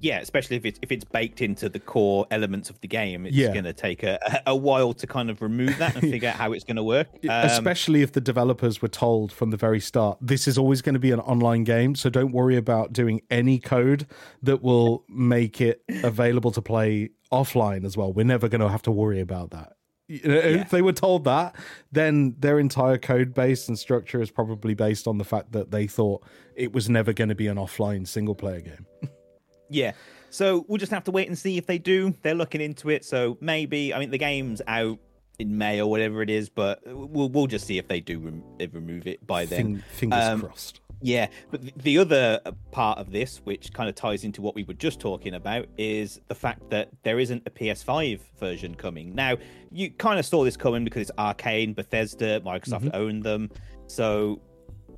yeah, 0.00 0.18
especially 0.18 0.56
if 0.56 0.66
it's 0.66 0.78
if 0.82 0.92
it's 0.92 1.04
baked 1.04 1.40
into 1.40 1.68
the 1.68 1.78
core 1.78 2.26
elements 2.30 2.68
of 2.68 2.78
the 2.80 2.88
game, 2.88 3.24
it's 3.24 3.34
Yeah. 3.36 3.52
going 3.52 3.64
to 3.64 3.72
take 3.72 4.02
a, 4.02 4.18
a 4.46 4.54
while 4.54 4.92
to 4.94 5.06
kind 5.06 5.30
of 5.30 5.40
remove 5.40 5.78
that 5.78 5.94
and 5.94 6.02
figure 6.12 6.28
out 6.28 6.34
how 6.36 6.52
it's 6.52 6.64
going 6.64 6.76
to 6.76 6.82
work. 6.82 7.06
Um, 7.22 7.30
Especially 7.30 8.02
if 8.02 8.12
the 8.12 8.20
developers 8.20 8.82
were 8.82 8.88
told 8.88 9.32
from 9.32 9.50
the 9.50 9.56
very 9.56 9.80
start, 9.80 10.18
this 10.20 10.46
is 10.46 10.58
always 10.58 10.82
going 10.82 10.92
to 10.94 10.98
be 10.98 11.12
an 11.12 11.20
online 11.20 11.64
game, 11.64 11.94
so 11.94 12.10
don't 12.10 12.32
worry 12.32 12.56
about 12.56 12.92
doing 12.92 13.22
any 13.30 13.58
code 13.58 14.06
that 14.42 14.62
will 14.62 15.04
make 15.08 15.60
it 15.62 15.82
available 16.02 16.50
to 16.50 16.60
play 16.60 17.10
offline 17.32 17.84
as 17.86 17.96
well. 17.96 18.12
We're 18.12 18.26
never 18.26 18.48
going 18.48 18.60
to 18.60 18.68
have 18.68 18.82
to 18.82 18.90
worry 18.90 19.20
about 19.20 19.52
that. 19.52 19.72
You 20.06 20.20
know, 20.28 20.34
If 20.34 20.70
they 20.70 20.82
were 20.82 20.92
told 20.92 21.24
that, 21.24 21.56
then 21.92 22.34
their 22.38 22.58
entire 22.58 22.98
code 22.98 23.32
base 23.32 23.68
and 23.68 23.78
structure 23.78 24.20
is 24.20 24.30
probably 24.30 24.74
based 24.74 25.06
on 25.06 25.16
the 25.18 25.24
fact 25.24 25.52
that 25.52 25.70
they 25.70 25.86
thought 25.86 26.22
it 26.54 26.72
was 26.72 26.90
never 26.90 27.12
going 27.12 27.30
to 27.30 27.34
be 27.34 27.46
an 27.46 27.56
offline 27.56 28.06
single 28.06 28.34
player 28.34 28.60
game. 28.60 28.86
Yeah. 29.70 29.92
So 30.28 30.66
we'll 30.68 30.78
just 30.78 30.92
have 30.92 31.04
to 31.04 31.10
wait 31.10 31.26
and 31.26 31.38
see 31.38 31.56
if 31.56 31.66
they 31.66 31.78
do. 31.78 32.14
They're 32.22 32.34
looking 32.34 32.60
into 32.60 32.90
it. 32.90 33.02
So 33.04 33.38
maybe 33.40 33.94
I 33.94 33.98
mean 33.98 34.10
the 34.10 34.18
game's 34.18 34.60
out 34.68 34.98
in 35.38 35.56
May 35.56 35.80
or 35.80 35.90
whatever 35.90 36.20
it 36.22 36.28
is, 36.28 36.50
but 36.50 36.80
we'll 36.84 37.30
we'll 37.30 37.46
just 37.46 37.66
see 37.66 37.78
if 37.78 37.88
they 37.88 38.00
do 38.00 38.18
rem- 38.20 38.44
remove 38.72 39.06
it 39.06 39.26
by 39.26 39.46
then. 39.46 39.58
Fing- 39.76 39.82
fingers 39.94 40.24
Um, 40.24 40.40
crossed. 40.42 40.80
Yeah, 41.02 41.26
but 41.50 41.60
the 41.82 41.98
other 41.98 42.40
part 42.70 42.98
of 42.98 43.10
this, 43.12 43.38
which 43.44 43.72
kind 43.72 43.88
of 43.88 43.94
ties 43.94 44.24
into 44.24 44.40
what 44.40 44.54
we 44.54 44.64
were 44.64 44.74
just 44.74 45.00
talking 45.00 45.34
about, 45.34 45.66
is 45.76 46.20
the 46.28 46.34
fact 46.34 46.70
that 46.70 46.88
there 47.02 47.18
isn't 47.18 47.42
a 47.46 47.50
PS5 47.50 48.20
version 48.38 48.74
coming. 48.74 49.14
Now, 49.14 49.36
you 49.70 49.90
kind 49.90 50.18
of 50.18 50.24
saw 50.24 50.44
this 50.44 50.56
coming 50.56 50.84
because 50.84 51.02
it's 51.02 51.10
Arkane, 51.18 51.74
Bethesda, 51.74 52.40
Microsoft 52.40 52.84
Mm-hmm. 52.84 52.96
own 52.96 53.20
them, 53.20 53.50
so 53.86 54.40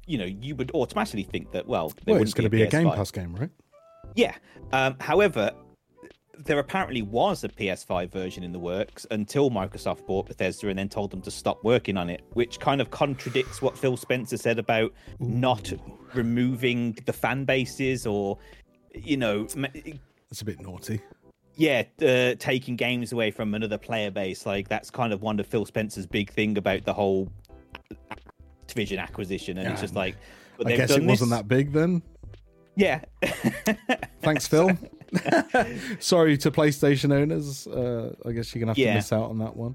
you 0.07 0.19
know 0.19 0.25
you 0.25 0.55
would 0.55 0.71
automatically 0.73 1.25
think 1.25 1.51
that 1.53 1.67
well, 1.67 1.93
Well, 2.07 2.23
it's 2.23 2.35
going 2.35 2.45
to 2.45 2.51
be 2.51 2.63
a 2.63 2.67
Game 2.69 2.87
PS5. 2.87 2.95
Pass 2.95 3.11
game, 3.11 3.35
right? 3.35 3.51
Yeah. 4.15 4.35
Um, 4.73 4.97
however, 5.01 5.51
there 6.45 6.59
apparently 6.59 7.03
was 7.03 7.45
a 7.45 7.49
PS5 7.49 8.11
version 8.11 8.43
in 8.45 8.53
the 8.53 8.59
works 8.59 9.07
until 9.11 9.51
Microsoft 9.51 10.07
bought 10.07 10.27
Bethesda 10.27 10.69
and 10.69 10.79
then 10.79 10.89
told 10.89 11.11
them 11.11 11.21
to 11.23 11.31
stop 11.31 11.63
working 11.65 11.97
on 11.97 12.11
it, 12.11 12.23
which 12.35 12.61
kind 12.61 12.81
of 12.81 12.91
contradicts 12.91 13.63
what 13.63 13.77
Phil 13.77 13.97
Spencer 13.97 14.37
said 14.37 14.59
about 14.59 14.93
not 15.19 15.73
removing 16.15 16.97
the 17.07 17.13
fan 17.13 17.45
bases 17.45 18.07
or, 18.07 18.39
you 18.95 19.17
know, 19.17 19.47
It's 20.31 20.41
a 20.41 20.45
bit 20.45 20.61
naughty. 20.61 21.01
yeah, 21.57 21.85
uh, 22.03 22.35
taking 22.39 22.77
games 22.77 23.13
away 23.13 23.31
from 23.31 23.55
another 23.55 23.79
player 23.79 24.11
base. 24.11 24.45
Like 24.47 24.69
that's 24.69 24.91
kind 24.91 25.13
of 25.13 25.23
one 25.23 25.41
of 25.41 25.47
Phil 25.47 25.65
Spencer's 25.65 26.07
big 26.07 26.31
thing 26.31 26.59
about 26.59 26.85
the 26.85 26.93
whole 26.93 27.31
Activision 28.69 28.99
acquisition, 29.01 29.59
and 29.59 29.69
it's 29.73 29.81
just 29.81 29.95
like. 29.95 30.17
But 30.59 30.67
I 30.69 30.77
guess 30.77 30.91
it 30.91 31.03
wasn't 31.03 31.31
this- 31.31 31.39
that 31.39 31.49
big 31.49 31.73
then. 31.73 32.03
Yeah. 32.77 33.01
Thanks, 34.23 34.47
Phil. 34.47 34.71
Sorry 36.01 36.37
to 36.39 36.51
PlayStation 36.51 37.13
owners. 37.13 37.67
Uh, 37.67 38.15
I 38.25 38.33
guess 38.33 38.55
you're 38.55 38.61
gonna 38.61 38.71
have 38.73 38.79
Yeah. 38.79 38.91
to 38.93 38.95
miss 38.95 39.13
out 39.13 39.31
on 39.31 39.39
that 39.39 39.57
one. 39.57 39.75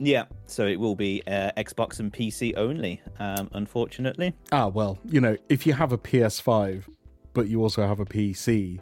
Yeah, 0.00 0.26
so 0.46 0.66
it 0.66 0.78
will 0.78 0.94
be 0.94 1.22
uh, 1.26 1.50
Xbox 1.56 1.98
and 1.98 2.12
PC 2.12 2.54
only, 2.56 3.00
um, 3.18 3.48
unfortunately. 3.52 4.32
Ah, 4.52 4.68
well, 4.68 4.96
you 5.04 5.20
know, 5.20 5.36
if 5.48 5.66
you 5.66 5.72
have 5.72 5.90
a 5.92 5.98
PS5, 5.98 6.84
but 7.32 7.48
you 7.48 7.60
also 7.62 7.84
have 7.86 7.98
a 7.98 8.04
PC, 8.04 8.78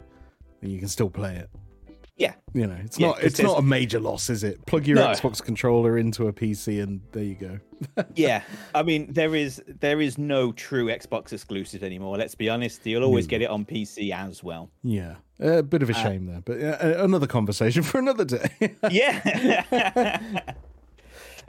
then 0.61 0.69
you 0.69 0.77
can 0.79 0.87
still 0.87 1.09
play 1.09 1.35
it. 1.35 1.49
Yeah, 2.17 2.33
You 2.53 2.65
know, 2.65 2.75
it's 2.83 2.97
Yeah, 2.99 3.07
not 3.09 3.21
it's 3.23 3.39
not 3.39 3.59
a 3.59 3.61
major 3.61 3.99
loss, 3.99 4.29
is 4.31 4.43
it? 4.43 4.65
Plug 4.65 4.87
your 4.87 4.95
No. 4.95 5.07
Xbox 5.07 5.39
controller 5.43 5.99
into 5.99 6.27
a 6.27 6.33
PC 6.33 6.81
and 6.81 6.99
there 7.11 7.23
you 7.23 7.35
go. 7.35 7.59
yeah. 8.15 8.41
I 8.73 8.81
mean, 8.81 9.13
there 9.13 9.35
is 9.35 9.61
there 9.67 10.01
is 10.01 10.17
no 10.17 10.51
true 10.51 10.87
Xbox 10.87 11.31
exclusive 11.31 11.83
anymore. 11.83 12.17
Let's 12.17 12.33
be 12.33 12.49
honest. 12.49 12.83
You'll 12.87 13.03
always 13.03 13.27
get 13.27 13.43
it 13.43 13.49
on 13.51 13.65
PC 13.65 14.11
as 14.11 14.43
well. 14.43 14.71
Yeah, 14.83 15.17
a 15.39 15.61
bit 15.61 15.81
Uh, 15.81 15.85
of 15.85 15.89
a 15.91 15.93
shame 15.93 16.25
there, 16.25 16.41
but 16.43 16.59
uh, 16.59 17.03
another 17.03 17.27
conversation 17.27 17.83
for 17.89 17.99
another 17.99 18.25
day. 18.25 18.75
yeah. 18.89 20.19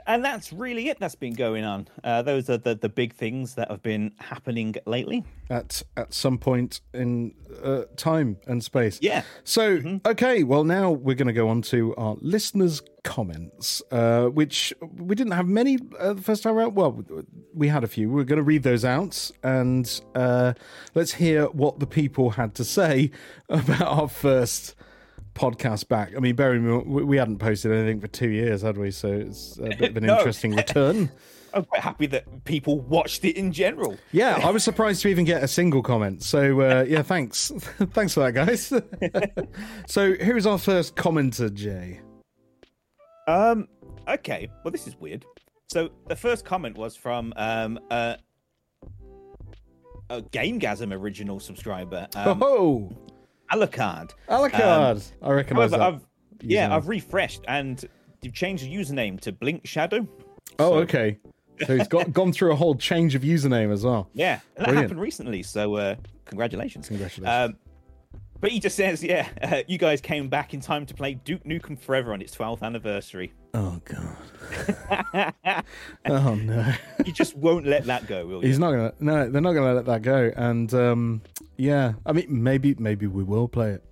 and 0.09 0.25
that's 0.25 0.51
really 0.51 0.89
it 0.89 0.99
that's 0.99 1.15
been 1.15 1.35
going 1.35 1.63
on. 1.63 1.87
Uh, 2.03 2.21
those 2.21 2.49
are 2.49 2.57
the, 2.57 2.75
the 2.75 2.89
big 2.89 3.13
things 3.13 3.53
that 3.55 3.69
have 3.69 3.83
been 3.83 4.11
happening 4.17 4.75
lately. 4.85 5.23
at 5.49 5.83
at 5.95 6.13
some 6.13 6.37
point 6.37 6.81
in 6.93 7.33
uh, 7.63 7.83
time 7.95 8.37
and 8.47 8.63
space. 8.63 8.97
Yeah. 9.01 9.21
So 9.43 9.99
okay, 10.05 10.43
well 10.43 10.63
now 10.63 10.91
we're 10.91 11.15
going 11.15 11.27
to 11.27 11.33
go 11.33 11.47
on 11.47 11.61
to 11.63 11.95
our 11.95 12.17
listeners' 12.19 12.81
comments, 13.03 13.81
uh, 13.91 14.25
which 14.25 14.73
we 14.97 15.15
didn't 15.15 15.33
have 15.33 15.47
many 15.47 15.77
uh, 15.99 16.13
the 16.13 16.21
first 16.21 16.43
time 16.43 16.57
around. 16.57 16.75
Well, 16.75 17.03
we 17.53 17.67
had 17.67 17.83
a 17.83 17.87
few. 17.87 18.09
We're 18.09 18.23
going 18.23 18.37
to 18.37 18.43
read 18.43 18.63
those 18.63 18.83
out 18.83 19.31
and 19.43 20.01
uh, 20.15 20.53
let's 20.95 21.13
hear 21.13 21.45
what 21.45 21.79
the 21.79 21.87
people 21.87 22.31
had 22.31 22.55
to 22.55 22.65
say 22.65 23.11
about 23.49 23.81
our 23.81 24.09
first 24.09 24.75
podcast 25.39 25.87
back. 25.87 26.11
I 26.15 26.19
mean, 26.19 26.35
bear 26.35 26.53
in 26.53 26.67
mind, 26.67 26.85
we 26.87 27.17
hadn't 27.17 27.37
posted 27.39 27.71
anything 27.71 28.01
for 28.01 28.07
two 28.07 28.29
years, 28.29 28.61
had 28.61 28.77
we? 28.77 28.91
So 28.91 29.07
it's 29.07 29.57
a 29.57 29.69
bit 29.75 29.91
of 29.91 29.97
an 29.97 30.05
No. 30.07 30.17
interesting 30.17 30.55
return. 30.55 31.09
I'm 31.53 31.65
quite 31.65 31.81
happy 31.81 32.05
that 32.07 32.43
people 32.43 32.79
watched 32.81 33.25
it 33.25 33.35
in 33.35 33.51
general. 33.51 33.97
Yeah, 34.11 34.39
I 34.43 34.51
was 34.51 34.63
surprised 34.63 35.01
to 35.01 35.07
even 35.07 35.25
get 35.25 35.41
a 35.43 35.47
single 35.47 35.81
comment. 35.81 36.21
So 36.21 36.61
uh, 36.61 36.85
yeah, 36.87 37.01
thanks, 37.01 37.51
thanks 37.93 38.13
for 38.13 38.29
that, 38.29 38.33
guys. 38.33 38.71
so 39.87 40.13
who's 40.13 40.45
our 40.45 40.59
first 40.59 40.95
commenter, 40.95 41.51
Jay? 41.51 42.01
Um. 43.27 43.67
Okay. 44.07 44.47
Well, 44.63 44.71
this 44.71 44.85
is 44.87 44.95
weird. 44.97 45.25
So 45.71 45.89
the 46.07 46.15
first 46.15 46.45
comment 46.45 46.77
was 46.77 46.95
from 46.95 47.33
um 47.35 47.79
uh, 47.89 48.15
a 50.11 50.21
Gamergasm 50.21 50.91
original 50.93 51.39
subscriber, 51.39 52.07
um, 52.15 52.41
oh, 52.43 52.91
Alucard. 53.51 54.11
Alucard. 54.29 55.11
I 55.21 55.31
recognise 55.31 55.71
However, 55.71 55.77
that. 55.77 55.81
I've 55.81 56.05
yeah, 56.41 56.69
username. 56.69 56.71
I've 56.71 56.87
refreshed 56.87 57.41
and 57.47 57.85
you've 58.21 58.33
changed 58.33 58.63
the 58.63 58.73
username 58.73 59.19
to 59.21 59.31
Blink 59.31 59.65
Shadow. 59.65 60.07
Oh, 60.59 60.71
so- 60.71 60.77
okay. 60.79 61.17
So 61.65 61.75
he's 61.75 61.89
got 61.89 62.13
gone 62.13 62.31
through 62.31 62.53
a 62.53 62.55
whole 62.55 62.75
change 62.75 63.15
of 63.15 63.21
username 63.23 63.73
as 63.73 63.83
well. 63.83 64.09
Yeah, 64.13 64.33
and 64.33 64.39
that 64.41 64.63
Brilliant. 64.65 64.81
happened 64.83 65.01
recently. 65.01 65.43
So 65.43 65.75
uh, 65.75 65.95
congratulations. 66.25 66.87
Congratulations. 66.87 67.27
Um, 67.51 67.57
but 68.41 68.51
he 68.51 68.59
just 68.59 68.75
says, 68.75 69.03
yeah, 69.03 69.27
uh, 69.41 69.61
you 69.67 69.77
guys 69.77 70.01
came 70.01 70.29
back 70.29 70.53
in 70.53 70.61
time 70.61 70.85
to 70.85 70.93
play 70.93 71.15
Duke 71.15 71.43
Nukem 71.43 71.79
Forever 71.79 72.13
on 72.13 72.21
its 72.21 72.35
12th 72.35 72.61
anniversary. 72.61 73.33
oh 73.53 73.81
god. 73.85 75.33
oh 76.05 76.35
no. 76.35 76.73
You 77.05 77.11
just 77.11 77.35
won't 77.35 77.65
let 77.65 77.85
that 77.85 78.07
go, 78.07 78.25
will 78.25 78.41
you? 78.41 78.47
He's 78.47 78.59
not 78.59 78.71
gonna. 78.71 78.93
No, 78.99 79.29
they're 79.29 79.41
not 79.41 79.53
gonna 79.53 79.73
let 79.73 79.85
that 79.85 80.01
go. 80.01 80.31
And 80.35 80.73
um, 80.73 81.21
yeah, 81.57 81.93
I 82.05 82.13
mean, 82.13 82.27
maybe 82.29 82.75
maybe 82.79 83.07
we 83.07 83.23
will 83.23 83.47
play 83.47 83.71
it. 83.71 83.83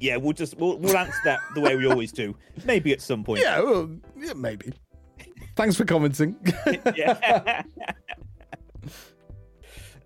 Yeah, 0.00 0.16
we'll 0.16 0.32
just 0.32 0.56
we'll, 0.56 0.78
we'll 0.78 0.96
answer 0.96 1.20
that 1.24 1.40
the 1.54 1.60
way 1.60 1.76
we 1.76 1.86
always 1.86 2.10
do. 2.10 2.34
Maybe 2.64 2.92
at 2.92 3.02
some 3.02 3.22
point. 3.22 3.42
Yeah, 3.42 3.60
well, 3.60 3.90
yeah, 4.16 4.32
maybe. 4.32 4.72
Thanks 5.56 5.76
for 5.76 5.84
commenting. 5.84 6.36
Yeah. 6.96 7.62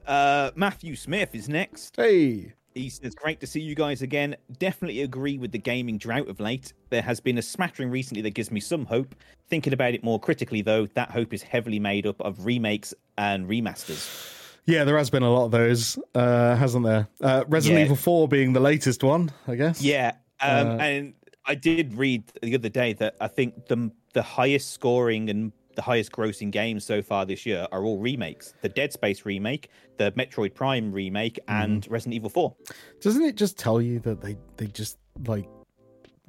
uh, 0.07 0.50
Matthew 0.57 0.96
Smith 0.96 1.34
is 1.34 1.48
next. 1.48 1.94
hey. 1.96 2.52
He 2.75 2.89
says, 2.89 3.14
Great 3.14 3.41
to 3.41 3.47
see 3.47 3.61
you 3.61 3.75
guys 3.77 4.03
again. 4.03 4.37
Definitely 4.59 5.03
agree 5.03 5.39
with 5.39 5.53
the 5.53 5.59
gaming 5.59 5.97
drought 5.97 6.29
of 6.29 6.41
late. 6.41 6.72
There 6.91 7.03
has 7.03 7.20
been 7.20 7.39
a 7.39 7.43
smattering 7.43 7.89
recently 7.91 8.20
that 8.22 8.31
gives 8.31 8.51
me 8.51 8.59
some 8.61 8.85
hope. 8.85 9.14
Thinking 9.49 9.72
about 9.72 9.95
it 9.95 10.03
more 10.03 10.18
critically, 10.18 10.61
though, 10.61 10.87
that 10.95 11.11
hope 11.12 11.33
is 11.33 11.43
heavily 11.43 11.79
made 11.79 12.07
up 12.07 12.20
of 12.20 12.45
remakes 12.45 12.93
and 13.16 13.49
remasters. 13.49 14.33
Yeah, 14.66 14.83
there 14.85 14.99
has 14.99 15.09
been 15.11 15.22
a 15.22 15.31
lot 15.31 15.45
of 15.45 15.51
those, 15.53 15.99
uh, 16.14 16.57
hasn't 16.57 16.85
there? 16.85 17.07
Uh, 17.20 17.45
Resident 17.49 17.79
Yeah. 17.79 17.85
Evil 17.85 17.97
4 17.97 18.27
being 18.29 18.55
the 18.55 18.61
latest 18.61 19.05
one, 19.05 19.31
I 19.47 19.55
guess. 19.55 19.81
Yeah. 19.81 20.12
Um, 20.41 20.66
Uh, 20.66 20.77
and 20.79 21.14
I 21.47 21.55
did 21.55 21.95
read 21.95 22.25
the 22.43 22.55
other 22.57 22.70
day 22.70 22.95
that 22.95 23.14
I 23.20 23.29
think 23.29 23.66
the, 23.66 23.93
the 24.14 24.22
highest 24.22 24.72
scoring 24.72 25.29
and 25.31 25.53
the 25.77 25.83
highest 25.83 26.12
grossing 26.12 26.51
games 26.51 26.85
so 26.85 27.03
far 27.03 27.25
this 27.27 27.45
year 27.47 27.66
are 27.72 27.83
all 27.85 27.99
remakes 27.99 28.55
the 28.62 28.68
Dead 28.68 28.93
Space 28.93 29.25
remake, 29.27 29.68
the 29.99 30.12
Metroid 30.12 30.55
Prime 30.55 30.93
remake, 30.93 31.39
Mm-hmm. 31.49 31.62
and 31.62 31.87
Resident 31.91 32.14
Evil 32.14 32.31
4. 32.31 32.55
Doesn't 33.01 33.22
it 33.22 33.37
just 33.37 33.59
tell 33.59 33.81
you 33.81 33.99
that 34.01 34.20
they, 34.20 34.37
they 34.57 34.66
just 34.66 34.99
like 35.27 35.47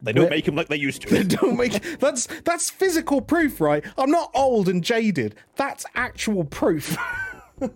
They 0.01 0.13
don't 0.13 0.29
make 0.29 0.45
them 0.45 0.55
like 0.55 0.67
they 0.67 0.77
used 0.77 1.01
to. 1.03 1.09
they 1.15 1.23
don't 1.23 1.57
make 1.57 1.99
that's 1.99 2.27
that's 2.43 2.69
physical 2.69 3.21
proof, 3.21 3.61
right? 3.61 3.83
I'm 3.97 4.11
not 4.11 4.31
old 4.33 4.67
and 4.69 4.83
jaded. 4.83 5.35
That's 5.55 5.85
actual 5.95 6.43
proof. 6.43 6.97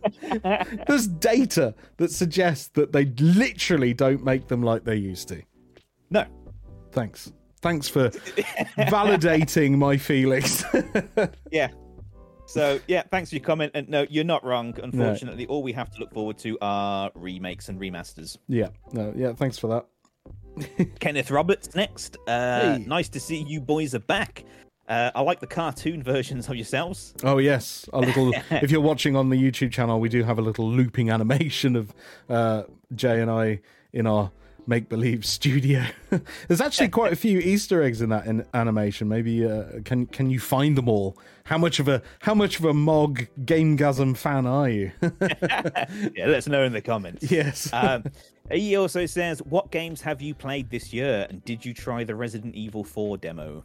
There's 0.88 1.08
data 1.08 1.74
that 1.98 2.12
suggests 2.12 2.68
that 2.70 2.92
they 2.92 3.06
literally 3.06 3.94
don't 3.94 4.24
make 4.24 4.48
them 4.48 4.62
like 4.62 4.84
they 4.84 4.96
used 4.98 5.28
to. 5.30 5.42
no. 6.10 6.26
Thanks. 6.92 7.32
Thanks 7.62 7.88
for 7.90 8.10
validating 8.78 9.78
my 9.78 9.98
feelings. 9.98 10.64
Yeah. 11.52 11.70
So 12.46 12.80
yeah, 12.88 13.04
thanks 13.12 13.30
for 13.30 13.36
your 13.36 13.44
comment. 13.44 13.74
And 13.76 13.88
no, 13.90 14.08
you're 14.10 14.24
not 14.24 14.44
wrong. 14.44 14.74
Unfortunately, 14.82 15.46
all 15.46 15.62
we 15.62 15.72
have 15.74 15.92
to 15.92 16.00
look 16.00 16.12
forward 16.14 16.38
to 16.40 16.58
are 16.62 17.12
remakes 17.14 17.70
and 17.70 17.80
remasters. 17.80 18.38
yeah. 18.48 18.70
No, 18.92 19.14
yeah, 19.16 19.34
thanks 19.34 19.60
for 19.60 19.68
that. 19.68 20.90
Kenneth 21.00 21.30
Roberts 21.32 21.76
next. 21.76 22.18
Uh, 22.28 22.78
Hey. 22.78 22.86
Nice 22.88 23.10
to 23.10 23.20
see 23.20 23.44
you 23.48 23.62
boys 23.62 23.94
are 23.94 24.00
back. 24.00 24.46
Uh, 24.88 25.12
I 25.14 25.22
like 25.22 25.40
the 25.40 25.48
cartoon 25.48 26.02
versions 26.02 26.50
of 26.50 26.56
yourselves. 26.56 27.14
Oh 27.24 27.38
yes, 27.38 27.88
a 27.94 28.00
little. 28.00 28.34
if 28.50 28.72
you're 28.72 28.82
watching 28.82 29.16
on 29.16 29.30
the 29.30 29.38
YouTube 29.38 29.72
channel, 29.72 30.00
we 30.00 30.10
do 30.10 30.24
have 30.24 30.40
a 30.40 30.42
little 30.42 30.68
looping 30.68 31.12
animation 31.12 31.76
of 31.76 31.94
uh, 32.30 32.64
Jay 32.96 33.22
and 33.22 33.30
I 33.30 33.60
in 33.94 34.08
our 34.08 34.32
make 34.70 34.88
believe 34.88 35.26
studio. 35.40 35.84
There's 36.48 36.62
actually 36.62 36.90
quite 36.90 37.12
a 37.12 37.16
few 37.16 37.40
Easter 37.40 37.82
eggs 37.84 38.02
in 38.02 38.10
that 38.10 38.26
in 38.26 38.46
animation. 38.54 39.10
Maybe 39.10 39.46
uh, 39.46 39.82
can 39.84 40.06
can 40.06 40.30
you 40.30 40.40
find 40.40 40.78
them 40.78 40.88
all? 40.88 41.18
How 41.46 41.58
much 41.58 41.80
of 41.80 41.88
a 41.88 42.02
how 42.20 42.36
much 42.36 42.60
of 42.60 42.66
a 42.66 42.74
Mog 42.74 43.26
Gamergasm 43.44 44.16
fan 44.16 44.46
are 44.46 44.70
you? 44.70 44.92
Yeah, 46.16 46.28
let 46.28 46.38
us 46.38 46.48
know 46.48 46.64
in 46.64 46.74
the 46.74 46.82
comments. 46.82 47.30
yes. 47.32 47.72
um, 47.74 48.04
he 48.52 48.76
also 48.76 49.06
says, 49.06 49.42
"What 49.44 49.72
games 49.72 50.02
have 50.02 50.22
you 50.22 50.34
played 50.34 50.70
this 50.70 50.94
year, 50.94 51.28
and 51.30 51.44
did 51.44 51.66
you 51.66 51.74
try 51.74 52.04
the 52.04 52.16
Resident 52.16 52.56
Evil 52.56 52.84
4 52.84 53.18
demo?" 53.18 53.64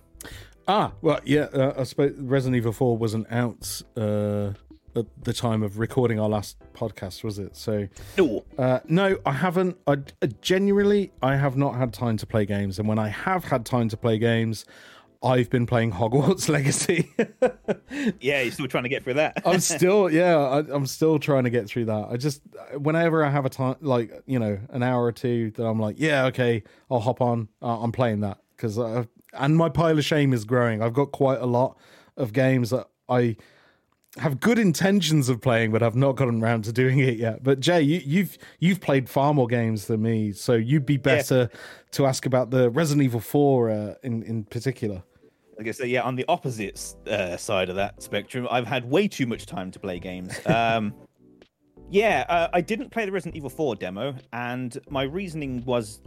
Ah, 0.66 0.92
well, 1.02 1.20
yeah. 1.24 1.48
Uh, 1.52 1.74
I 1.78 1.82
suppose 1.84 2.14
Resident 2.18 2.56
Evil 2.56 2.72
Four 2.72 2.96
wasn't 2.96 3.30
out 3.30 3.82
uh, 3.96 4.52
at 4.96 5.06
the 5.22 5.32
time 5.32 5.62
of 5.62 5.78
recording 5.78 6.20
our 6.20 6.28
last 6.28 6.56
podcast, 6.74 7.24
was 7.24 7.38
it? 7.38 7.56
So. 7.56 7.88
No. 8.16 8.44
Uh, 8.56 8.80
no, 8.86 9.18
I 9.26 9.32
haven't. 9.32 9.76
I, 9.86 9.96
uh, 10.22 10.26
genuinely, 10.40 11.12
I 11.22 11.36
have 11.36 11.56
not 11.56 11.74
had 11.76 11.92
time 11.92 12.16
to 12.18 12.26
play 12.26 12.46
games, 12.46 12.78
and 12.78 12.88
when 12.88 12.98
I 12.98 13.08
have 13.08 13.44
had 13.44 13.66
time 13.66 13.88
to 13.88 13.96
play 13.96 14.18
games, 14.18 14.64
I've 15.22 15.50
been 15.50 15.66
playing 15.66 15.92
Hogwarts 16.00 16.48
Legacy. 16.48 17.10
Yeah, 18.20 18.42
you're 18.42 18.52
still 18.52 18.66
trying 18.66 18.82
to 18.82 18.88
get 18.88 19.04
through 19.04 19.14
that. 19.14 19.42
I'm 19.46 19.60
still, 19.76 20.10
yeah, 20.10 20.36
I, 20.36 20.58
I'm 20.58 20.86
still 20.86 21.18
trying 21.18 21.44
to 21.44 21.50
get 21.50 21.66
through 21.66 21.86
that. 21.86 22.08
I 22.10 22.16
just, 22.16 22.42
whenever 22.76 23.24
I 23.24 23.30
have 23.30 23.46
a 23.46 23.48
time, 23.48 23.76
like 23.80 24.12
you 24.26 24.38
know, 24.38 24.58
an 24.70 24.82
hour 24.82 25.04
or 25.04 25.12
two, 25.12 25.52
that 25.52 25.64
I'm 25.64 25.78
like, 25.78 25.96
yeah, 25.98 26.26
okay, 26.26 26.64
I'll 26.90 27.00
hop 27.00 27.20
on. 27.20 27.48
Uh, 27.62 27.80
I'm 27.80 27.92
playing 27.92 28.20
that 28.20 28.38
because, 28.56 28.78
and 29.32 29.56
my 29.56 29.68
pile 29.68 29.96
of 29.96 30.04
shame 30.04 30.32
is 30.32 30.44
growing. 30.44 30.82
I've 30.82 30.92
got 30.92 31.12
quite 31.12 31.40
a 31.40 31.46
lot 31.46 31.78
of 32.16 32.32
games 32.32 32.70
that 32.70 32.88
I 33.08 33.36
have 34.18 34.38
good 34.40 34.58
intentions 34.58 35.28
of 35.28 35.40
playing, 35.40 35.72
but 35.72 35.82
I've 35.82 35.96
not 35.96 36.16
gotten 36.16 36.42
around 36.42 36.64
to 36.64 36.72
doing 36.72 37.00
it 37.00 37.16
yet. 37.16 37.42
But 37.42 37.60
Jay, 37.60 37.82
you, 37.82 38.00
you've 38.04 38.38
you've 38.60 38.80
played 38.80 39.08
far 39.08 39.34
more 39.34 39.46
games 39.46 39.86
than 39.86 40.02
me, 40.02 40.32
so 40.32 40.54
you'd 40.54 40.86
be 40.86 40.96
better 40.96 41.50
to 41.92 42.06
ask 42.06 42.26
about 42.26 42.50
the 42.50 42.70
Resident 42.70 43.04
Evil 43.04 43.20
Four 43.20 43.70
uh, 43.70 43.94
in 44.02 44.22
in 44.22 44.44
particular. 44.44 45.02
Like 45.58 45.68
I 45.68 45.70
say, 45.70 45.86
yeah, 45.86 46.02
on 46.02 46.16
the 46.16 46.24
opposite 46.28 46.94
uh, 47.06 47.36
side 47.36 47.68
of 47.68 47.76
that 47.76 48.02
spectrum, 48.02 48.48
I've 48.50 48.66
had 48.66 48.88
way 48.88 49.06
too 49.06 49.26
much 49.26 49.46
time 49.46 49.70
to 49.72 49.78
play 49.78 49.98
games. 49.98 50.38
Um, 50.46 50.94
yeah, 51.90 52.24
uh, 52.28 52.48
I 52.52 52.60
didn't 52.60 52.90
play 52.90 53.04
the 53.04 53.12
Resident 53.12 53.36
Evil 53.36 53.50
4 53.50 53.76
demo, 53.76 54.14
and 54.32 54.76
my 54.88 55.02
reasoning 55.02 55.62
was 55.64 56.00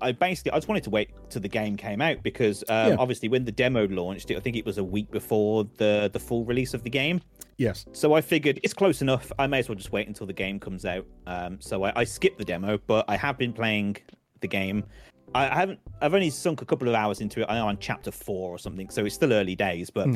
I 0.00 0.12
basically 0.12 0.52
I 0.52 0.56
just 0.56 0.68
wanted 0.68 0.84
to 0.84 0.90
wait 0.90 1.10
till 1.30 1.40
the 1.40 1.48
game 1.48 1.76
came 1.76 2.00
out 2.00 2.22
because 2.22 2.62
um, 2.68 2.90
Yeah. 2.90 2.96
obviously 2.98 3.28
when 3.28 3.44
the 3.44 3.52
demo 3.52 3.86
launched, 3.88 4.30
I 4.30 4.40
think 4.40 4.56
it 4.56 4.66
was 4.66 4.78
a 4.78 4.84
week 4.84 5.10
before 5.10 5.64
the 5.76 6.10
the 6.12 6.18
full 6.18 6.44
release 6.44 6.74
of 6.74 6.82
the 6.82 6.90
game. 6.90 7.20
Yes. 7.58 7.86
So 7.92 8.14
I 8.14 8.20
figured 8.20 8.60
it's 8.62 8.74
close 8.74 9.02
enough. 9.02 9.30
I 9.38 9.46
may 9.46 9.60
as 9.60 9.68
well 9.68 9.76
just 9.76 9.92
wait 9.92 10.06
until 10.08 10.26
the 10.26 10.32
game 10.32 10.58
comes 10.60 10.84
out. 10.84 11.06
Um, 11.26 11.60
so 11.60 11.84
I, 11.84 11.92
I 12.00 12.04
skipped 12.04 12.38
the 12.38 12.44
demo, 12.44 12.78
but 12.86 13.04
I 13.08 13.16
have 13.16 13.38
been 13.38 13.52
playing 13.52 13.96
the 14.40 14.48
game. 14.48 14.84
I 15.34 15.48
I 15.48 15.54
haven't. 15.54 15.80
I've 16.00 16.14
only 16.14 16.30
sunk 16.30 16.62
a 16.62 16.64
couple 16.64 16.88
of 16.88 16.94
hours 16.94 17.20
into 17.20 17.40
it. 17.42 17.46
I'm 17.48 17.64
on 17.64 17.78
chapter 17.78 18.10
four 18.10 18.50
or 18.50 18.58
something, 18.58 18.90
so 18.90 19.04
it's 19.04 19.14
still 19.14 19.32
early 19.32 19.54
days. 19.56 19.90
But 19.90 20.08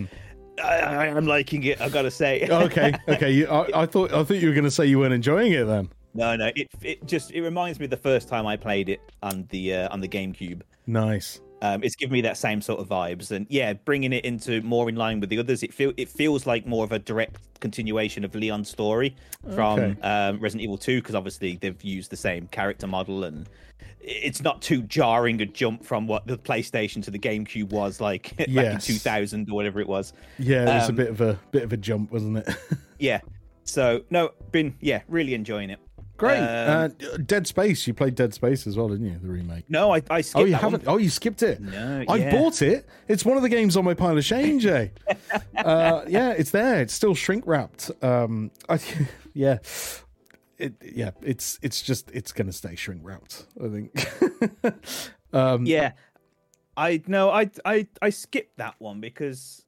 I, 0.62 0.78
I, 0.78 1.06
I'm 1.08 1.26
liking 1.26 1.62
it. 1.64 1.80
I've 1.80 1.92
gotta 1.92 2.10
say. 2.10 2.46
Okay. 2.50 2.92
Okay. 3.08 3.30
You, 3.30 3.46
I, 3.48 3.82
I 3.82 3.86
thought 3.86 4.12
I 4.12 4.24
thought 4.24 4.36
you 4.38 4.48
were 4.48 4.54
going 4.54 4.64
to 4.64 4.70
say 4.70 4.86
you 4.86 4.98
weren't 4.98 5.14
enjoying 5.14 5.52
it 5.52 5.64
then. 5.64 5.88
No, 6.14 6.36
no. 6.36 6.50
It 6.54 6.68
it 6.82 7.06
just 7.06 7.30
it 7.32 7.42
reminds 7.42 7.78
me 7.78 7.84
of 7.84 7.90
the 7.90 7.96
first 7.96 8.28
time 8.28 8.46
I 8.46 8.56
played 8.56 8.88
it 8.88 9.00
on 9.22 9.46
the 9.50 9.74
uh, 9.74 9.88
on 9.92 10.00
the 10.00 10.08
GameCube. 10.08 10.62
Nice. 10.86 11.40
Um, 11.62 11.84
it's 11.84 11.94
given 11.94 12.12
me 12.12 12.20
that 12.22 12.36
same 12.36 12.60
sort 12.60 12.80
of 12.80 12.88
vibes, 12.88 13.30
and 13.30 13.46
yeah, 13.48 13.72
bringing 13.72 14.12
it 14.12 14.24
into 14.24 14.60
more 14.62 14.88
in 14.88 14.96
line 14.96 15.20
with 15.20 15.30
the 15.30 15.38
others. 15.38 15.62
It 15.62 15.72
feel 15.72 15.92
it 15.96 16.08
feels 16.08 16.44
like 16.44 16.66
more 16.66 16.82
of 16.84 16.90
a 16.92 16.98
direct 16.98 17.38
continuation 17.60 18.24
of 18.24 18.34
Leon's 18.34 18.68
story 18.68 19.14
from 19.54 19.78
Okay. 19.78 20.00
um, 20.02 20.40
Resident 20.40 20.62
Evil 20.64 20.76
Two, 20.76 21.00
because 21.00 21.14
obviously 21.14 21.56
they've 21.60 21.80
used 21.84 22.10
the 22.10 22.16
same 22.16 22.48
character 22.48 22.88
model, 22.88 23.22
and 23.22 23.48
it's 24.00 24.42
not 24.42 24.60
too 24.60 24.82
jarring 24.82 25.40
a 25.40 25.46
jump 25.46 25.84
from 25.84 26.08
what 26.08 26.26
the 26.26 26.36
PlayStation 26.36 27.00
to 27.04 27.12
the 27.12 27.18
GameCube 27.20 27.70
was 27.70 28.00
like 28.00 28.36
back 28.36 28.48
in 28.48 28.78
2000 28.80 29.48
or 29.48 29.54
whatever 29.54 29.80
it 29.80 29.86
was. 29.86 30.12
Yeah, 30.40 30.62
it 30.62 30.74
was 30.80 30.88
Um, 30.88 30.94
a 30.96 30.98
bit 30.98 31.08
of 31.10 31.20
a 31.20 31.38
bit 31.52 31.62
of 31.62 31.72
a 31.72 31.76
jump, 31.76 32.10
wasn't 32.10 32.38
it? 32.38 32.48
Yeah. 32.98 33.20
So 33.64 34.02
no, 34.10 34.30
been 34.50 34.74
yeah, 34.80 35.02
really 35.08 35.34
enjoying 35.34 35.70
it. 35.70 35.78
Great. 36.22 36.38
Um, 36.38 36.94
uh, 37.02 37.16
Dead 37.26 37.48
Space. 37.48 37.84
You 37.88 37.94
played 37.94 38.14
Dead 38.14 38.32
Space 38.32 38.64
as 38.68 38.76
well, 38.76 38.88
didn't 38.88 39.06
you? 39.06 39.18
The 39.20 39.26
remake. 39.26 39.64
No, 39.68 39.92
I 39.92 40.02
I 40.08 40.20
skipped 40.20 40.40
Oh, 40.40 40.44
you 40.44 40.54
haven't. 40.54 40.84
Oh, 40.86 40.96
you 40.96 41.10
skipped 41.10 41.42
it. 41.42 41.60
No, 41.60 42.04
I 42.08 42.16
yeah. 42.16 42.30
bought 42.30 42.62
it. 42.62 42.88
It's 43.08 43.24
one 43.24 43.36
of 43.36 43.42
the 43.42 43.48
games 43.48 43.76
on 43.76 43.84
my 43.84 43.94
pile 43.94 44.16
of 44.16 44.24
shame, 44.24 44.60
Jay. 44.60 44.92
uh, 45.56 46.04
yeah, 46.06 46.30
it's 46.30 46.52
there. 46.52 46.80
It's 46.80 46.94
still 46.94 47.16
shrink 47.16 47.44
wrapped. 47.44 47.90
Um, 48.04 48.52
I, 48.68 48.78
yeah, 49.34 49.58
it, 50.58 50.74
yeah. 50.94 51.10
It's 51.22 51.58
it's 51.60 51.82
just 51.82 52.08
it's 52.12 52.30
gonna 52.30 52.52
stay 52.52 52.76
shrink 52.76 53.00
wrapped. 53.02 53.46
I 53.60 53.68
think. 53.68 54.74
um, 55.32 55.66
Yeah, 55.66 55.90
I 56.76 57.02
no, 57.08 57.30
I 57.30 57.50
I 57.64 57.88
I 58.00 58.10
skipped 58.10 58.58
that 58.58 58.76
one 58.78 59.00
because 59.00 59.64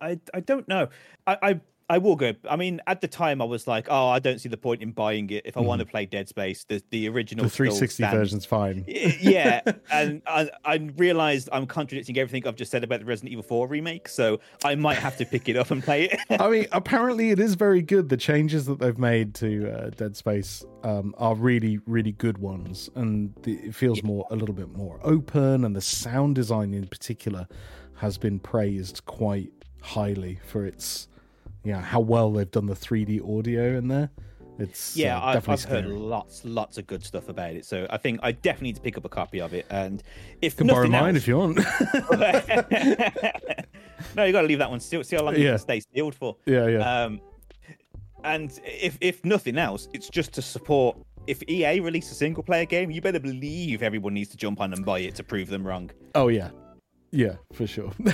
I 0.00 0.20
I 0.32 0.38
don't 0.38 0.68
know. 0.68 0.90
I 1.26 1.38
I 1.42 1.60
I 1.88 1.98
will 1.98 2.16
go. 2.16 2.32
I 2.48 2.56
mean, 2.56 2.80
at 2.86 3.00
the 3.00 3.08
time, 3.08 3.42
I 3.42 3.44
was 3.44 3.66
like, 3.66 3.88
oh, 3.90 4.08
I 4.08 4.18
don't 4.18 4.40
see 4.40 4.48
the 4.48 4.56
point 4.56 4.82
in 4.82 4.92
buying 4.92 5.28
it 5.30 5.44
if 5.44 5.56
I 5.56 5.60
want 5.60 5.80
to 5.80 5.86
play 5.86 6.06
Dead 6.06 6.28
Space. 6.28 6.64
The 6.64 6.82
the 6.90 7.08
original 7.08 7.44
the 7.44 7.50
360 7.50 8.02
stands. 8.02 8.16
version's 8.16 8.44
fine. 8.44 8.84
Yeah, 8.86 9.60
and 9.92 10.22
I, 10.26 10.50
I 10.64 10.76
realized 10.96 11.48
I'm 11.52 11.66
contradicting 11.66 12.18
everything 12.18 12.46
I've 12.46 12.56
just 12.56 12.70
said 12.70 12.84
about 12.84 13.00
the 13.00 13.06
Resident 13.06 13.32
Evil 13.32 13.42
4 13.42 13.68
remake, 13.68 14.08
so 14.08 14.40
I 14.64 14.74
might 14.74 14.98
have 14.98 15.16
to 15.18 15.24
pick 15.24 15.48
it 15.48 15.56
up 15.56 15.70
and 15.70 15.82
play 15.82 16.04
it. 16.04 16.20
I 16.40 16.48
mean, 16.48 16.66
apparently 16.72 17.30
it 17.30 17.38
is 17.38 17.54
very 17.54 17.82
good. 17.82 18.08
The 18.08 18.16
changes 18.16 18.66
that 18.66 18.78
they've 18.78 18.98
made 18.98 19.34
to 19.36 19.70
uh, 19.70 19.90
Dead 19.90 20.16
Space 20.16 20.64
um, 20.82 21.14
are 21.18 21.34
really, 21.34 21.80
really 21.86 22.12
good 22.12 22.38
ones, 22.38 22.90
and 22.94 23.34
the, 23.42 23.54
it 23.56 23.74
feels 23.74 24.02
more 24.02 24.26
a 24.30 24.36
little 24.36 24.54
bit 24.54 24.70
more 24.70 25.00
open. 25.02 25.64
And 25.64 25.74
the 25.74 25.80
sound 25.80 26.34
design, 26.34 26.74
in 26.74 26.86
particular, 26.86 27.46
has 27.96 28.18
been 28.18 28.38
praised 28.38 29.04
quite 29.06 29.52
highly 29.82 30.40
for 30.46 30.64
its, 30.64 31.08
yeah, 31.64 31.80
how 31.80 32.00
well 32.00 32.30
they've 32.30 32.50
done 32.50 32.66
the 32.66 32.74
3D 32.74 33.38
audio 33.38 33.76
in 33.76 33.88
there. 33.88 34.10
It's 34.56 34.96
yeah, 34.96 35.18
uh, 35.18 35.24
I've, 35.24 35.34
definitely 35.34 35.64
I've 35.64 35.84
heard 35.84 35.86
lots, 35.92 36.44
lots 36.44 36.78
of 36.78 36.86
good 36.86 37.04
stuff 37.04 37.28
about 37.28 37.54
it. 37.54 37.64
So 37.64 37.88
I 37.90 37.96
think 37.96 38.20
I 38.22 38.30
definitely 38.30 38.68
need 38.68 38.76
to 38.76 38.82
pick 38.82 38.96
up 38.96 39.04
a 39.04 39.08
copy 39.08 39.40
of 39.40 39.52
it. 39.52 39.66
And 39.68 40.00
if 40.42 40.56
can 40.56 40.68
borrow 40.68 40.86
mine 40.86 41.16
else, 41.16 41.24
if 41.24 41.28
you 41.28 41.38
want. 41.38 41.56
no, 44.16 44.24
you 44.24 44.32
got 44.32 44.42
to 44.42 44.46
leave 44.46 44.58
that 44.60 44.70
one 44.70 44.80
still. 44.80 45.02
See 45.02 45.16
how 45.16 45.22
long 45.24 45.34
it 45.34 45.40
Yeah. 45.40 45.50
can 45.52 45.58
stay 45.58 45.80
sealed 45.92 46.14
for. 46.14 46.36
yeah, 46.46 46.66
yeah, 46.68 47.02
Um, 47.04 47.20
and 48.22 48.58
if 48.64 48.96
if 49.00 49.24
nothing 49.24 49.58
else, 49.58 49.88
it's 49.92 50.08
just 50.08 50.32
to 50.34 50.42
support. 50.42 50.96
If 51.26 51.42
EA 51.48 51.80
release 51.80 52.10
a 52.12 52.14
single 52.14 52.42
player 52.42 52.66
game, 52.66 52.90
you 52.90 53.00
better 53.00 53.18
believe 53.18 53.82
everyone 53.82 54.12
needs 54.14 54.28
to 54.30 54.36
jump 54.36 54.60
on 54.60 54.72
and 54.74 54.84
buy 54.84 55.00
it 55.00 55.14
to 55.16 55.24
prove 55.24 55.48
them 55.48 55.66
wrong. 55.66 55.90
oh 56.14 56.28
yeah, 56.28 56.50
yeah, 57.10 57.36
for 57.52 57.66
sure. 57.66 57.90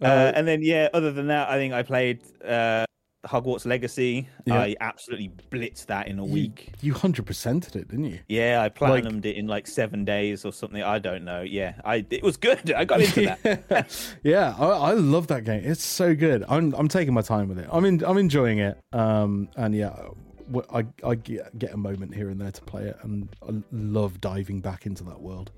Uh, 0.00 0.32
and 0.34 0.46
then 0.46 0.62
yeah, 0.62 0.88
other 0.94 1.12
than 1.12 1.26
that, 1.28 1.48
I 1.48 1.56
think 1.56 1.74
I 1.74 1.82
played 1.82 2.22
uh, 2.44 2.84
Hogwarts 3.26 3.66
Legacy. 3.66 4.28
Yeah. 4.46 4.60
I 4.60 4.76
absolutely 4.80 5.30
blitzed 5.50 5.86
that 5.86 6.08
in 6.08 6.18
a 6.18 6.24
week. 6.24 6.72
you 6.80 6.94
hundred 6.94 7.26
percented 7.26 7.74
it, 7.76 7.88
didn't 7.88 8.04
you? 8.04 8.20
Yeah, 8.28 8.62
I 8.62 8.68
platinumed 8.68 9.24
it 9.26 9.36
in 9.36 9.46
like 9.46 9.66
seven 9.66 10.04
days 10.04 10.44
or 10.44 10.52
something. 10.52 10.82
I 10.82 10.98
don't 10.98 11.24
know. 11.24 11.42
Yeah, 11.42 11.74
I 11.84 12.06
it 12.10 12.22
was 12.22 12.36
good. 12.36 12.72
I 12.72 12.84
got 12.84 13.00
into 13.00 13.36
that. 13.42 14.08
yeah, 14.22 14.54
I, 14.58 14.66
I 14.66 14.92
love 14.92 15.26
that 15.28 15.44
game. 15.44 15.62
It's 15.64 15.84
so 15.84 16.14
good. 16.14 16.44
I'm 16.48 16.74
I'm 16.74 16.88
taking 16.88 17.12
my 17.14 17.22
time 17.22 17.48
with 17.48 17.58
it. 17.58 17.68
I'm 17.70 17.84
in, 17.84 18.04
I'm 18.04 18.18
enjoying 18.18 18.58
it. 18.58 18.78
Um, 18.92 19.48
and 19.56 19.74
yeah, 19.74 19.94
I, 20.72 21.14
get, 21.16 21.58
get 21.58 21.72
a 21.72 21.76
moment 21.76 22.14
here 22.14 22.30
and 22.30 22.40
there 22.40 22.52
to 22.52 22.62
play 22.62 22.84
it, 22.84 22.96
and 23.02 23.28
I 23.46 23.52
love 23.72 24.20
diving 24.20 24.60
back 24.60 24.86
into 24.86 25.04
that 25.04 25.20
world. 25.20 25.50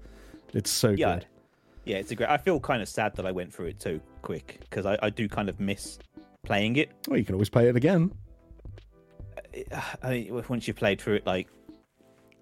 It's 0.54 0.70
so 0.70 0.90
Yeah, 0.90 1.14
good. 1.14 1.26
yeah, 1.84 1.96
it's 1.98 2.10
a 2.10 2.14
great. 2.14 2.30
I 2.30 2.38
feel 2.38 2.58
kind 2.58 2.82
of 2.82 2.88
sad 2.88 3.14
that 3.16 3.26
I 3.26 3.32
went 3.32 3.52
through 3.54 3.66
it 3.66 3.80
too 3.80 4.00
quick 4.22 4.58
because 4.60 4.86
I, 4.86 4.98
I 5.02 5.10
do 5.10 5.28
kind 5.28 5.48
of 5.48 5.58
miss 5.60 5.98
playing 6.44 6.76
it. 6.76 6.90
Well, 7.08 7.18
you 7.18 7.24
can 7.24 7.34
always 7.34 7.48
play 7.50 7.68
it 7.68 7.76
again. 7.76 8.12
I 10.02 10.10
mean, 10.10 10.44
once 10.48 10.68
you 10.68 10.74
played 10.74 11.00
through 11.00 11.16
it, 11.16 11.26
like 11.26 11.48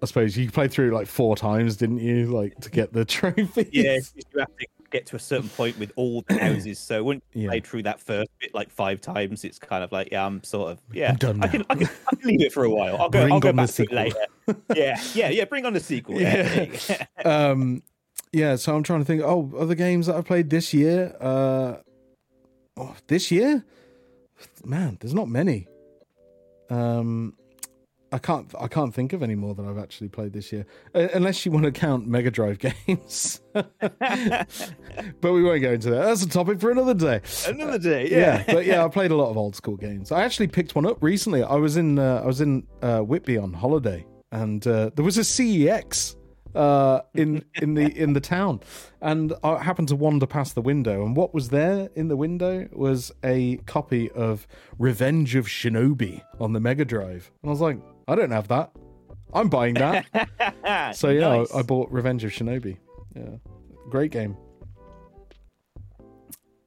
I 0.01 0.05
suppose 0.05 0.37
you 0.37 0.49
played 0.49 0.71
through 0.71 0.89
it 0.89 0.93
like 0.93 1.07
four 1.07 1.35
times, 1.35 1.75
didn't 1.75 1.99
you? 1.99 2.27
Like 2.27 2.59
to 2.61 2.69
get 2.69 2.93
the 2.93 3.03
trophy. 3.17 3.67
yeah, 3.71 3.97
you 4.15 4.39
have 4.39 4.55
to 4.57 4.67
get 4.91 5.05
to 5.07 5.15
a 5.15 5.19
certain 5.19 5.49
point 5.49 5.77
with 5.77 5.91
all 5.95 6.23
the 6.27 6.37
houses. 6.39 6.79
So 6.79 7.03
once 7.03 7.21
you 7.33 7.43
Yeah. 7.43 7.49
played 7.49 7.65
through 7.67 7.83
that 7.83 7.99
first 7.99 8.29
bit 8.39 8.53
like 8.53 8.69
five 8.69 9.01
times, 9.01 9.43
it's 9.43 9.59
kind 9.59 9.83
of 9.83 9.91
like 9.91 10.09
yeah, 10.11 10.25
I'm 10.25 10.43
sort 10.43 10.71
of 10.71 10.79
yeah. 10.93 11.09
I'm 11.09 11.15
done 11.17 11.43
I 11.43 11.47
can. 11.47 11.65
I 11.69 11.75
can 11.75 11.89
I 12.11 12.15
can 12.15 12.27
leave 12.29 12.41
it 12.41 12.53
for 12.53 12.63
a 12.63 12.69
while. 12.69 12.97
I'll 12.97 13.09
go. 13.09 13.21
Bring 13.21 13.33
I'll 13.33 13.39
go 13.39 13.49
on 13.49 13.55
the 13.55 13.63
back 13.63 13.71
to 13.71 13.83
it 13.83 13.91
later. 13.91 14.25
Yeah, 14.75 15.01
yeah, 15.13 15.29
yeah. 15.29 15.45
Bring 15.45 15.65
on 15.65 15.73
the 15.73 15.79
sequel. 15.79 16.15
Yeah. 16.21 17.05
um 17.25 17.81
yeah 18.31 18.55
so 18.55 18.75
i'm 18.75 18.83
trying 18.83 18.99
to 18.99 19.05
think 19.05 19.21
oh 19.23 19.51
other 19.57 19.75
games 19.75 20.05
that 20.07 20.15
I've 20.15 20.25
played 20.25 20.49
this 20.49 20.73
year 20.73 21.15
uh 21.19 21.77
oh, 22.77 22.95
this 23.07 23.31
year 23.31 23.63
man 24.63 24.97
there's 25.01 25.13
not 25.13 25.27
many 25.27 25.67
um 26.69 27.33
i 28.11 28.17
can't 28.17 28.53
i 28.59 28.67
can't 28.67 28.93
think 28.93 29.13
of 29.13 29.21
any 29.23 29.35
more 29.35 29.53
that 29.55 29.65
i've 29.65 29.77
actually 29.77 30.07
played 30.09 30.33
this 30.33 30.51
year 30.51 30.65
Uh, 30.95 31.07
unless 31.13 31.45
you 31.45 31.51
want 31.51 31.65
to 31.65 31.71
count 31.71 32.07
mega 32.07 32.29
drive 32.31 32.59
games 32.87 33.41
but 33.53 35.33
we 35.33 35.43
won't 35.43 35.61
go 35.61 35.73
into 35.73 35.89
that 35.89 36.05
that's 36.05 36.23
a 36.23 36.29
topic 36.29 36.59
for 36.59 36.71
another 36.71 36.93
day 36.93 37.21
Another 37.47 37.79
day. 37.79 38.09
yeah, 38.09 38.17
Yeah. 38.47 38.53
but 38.53 38.65
yeah, 38.65 38.85
I 38.85 38.87
played 38.87 39.11
a 39.11 39.15
lot 39.15 39.29
of 39.29 39.37
old 39.37 39.55
school 39.55 39.75
games. 39.77 40.11
I 40.11 40.23
actually 40.23 40.47
picked 40.47 40.75
one 40.75 40.85
up 40.85 41.01
recently. 41.01 41.43
I 41.43 41.55
was 41.55 41.77
in 41.77 41.97
uh, 41.99 42.21
I 42.23 42.27
was 42.27 42.41
in 42.41 42.65
uh, 42.81 42.99
Whitby 43.01 43.37
on 43.37 43.53
holiday, 43.53 44.05
and 44.31 44.65
uh, 44.67 44.91
there 44.95 45.03
was 45.05 45.17
a 45.17 45.21
CEX 45.21 46.15
uh, 46.55 47.01
in 47.13 47.45
in 47.61 47.73
the 47.73 47.85
in 47.97 48.13
the 48.13 48.19
town, 48.19 48.61
and 49.01 49.33
I 49.43 49.61
happened 49.63 49.87
to 49.89 49.95
wander 49.95 50.25
past 50.25 50.55
the 50.55 50.61
window, 50.61 51.05
and 51.05 51.15
what 51.15 51.33
was 51.33 51.49
there 51.49 51.89
in 51.95 52.07
the 52.07 52.17
window 52.17 52.67
was 52.71 53.11
a 53.23 53.57
copy 53.65 54.09
of 54.11 54.47
Revenge 54.77 55.35
of 55.35 55.47
Shinobi 55.47 56.21
on 56.39 56.53
the 56.53 56.59
Mega 56.59 56.85
Drive, 56.85 57.31
and 57.41 57.49
I 57.49 57.51
was 57.51 57.61
like, 57.61 57.79
I 58.07 58.15
don't 58.15 58.31
have 58.31 58.47
that. 58.47 58.71
I'm 59.33 59.49
buying 59.49 59.75
that. 59.75 60.05
so 60.95 61.09
yeah, 61.09 61.37
Nice. 61.37 61.53
I, 61.53 61.59
I 61.59 61.61
bought 61.61 61.91
Revenge 61.91 62.23
of 62.23 62.31
Shinobi. 62.31 62.77
Yeah, 63.15 63.37
great 63.89 64.11
game. 64.11 64.35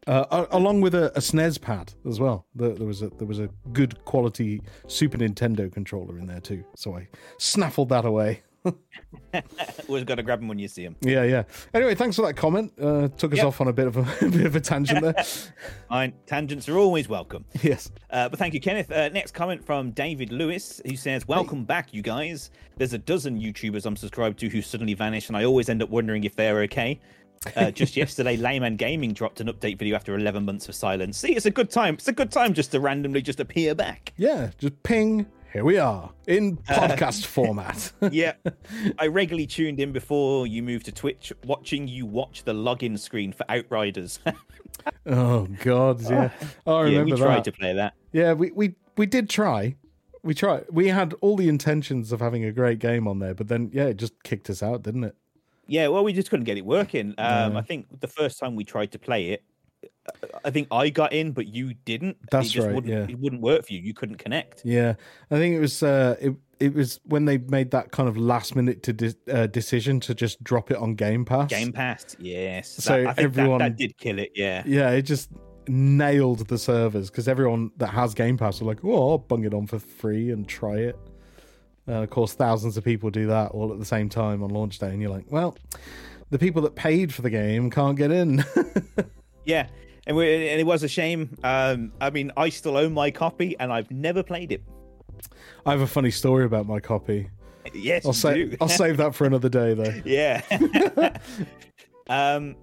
Uh, 0.07 0.47
along 0.51 0.81
with 0.81 0.97
a, 0.97 1.17
a 1.17 1.21
SNES 1.21 1.61
pad 1.61 1.95
as 2.09 2.19
well. 2.19 2.45
There, 2.57 2.75
there 2.75 2.87
was 2.87 3.03
a 3.03 3.09
there 3.11 3.27
was 3.27 3.39
a 3.39 3.49
good 3.73 4.05
quality 4.05 4.61
Super 4.89 5.19
Nintendo 5.19 5.73
controller 5.73 6.19
in 6.19 6.27
there 6.27 6.41
too. 6.41 6.65
So 6.75 6.97
I 6.97 7.09
snaffled 7.39 7.89
that 7.91 8.05
away. 8.05 8.43
Always 9.89 10.05
got 10.05 10.17
to 10.17 10.23
grab 10.23 10.41
him 10.41 10.49
when 10.49 10.59
you 10.59 10.69
see 10.69 10.83
him. 10.85 10.97
Yeah, 11.01 11.25
yeah. 11.25 11.45
Anyway, 11.75 11.95
thanks 11.95 12.17
for 12.17 12.23
that 12.27 12.35
comment. 12.35 12.73
Uh, 12.81 13.09
took 13.17 13.33
us 13.33 13.39
Yep. 13.39 13.47
off 13.47 13.61
on 13.61 13.69
a 13.69 13.73
bit 13.73 13.87
of 13.87 13.97
a, 13.97 14.01
a 14.27 14.29
bit 14.31 14.47
of 14.47 14.57
a 14.57 14.61
tangent 14.61 15.01
there. 15.03 15.15
Fine. 15.89 16.13
Tangents 16.27 16.69
are 16.69 16.77
always 16.79 17.09
welcome. 17.09 17.45
yes. 17.63 17.91
Uh, 18.11 18.29
but 18.29 18.39
thank 18.39 18.55
you, 18.55 18.61
Kenneth. 18.61 18.91
Uh, 18.91 19.09
next 19.09 19.33
comment 19.33 19.65
from 19.65 19.91
David 19.93 20.33
Lewis, 20.33 20.81
who 20.87 20.97
says, 20.97 21.27
"Welcome 21.27 21.65
back, 21.65 21.93
you 21.95 22.03
guys. 22.03 22.51
There's 22.77 22.93
a 22.93 22.99
dozen 22.99 23.39
YouTubers 23.41 23.87
I'm 23.87 23.97
subscribed 23.97 24.39
to 24.41 24.49
who 24.49 24.61
suddenly 24.63 24.95
vanish, 24.95 25.29
and 25.29 25.37
I 25.37 25.45
always 25.45 25.69
end 25.69 25.83
up 25.83 25.89
wondering 25.91 26.25
if 26.25 26.37
they're 26.37 26.61
okay." 26.63 27.01
Uh, 27.57 27.73
just 27.73 27.97
yesterday, 27.97 28.37
Layman 28.37 28.77
Gaming 28.77 29.13
dropped 29.13 29.41
an 29.41 29.49
update 29.49 29.77
video 29.77 29.97
after 29.97 30.15
11 30.15 30.45
months 30.45 30.69
of 30.69 30.77
silence. 30.77 31.19
See, 31.19 31.35
it's 31.35 31.45
a 31.47 31.51
good 31.51 31.71
time. 31.71 31.95
It's 31.95 32.07
a 32.07 32.13
good 32.13 32.31
time 32.31 32.55
just 32.55 32.71
to 32.71 32.79
randomly 32.79 33.21
just 33.21 33.41
appear 33.41 33.75
back. 33.75 34.13
Yeah. 34.17 34.51
Just 34.59 34.81
ping. 34.85 35.27
Here 35.53 35.65
we 35.65 35.77
are 35.77 36.11
in 36.27 36.57
podcast 36.69 37.27
format. 37.27 37.93
Yeah, 38.11 38.33
I 38.99 39.07
regularly 39.09 39.47
tuned 39.47 39.81
in 39.81 39.93
before 39.93 40.47
you 40.47 40.63
moved 40.63 40.87
to 40.87 40.93
Twitch, 40.93 41.33
watching 41.45 41.87
you 41.89 42.07
watch 42.07 42.45
the 42.45 42.55
login 42.55 42.99
screen 42.99 43.33
for 43.33 43.45
Outriders. 43.51 44.19
oh 45.07 45.47
God, 45.63 46.01
yeah. 46.03 46.31
Oh, 46.67 46.77
I 46.77 46.87
yeah, 46.87 46.99
remember 46.99 47.15
we 47.17 47.21
tried 47.21 47.37
that. 47.37 47.45
to 47.45 47.53
play 47.53 47.75
that. 47.75 47.95
Yeah, 48.13 48.33
we, 48.33 48.51
we 48.53 48.75
we 48.97 49.07
did 49.07 49.29
try. 49.29 49.77
We 50.23 50.35
tried. 50.35 50.65
We 50.71 50.89
had 50.89 51.15
all 51.21 51.37
the 51.37 51.49
intentions 51.49 52.13
of 52.13 52.21
having 52.21 52.45
a 52.45 52.53
great 52.53 52.79
game 52.79 53.07
on 53.07 53.19
there, 53.19 53.35
but 53.35 53.49
then 53.49 53.71
yeah, 53.75 53.85
it 53.87 53.99
just 53.99 54.23
kicked 54.23 54.49
us 54.49 54.63
out, 54.63 54.83
didn't 54.83 55.05
it? 55.05 55.17
Yeah, 55.67 55.89
well, 55.89 56.03
we 56.05 56.13
just 56.13 56.31
couldn't 56.31 56.45
get 56.45 56.57
it 56.57 56.65
working. 56.65 57.15
Um, 57.19 57.53
No. 57.53 57.59
I 57.59 57.63
think 57.63 58.01
the 58.01 58.09
first 58.09 58.39
time 58.39 58.57
we 58.57 58.65
tried 58.65 58.93
to 58.93 58.99
play 58.99 59.31
it, 59.31 59.43
I 60.45 60.51
think 60.51 60.69
I 60.73 60.89
got 60.89 61.13
in, 61.13 61.33
but 61.33 61.47
you 61.47 61.75
didn't. 61.85 62.17
That's 62.31 62.49
it 62.49 62.51
just 62.51 62.67
right, 62.67 62.75
Wouldn't, 62.75 62.93
yeah. 62.93 63.07
it 63.09 63.19
wouldn't 63.19 63.41
work 63.43 63.67
for 63.67 63.73
you. 63.73 63.81
You 63.81 63.95
couldn't 63.95 64.17
connect. 64.17 64.63
Yeah, 64.65 64.95
I 65.31 65.37
think 65.37 65.55
it 65.57 65.61
was 65.61 65.83
uh, 65.83 66.17
it 66.21 66.35
it 66.59 66.75
was 66.75 67.01
when 67.05 67.25
they 67.25 67.39
made 67.39 67.71
that 67.73 67.93
kind 67.93 68.09
of 68.09 68.17
last 68.17 68.55
minute 68.57 68.83
to 68.85 68.93
de- 68.93 69.15
uh, 69.33 69.47
decision 69.47 70.01
to 70.01 70.15
just 70.15 70.43
drop 70.43 70.71
it 70.71 70.77
on 70.77 70.95
Game 70.95 71.25
Pass. 71.25 71.51
Game 71.51 71.73
Pass, 71.73 72.17
yes. 72.19 72.69
So 72.69 73.05
That- 73.05 73.17
think 73.17 73.17
that- 73.17 73.23
everyone- 73.41 73.59
that, 73.59 73.77
did 73.77 73.97
kill 73.99 74.19
it. 74.19 74.33
Yeah, 74.35 74.63
Yeah, 74.67 74.91
it 74.91 75.03
just 75.03 75.31
nailed 75.69 76.49
the 76.49 76.59
servers 76.59 77.09
because 77.11 77.29
everyone 77.29 77.71
that 77.77 77.89
has 77.89 78.15
Game 78.15 78.37
Pass 78.37 78.61
are 78.61 78.65
like, 78.65 78.85
"Oh, 78.85 79.11
I'll 79.13 79.19
bung 79.19 79.45
it 79.45 79.55
on 79.55 79.67
for 79.69 79.79
free 79.79 80.31
and 80.31 80.47
try 80.49 80.77
it." 80.79 80.97
And 81.87 82.03
of 82.03 82.11
course, 82.11 82.33
thousands 82.35 82.77
of 82.77 82.85
people 82.85 83.11
do 83.11 83.27
that 83.29 83.53
all 83.53 83.73
at 83.73 83.79
the 83.79 83.85
same 83.85 84.09
time 84.09 84.43
on 84.43 84.51
launch 84.51 84.79
day, 84.81 84.89
and 84.91 85.01
you're 85.01 85.11
like, 85.11 85.31
"Well, 85.31 85.57
the 86.31 86.39
people 86.39 86.63
that 86.63 86.75
paid 86.75 87.13
for 87.15 87.23
the 87.23 87.31
game 87.31 87.71
can't 87.71 87.97
get 87.97 88.11
in." 88.11 88.45
yeah, 89.45 89.69
and, 90.07 90.17
we, 90.17 90.49
and 90.49 90.61
it 90.61 90.67
was 90.67 90.83
a 90.83 90.89
shame. 90.89 91.37
Um, 91.45 91.93
I 92.01 92.11
mean, 92.11 92.33
I 92.37 92.49
still 92.49 92.77
own 92.77 92.93
my 92.93 93.11
copy, 93.11 93.57
and 93.59 93.73
I've 93.73 93.91
never 93.91 94.23
played 94.23 94.53
it. 94.53 94.63
I 95.65 95.71
have 95.71 95.81
a 95.81 95.87
funny 95.87 96.11
story 96.11 96.45
about 96.45 96.67
my 96.67 96.81
copy. 96.81 97.31
Yes, 97.75 98.05
I'll, 98.05 98.13
sa- 98.13 98.35
I'll 98.61 98.69
save 98.69 98.97
that 98.97 99.15
for 99.15 99.25
another 99.25 99.49
day, 99.49 99.75
though. 99.75 99.95
Yeah. 100.05 100.43
um, 102.09 102.57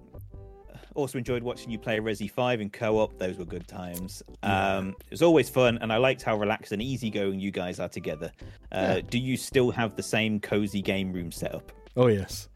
also 0.94 1.16
enjoyed 1.16 1.42
watching 1.42 1.70
you 1.70 1.78
play 1.78 1.98
Resi 1.98 2.30
5 2.30 2.60
in 2.60 2.68
co-op. 2.68 3.16
Those 3.18 3.38
were 3.38 3.44
good 3.46 3.66
times. 3.66 4.22
Um, 4.42 4.90
it 5.06 5.10
was 5.12 5.22
always 5.22 5.48
fun, 5.48 5.78
and 5.80 5.92
I 5.92 5.96
liked 5.96 6.22
how 6.22 6.36
relaxed 6.36 6.72
and 6.72 6.82
easygoing 6.82 7.40
you 7.40 7.50
guys 7.50 7.80
are 7.80 7.88
together. 7.88 8.30
Uh, 8.72 8.96
Yeah. 8.96 9.00
Do 9.08 9.18
you 9.18 9.36
still 9.36 9.70
have 9.70 9.96
the 9.96 10.02
same 10.02 10.40
cozy 10.40 10.82
game 10.82 11.12
room 11.12 11.32
setup? 11.32 11.72
Oh 11.96 12.08
yes. 12.08 12.48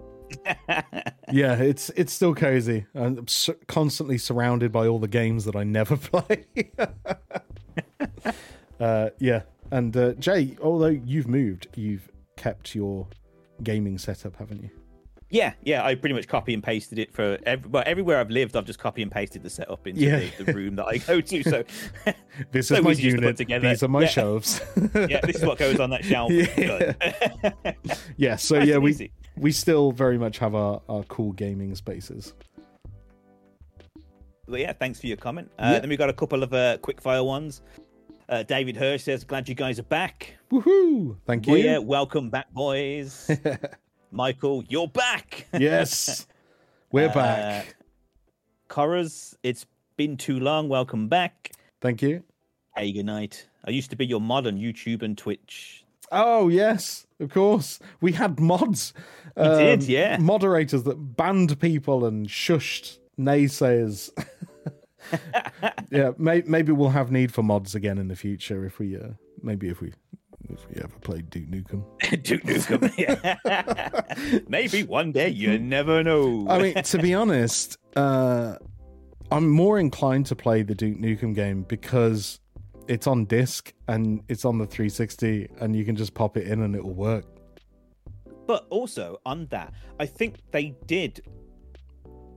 yeah, 1.34 1.54
it's 1.56 1.90
it's 1.96 2.12
still 2.12 2.32
cozy. 2.34 2.86
I'm 2.94 3.26
su- 3.26 3.56
constantly 3.66 4.18
surrounded 4.18 4.70
by 4.70 4.86
all 4.86 5.00
the 5.00 5.08
games 5.08 5.44
that 5.46 5.56
I 5.56 5.64
never 5.64 5.96
play. 6.12 6.44
uh, 8.80 9.10
yeah, 9.18 9.42
and 9.70 9.96
uh, 9.96 10.12
Jay, 10.14 10.56
although 10.62 10.86
you've 10.86 11.28
moved, 11.28 11.66
you've 11.74 12.08
kept 12.36 12.74
your 12.74 13.08
gaming 13.62 13.98
setup, 13.98 14.36
haven't 14.36 14.62
you? 14.62 14.70
Yeah, 15.30 15.54
yeah. 15.64 15.84
I 15.84 15.96
pretty 15.96 16.14
much 16.14 16.28
copy 16.28 16.54
and 16.54 16.62
pasted 16.62 16.98
it 17.00 17.12
for 17.12 17.38
every, 17.44 17.68
well, 17.68 17.82
everywhere 17.84 18.20
I've 18.20 18.30
lived. 18.30 18.54
I've 18.56 18.66
just 18.66 18.78
copy 18.78 19.02
and 19.02 19.10
pasted 19.10 19.42
the 19.42 19.50
setup 19.50 19.84
into 19.88 20.00
Yeah. 20.02 20.20
the, 20.38 20.44
the 20.44 20.52
room 20.52 20.76
that 20.76 20.86
I 20.86 20.98
go 20.98 21.20
to. 21.20 21.42
So 21.42 21.64
This 22.52 22.68
So 22.68 22.76
is 22.76 22.82
my 22.84 22.90
easy 22.92 23.02
just 23.04 23.16
to 23.16 23.20
put 23.20 23.22
unit. 23.22 23.36
together. 23.36 23.68
These 23.70 23.82
are 23.82 23.88
my 23.88 24.02
Yeah. 24.02 24.06
shelves. 24.06 24.60
yeah, 24.94 25.20
this 25.26 25.36
is 25.36 25.44
what 25.44 25.58
goes 25.58 25.80
on 25.80 25.90
that 25.90 26.04
shelf. 26.04 26.30
Yeah. 26.30 26.92
Yeah, 28.16 28.36
so 28.36 28.60
yeah, 28.60 28.76
we 28.78 28.90
easy. 28.90 29.10
We 29.36 29.52
still 29.52 29.92
very 29.92 30.18
much 30.18 30.38
have 30.38 30.54
our, 30.54 30.80
our 30.88 31.02
cool 31.04 31.32
gaming 31.32 31.74
spaces. 31.74 32.34
Well, 34.46 34.60
yeah, 34.60 34.72
thanks 34.72 35.00
for 35.00 35.06
your 35.06 35.16
comment. 35.16 35.50
Uh. 35.58 35.80
Then 35.80 35.88
we 35.88 35.96
got 35.96 36.10
a 36.10 36.12
couple 36.12 36.42
of 36.42 36.52
uh, 36.52 36.78
quick 36.78 37.00
fire 37.00 37.24
ones. 37.24 37.62
Uh, 38.28 38.42
David 38.42 38.76
Hirsch 38.76 39.02
says, 39.02 39.24
"Glad 39.24 39.48
you 39.48 39.54
guys 39.54 39.78
are 39.78 39.84
back." 39.84 40.36
Woohoo! 40.50 41.16
Thank 41.26 41.46
you. 41.46 41.54
Oh 41.54 41.56
yeah, 41.56 41.78
welcome 41.78 42.30
back, 42.30 42.50
boys. 42.52 43.30
Michael, 44.10 44.64
you're 44.68 44.88
back. 44.88 45.46
yes, 45.58 46.26
we're 46.90 47.08
back. 47.08 47.66
Uh, 47.68 47.72
Coras, 48.68 49.36
it's 49.42 49.66
been 49.96 50.16
too 50.16 50.40
long. 50.40 50.68
Welcome 50.68 51.08
back. 51.08 51.52
Thank 51.80 52.00
you. 52.02 52.22
Hey, 52.76 52.92
good 52.92 53.06
night. 53.06 53.48
I 53.66 53.70
used 53.70 53.90
to 53.90 53.96
be 53.96 54.06
your 54.06 54.20
mod 54.20 54.46
on 54.46 54.56
YouTube 54.58 55.02
and 55.02 55.16
Twitch. 55.16 55.83
Oh 56.10 56.48
yes, 56.48 57.06
of 57.20 57.32
course. 57.32 57.78
We 58.00 58.12
had 58.12 58.38
mods. 58.40 58.92
Um, 59.36 59.58
did, 59.58 59.82
yeah. 59.84 60.16
Moderators 60.18 60.84
that 60.84 61.16
banned 61.16 61.58
people 61.60 62.04
and 62.04 62.28
shushed 62.28 62.98
naysayers. 63.18 64.10
yeah, 65.90 66.12
may, 66.18 66.42
maybe 66.46 66.72
we'll 66.72 66.90
have 66.90 67.10
need 67.10 67.32
for 67.32 67.42
mods 67.42 67.74
again 67.74 67.98
in 67.98 68.08
the 68.08 68.16
future 68.16 68.64
if 68.64 68.78
we, 68.78 68.96
uh, 68.96 69.10
maybe 69.42 69.68
if 69.68 69.80
we, 69.80 69.92
if 70.50 70.68
we 70.68 70.76
ever 70.76 70.96
play 71.00 71.22
Duke 71.22 71.48
Nukem. 71.48 71.84
Duke 72.22 72.42
Nukem. 72.42 72.92
Yeah. 72.96 74.42
Maybe 74.48 74.82
one 74.82 75.10
day. 75.10 75.30
You 75.30 75.58
never 75.58 76.02
know. 76.02 76.46
I 76.48 76.58
mean, 76.60 76.74
to 76.74 76.98
be 76.98 77.14
honest, 77.14 77.78
uh, 77.96 78.56
I'm 79.30 79.48
more 79.48 79.78
inclined 79.78 80.26
to 80.26 80.36
play 80.36 80.62
the 80.62 80.74
Duke 80.74 80.98
Nukem 80.98 81.34
game 81.34 81.62
because 81.62 82.40
it's 82.88 83.06
on 83.06 83.24
disc 83.24 83.72
and 83.88 84.22
it's 84.28 84.44
on 84.44 84.58
the 84.58 84.66
360, 84.66 85.48
and 85.60 85.74
you 85.74 85.84
can 85.84 85.96
just 85.96 86.14
pop 86.14 86.36
it 86.36 86.46
in 86.46 86.62
and 86.62 86.74
it 86.74 86.84
will 86.84 86.94
work. 86.94 87.24
But 88.46 88.66
also 88.70 89.18
on 89.24 89.46
that, 89.50 89.72
I 89.98 90.06
think 90.06 90.36
they 90.50 90.74
did. 90.86 91.22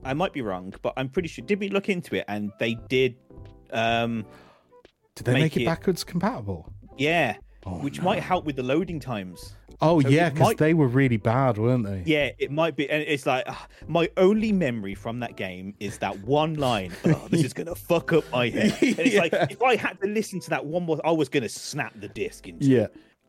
I 0.03 0.13
might 0.13 0.31
be 0.31 0.41
wrong, 0.41 0.73
but 0.81 0.93
I'm 0.95 1.09
pretty 1.09 1.27
sure. 1.27 1.45
Did 1.45 1.59
we 1.59 1.69
look 1.69 1.89
into 1.89 2.15
it? 2.15 2.25
And 2.27 2.51
they 2.59 2.75
did. 2.87 3.15
Um, 3.71 4.25
Did 5.15 5.25
they 5.25 5.33
Make 5.33 5.41
make, 5.41 5.57
it, 5.57 5.61
it- 5.63 5.65
backwards 5.65 6.03
compatible? 6.03 6.71
yeah, 6.97 7.35
Oh, 7.65 7.79
which 7.79 7.97
no. 7.97 8.05
might 8.05 8.23
help 8.23 8.45
with 8.45 8.55
the 8.55 8.63
loading 8.63 8.99
times. 8.99 9.55
Oh 9.79 10.01
So 10.01 10.09
yeah, 10.09 10.29
because 10.29 10.47
might- 10.47 10.57
they 10.57 10.73
were 10.73 10.87
really 10.87 11.17
bad, 11.17 11.57
weren't 11.59 11.85
they? 11.85 12.01
Yeah, 12.05 12.31
it 12.39 12.51
might 12.51 12.75
be, 12.75 12.89
and 12.89 13.03
it's 13.03 13.25
like 13.27 13.43
ah, 13.47 13.67
my 13.87 14.09
only 14.17 14.51
memory 14.51 14.95
from 14.95 15.19
that 15.19 15.35
game 15.35 15.75
is 15.79 15.99
that 15.99 16.17
one 16.23 16.55
line. 16.55 16.91
Oh, 17.05 17.27
this 17.29 17.43
is 17.43 17.53
gonna 17.53 17.75
fuck 17.91 18.11
up 18.13 18.23
my 18.31 18.49
head. 18.49 18.75
And 18.81 18.99
it's 18.99 19.15
like 19.15 19.33
if 19.51 19.61
I 19.61 19.75
had 19.75 20.01
to 20.01 20.07
listen 20.07 20.39
to 20.41 20.49
that 20.49 20.65
one 20.65 20.83
more, 20.83 20.99
I 21.05 21.11
was 21.11 21.29
gonna 21.29 21.49
snap 21.49 21.93
the 21.99 22.07
disc 22.07 22.47
into. 22.47 22.65
Yeah. 22.65 22.87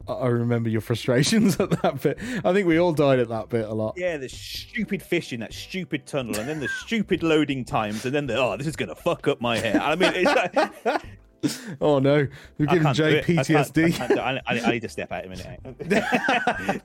I 0.08 0.12
I 0.12 0.26
remember 0.28 0.70
your 0.70 0.80
frustrations 0.80 1.60
at 1.60 1.70
that 1.82 2.00
bit. 2.00 2.18
I 2.42 2.52
think 2.54 2.66
we 2.66 2.78
all 2.78 2.92
died 2.94 3.18
at 3.18 3.28
that 3.28 3.50
bit 3.50 3.66
a 3.68 3.74
lot. 3.74 3.94
Yeah, 3.98 4.16
the 4.16 4.28
stupid 4.30 5.02
fish 5.02 5.34
in 5.34 5.40
that 5.40 5.52
stupid 5.52 6.06
tunnel, 6.06 6.38
and 6.38 6.48
then 6.48 6.60
the 6.60 6.68
stupid 6.68 7.22
loading 7.22 7.62
times, 7.64 8.06
and 8.06 8.14
then 8.14 8.26
the 8.26 8.38
oh, 8.38 8.56
this 8.56 8.66
is 8.66 8.76
gonna 8.76 8.94
fuck 8.94 9.28
up 9.28 9.40
my 9.42 9.58
hair. 9.58 9.78
I 9.82 9.96
mean, 9.96 10.12
it's 10.14 10.84
like, 10.84 11.02
Oh 11.80 11.98
no, 12.00 12.26
we're 12.58 12.68
I 12.68 12.72
giving 12.74 12.92
Jay 12.94 13.18
it. 13.18 13.28
I 13.30 13.32
I, 13.32 13.44
PTSD. 13.44 13.92
can't 13.94 14.08
do 14.10 14.16
it. 14.16 14.20
I, 14.20 14.40
I- 14.46 14.70
need 14.72 14.80
to 14.82 14.88
step 14.88 15.12
out 15.12 15.24
a 15.24 15.28
minute. 15.28 15.60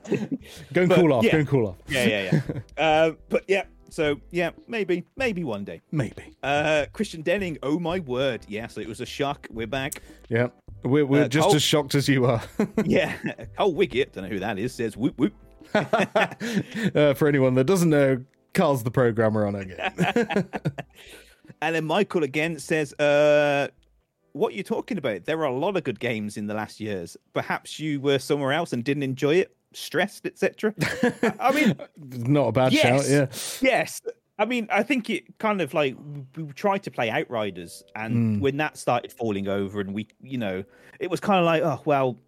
Go 0.72 0.82
and 0.82 0.88
But, 0.88 0.98
cool 0.98 1.12
off. 1.12 1.24
yeah. 1.24 1.32
Go 1.32 1.38
and 1.38 1.48
cool 1.48 1.66
off. 1.68 1.76
yeah, 1.88 2.04
yeah, 2.06 2.22
yeah. 2.32 2.40
Uh, 2.78 3.12
but 3.28 3.44
yeah, 3.48 3.64
so 3.90 4.20
yeah, 4.30 4.50
maybe, 4.68 5.04
maybe 5.16 5.42
one 5.44 5.64
day. 5.64 5.80
Maybe. 5.92 6.34
Uh, 6.42 6.86
Christian 6.92 7.22
Denning, 7.22 7.58
oh 7.62 7.78
my 7.78 7.98
word, 8.00 8.42
yes, 8.48 8.76
it 8.78 8.86
was 8.88 9.00
a 9.00 9.06
shock. 9.06 9.46
We're 9.50 9.66
back. 9.66 9.94
Yeah. 10.28 10.48
We're, 10.84 11.06
we're 11.06 11.24
Uh, 11.24 11.28
just 11.28 11.46
Cole- 11.46 11.56
as 11.56 11.62
shocked 11.62 11.94
as 11.94 12.08
you 12.08 12.26
are. 12.26 12.42
Yeah, 12.84 13.16
Cole 13.56 13.74
Wiggett, 13.74 14.12
don't 14.12 14.24
know 14.24 14.30
who 14.30 14.38
that 14.40 14.58
is, 14.58 14.74
says 14.74 14.96
whoop 14.96 15.18
whoop. 15.18 15.32
uh, 15.74 17.14
for 17.14 17.26
anyone 17.26 17.54
that 17.54 17.64
doesn't 17.64 17.90
know, 17.90 18.22
Carl's 18.52 18.82
the 18.84 18.90
programmer 18.90 19.46
on 19.46 19.54
game. 19.54 20.44
And 21.62 21.74
then 21.74 21.84
Michael 21.84 22.22
again 22.22 22.58
says, 22.58 22.92
uh, 22.94 23.68
what 24.34 24.52
you're 24.54 24.62
talking 24.64 24.98
about? 24.98 25.24
There 25.24 25.38
are 25.40 25.44
a 25.46 25.56
lot 25.56 25.76
of 25.76 25.84
good 25.84 25.98
games 26.00 26.36
in 26.36 26.46
the 26.46 26.54
last 26.54 26.80
years. 26.80 27.16
Perhaps 27.32 27.78
you 27.80 28.00
were 28.00 28.18
somewhere 28.18 28.52
else 28.52 28.72
and 28.72 28.84
didn't 28.84 29.04
enjoy 29.04 29.36
it, 29.36 29.56
stressed, 29.72 30.26
etc. 30.26 30.74
I 31.40 31.52
mean, 31.52 31.74
Not 32.30 32.48
a 32.48 32.52
bad 32.52 32.72
shout, 32.72 33.08
yeah. 33.08 33.26
yes. 33.62 34.00
I 34.36 34.44
mean, 34.44 34.66
I 34.72 34.82
think 34.82 35.08
it 35.10 35.38
kind 35.38 35.60
of 35.60 35.72
like 35.72 35.96
we 36.36 36.44
tried 36.54 36.82
to 36.82 36.90
play 36.90 37.08
Outriders, 37.08 37.84
and 37.94 38.38
Mm. 38.38 38.40
when 38.40 38.56
that 38.56 38.76
started 38.76 39.12
falling 39.12 39.46
over, 39.46 39.80
and 39.80 39.94
we, 39.94 40.08
you 40.20 40.38
know, 40.38 40.64
it 40.98 41.08
was 41.08 41.20
kind 41.20 41.38
of 41.38 41.44
like, 41.46 41.62
oh 41.62 41.80
well, 41.84 42.18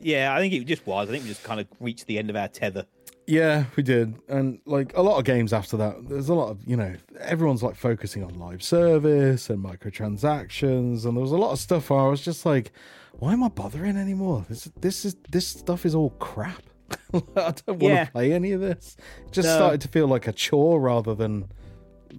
yeah. 0.00 0.34
I 0.34 0.38
think 0.40 0.54
it 0.54 0.64
just 0.64 0.86
was. 0.86 1.08
I 1.08 1.12
think 1.12 1.24
we 1.24 1.28
just 1.28 1.44
kind 1.44 1.60
of 1.60 1.66
reached 1.80 2.06
the 2.06 2.18
end 2.18 2.30
of 2.30 2.36
our 2.36 2.48
tether. 2.48 2.86
Yeah, 3.26 3.64
we 3.76 3.82
did. 3.82 4.16
And 4.28 4.60
like 4.66 4.92
a 4.96 5.02
lot 5.02 5.18
of 5.18 5.24
games 5.24 5.52
after 5.52 5.76
that, 5.78 6.08
there's 6.08 6.28
a 6.28 6.34
lot 6.34 6.50
of, 6.50 6.58
you 6.66 6.76
know, 6.76 6.94
everyone's 7.20 7.62
like 7.62 7.74
focusing 7.76 8.22
on 8.22 8.38
live 8.38 8.62
service 8.62 9.48
and 9.48 9.64
microtransactions. 9.64 11.04
And 11.04 11.16
there 11.16 11.22
was 11.22 11.32
a 11.32 11.36
lot 11.38 11.52
of 11.52 11.58
stuff 11.58 11.90
where 11.90 12.00
I 12.00 12.08
was 12.08 12.20
just 12.22 12.44
like, 12.44 12.72
why 13.12 13.32
am 13.32 13.42
I 13.42 13.48
bothering 13.48 13.96
anymore? 13.96 14.44
This, 14.48 14.64
this 14.80 15.04
is, 15.04 15.16
this 15.30 15.46
stuff 15.46 15.86
is 15.86 15.94
all 15.94 16.10
crap. 16.10 16.62
I 17.14 17.18
don't 17.66 17.68
want 17.68 17.82
Yeah. 17.82 18.04
to 18.04 18.12
play 18.12 18.32
any 18.32 18.52
of 18.52 18.60
this. 18.60 18.96
It 19.26 19.32
just 19.32 19.46
No. 19.48 19.54
started 19.56 19.80
to 19.82 19.88
feel 19.88 20.06
like 20.06 20.26
a 20.26 20.32
chore 20.32 20.80
rather 20.80 21.14
than 21.14 21.48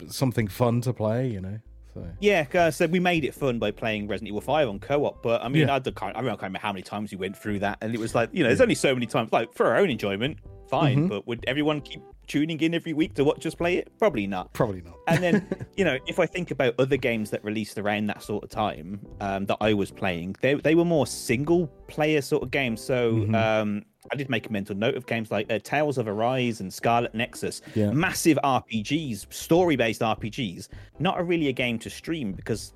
something 0.07 0.47
fun 0.47 0.81
to 0.81 0.93
play, 0.93 1.27
you 1.27 1.41
know? 1.41 1.59
So, 1.93 2.05
Yeah, 2.19 2.69
so 2.71 2.87
we 2.87 2.99
made 2.99 3.23
it 3.25 3.33
fun 3.35 3.59
by 3.59 3.71
playing 3.71 4.07
Resident 4.07 4.29
Evil 4.29 4.41
Five 4.41 4.67
on 4.67 4.79
co-op. 4.79 5.21
But 5.21 5.41
I 5.43 5.49
mean, 5.49 5.67
Yeah. 5.67 5.75
I, 5.75 5.79
don't, 5.79 5.95
I, 6.01 6.07
mean, 6.07 6.15
I 6.17 6.21
can't 6.31 6.41
remember 6.41 6.59
how 6.59 6.73
many 6.73 6.81
times 6.83 7.11
we 7.11 7.17
went 7.17 7.37
through 7.37 7.59
that, 7.59 7.77
and 7.81 7.93
it 7.93 7.99
was 7.99 8.13
like, 8.15 8.29
you 8.33 8.43
know, 8.43 8.49
there's 8.49 8.59
only 8.59 8.75
so 8.75 8.93
many 8.93 9.05
times. 9.05 9.31
Like 9.31 9.53
for 9.53 9.67
our 9.67 9.77
own 9.77 9.89
enjoyment, 9.89 10.39
fine. 10.79 11.05
Mhm. 11.05 11.09
But 11.09 11.27
would 11.27 11.43
everyone 11.47 11.81
keep 11.81 12.01
tuning 12.27 12.59
in 12.61 12.73
every 12.73 12.93
week 12.93 13.13
to 13.15 13.23
watch 13.23 13.45
us 13.45 13.53
play 13.55 13.77
it? 13.77 13.91
Probably 13.99 14.25
not. 14.27 14.51
probably 14.53 14.81
not. 14.81 14.95
and 15.07 15.23
then 15.23 15.47
you 15.77 15.85
know 15.85 15.97
if 16.07 16.17
i 16.19 16.25
think 16.25 16.49
about 16.51 16.73
other 16.79 16.97
games 16.97 17.29
that 17.29 17.43
released 17.43 17.77
around 17.77 18.07
that 18.07 18.23
sort 18.23 18.43
of 18.43 18.49
time 18.49 18.99
um, 19.21 19.45
that 19.45 19.57
i 19.61 19.71
was 19.73 19.91
playing 19.91 20.35
they, 20.41 20.55
they 20.55 20.73
were 20.73 20.85
more 20.85 21.05
single 21.05 21.67
player 21.87 22.21
sort 22.21 22.41
of 22.41 22.49
games 22.49 22.81
so 22.81 23.13
Mhm. 23.13 23.35
um, 23.35 23.83
i 24.11 24.15
did 24.15 24.29
make 24.29 24.47
a 24.47 24.51
mental 24.51 24.75
note 24.75 24.95
of 24.95 25.05
games 25.05 25.29
like 25.29 25.51
uh, 25.51 25.59
tales 25.63 25.97
of 25.99 26.07
arise 26.07 26.59
and 26.61 26.73
scarlet 26.73 27.13
nexus 27.13 27.61
Yeah. 27.75 27.91
massive 27.91 28.39
rpgs 28.43 29.31
story 29.31 29.75
based 29.75 30.01
rpgs 30.01 30.69
not 30.99 31.19
a 31.19 31.23
really 31.23 31.49
a 31.49 31.53
game 31.53 31.77
to 31.79 31.89
stream 31.91 32.31
because 32.31 32.73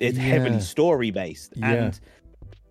it's 0.00 0.18
heavily 0.18 0.60
story 0.60 1.10
based 1.12 1.52
Yeah. 1.56 1.70
and 1.72 2.00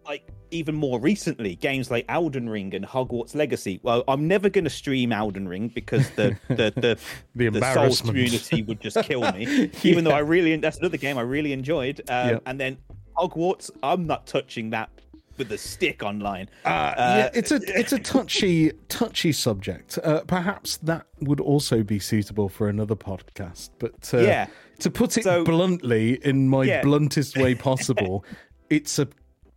like 0.06 0.28
even 0.52 0.76
more 0.76 1.00
recently, 1.00 1.56
games 1.56 1.90
like 1.92 2.06
Elden 2.10 2.50
Ring 2.50 2.74
and 2.76 2.86
Hogwarts 2.86 3.36
Legacy. 3.36 3.80
Well, 3.84 4.04
I'm 4.08 4.28
never 4.28 4.50
going 4.50 4.64
to 4.64 4.70
stream 4.70 5.12
Elden 5.12 5.48
Ring 5.48 5.70
because 5.74 6.10
the 6.12 6.38
the 6.48 6.72
the, 6.76 6.98
The 7.36 7.50
the 7.50 7.74
Souls 7.74 8.02
community 8.02 8.62
would 8.64 8.80
just 8.82 8.98
kill 9.04 9.30
me. 9.32 9.70
Even 9.84 10.04
though 10.04 10.12
I 10.12 10.20
really 10.20 10.56
that's 10.58 10.78
another 10.78 10.98
game 10.98 11.18
I 11.18 11.22
really 11.22 11.54
enjoyed. 11.54 12.00
Um, 12.10 12.30
Yeah. 12.30 12.40
And 12.46 12.60
then 12.60 12.78
Hogwarts, 13.18 13.72
I'm 13.84 14.06
not 14.06 14.28
touching 14.28 14.70
that 14.72 14.90
with 15.38 15.52
a 15.52 15.58
stick 15.58 16.02
online. 16.04 16.50
Uh, 16.66 16.94
yeah, 16.98 17.30
it's 17.34 17.52
a 17.52 17.56
it's 17.80 17.94
a 17.94 18.00
touchy 18.00 18.72
touchy 18.90 19.32
subject. 19.32 19.98
Uh, 20.04 20.22
perhaps 20.28 20.78
that 20.78 21.06
would 21.22 21.40
also 21.40 21.84
be 21.84 22.00
suitable 22.00 22.50
for 22.50 22.70
another 22.70 22.96
podcast. 22.96 23.70
But 23.80 24.12
uh, 24.14 24.20
Yeah. 24.20 24.48
to 24.80 24.90
put 24.90 25.18
it 25.18 25.24
So- 25.24 25.44
bluntly, 25.44 26.20
in 26.26 26.50
my 26.50 26.64
Yeah. 26.64 26.82
bluntest 26.82 27.38
way 27.38 27.54
possible, 27.56 28.26
it's 28.70 28.98
a 29.00 29.08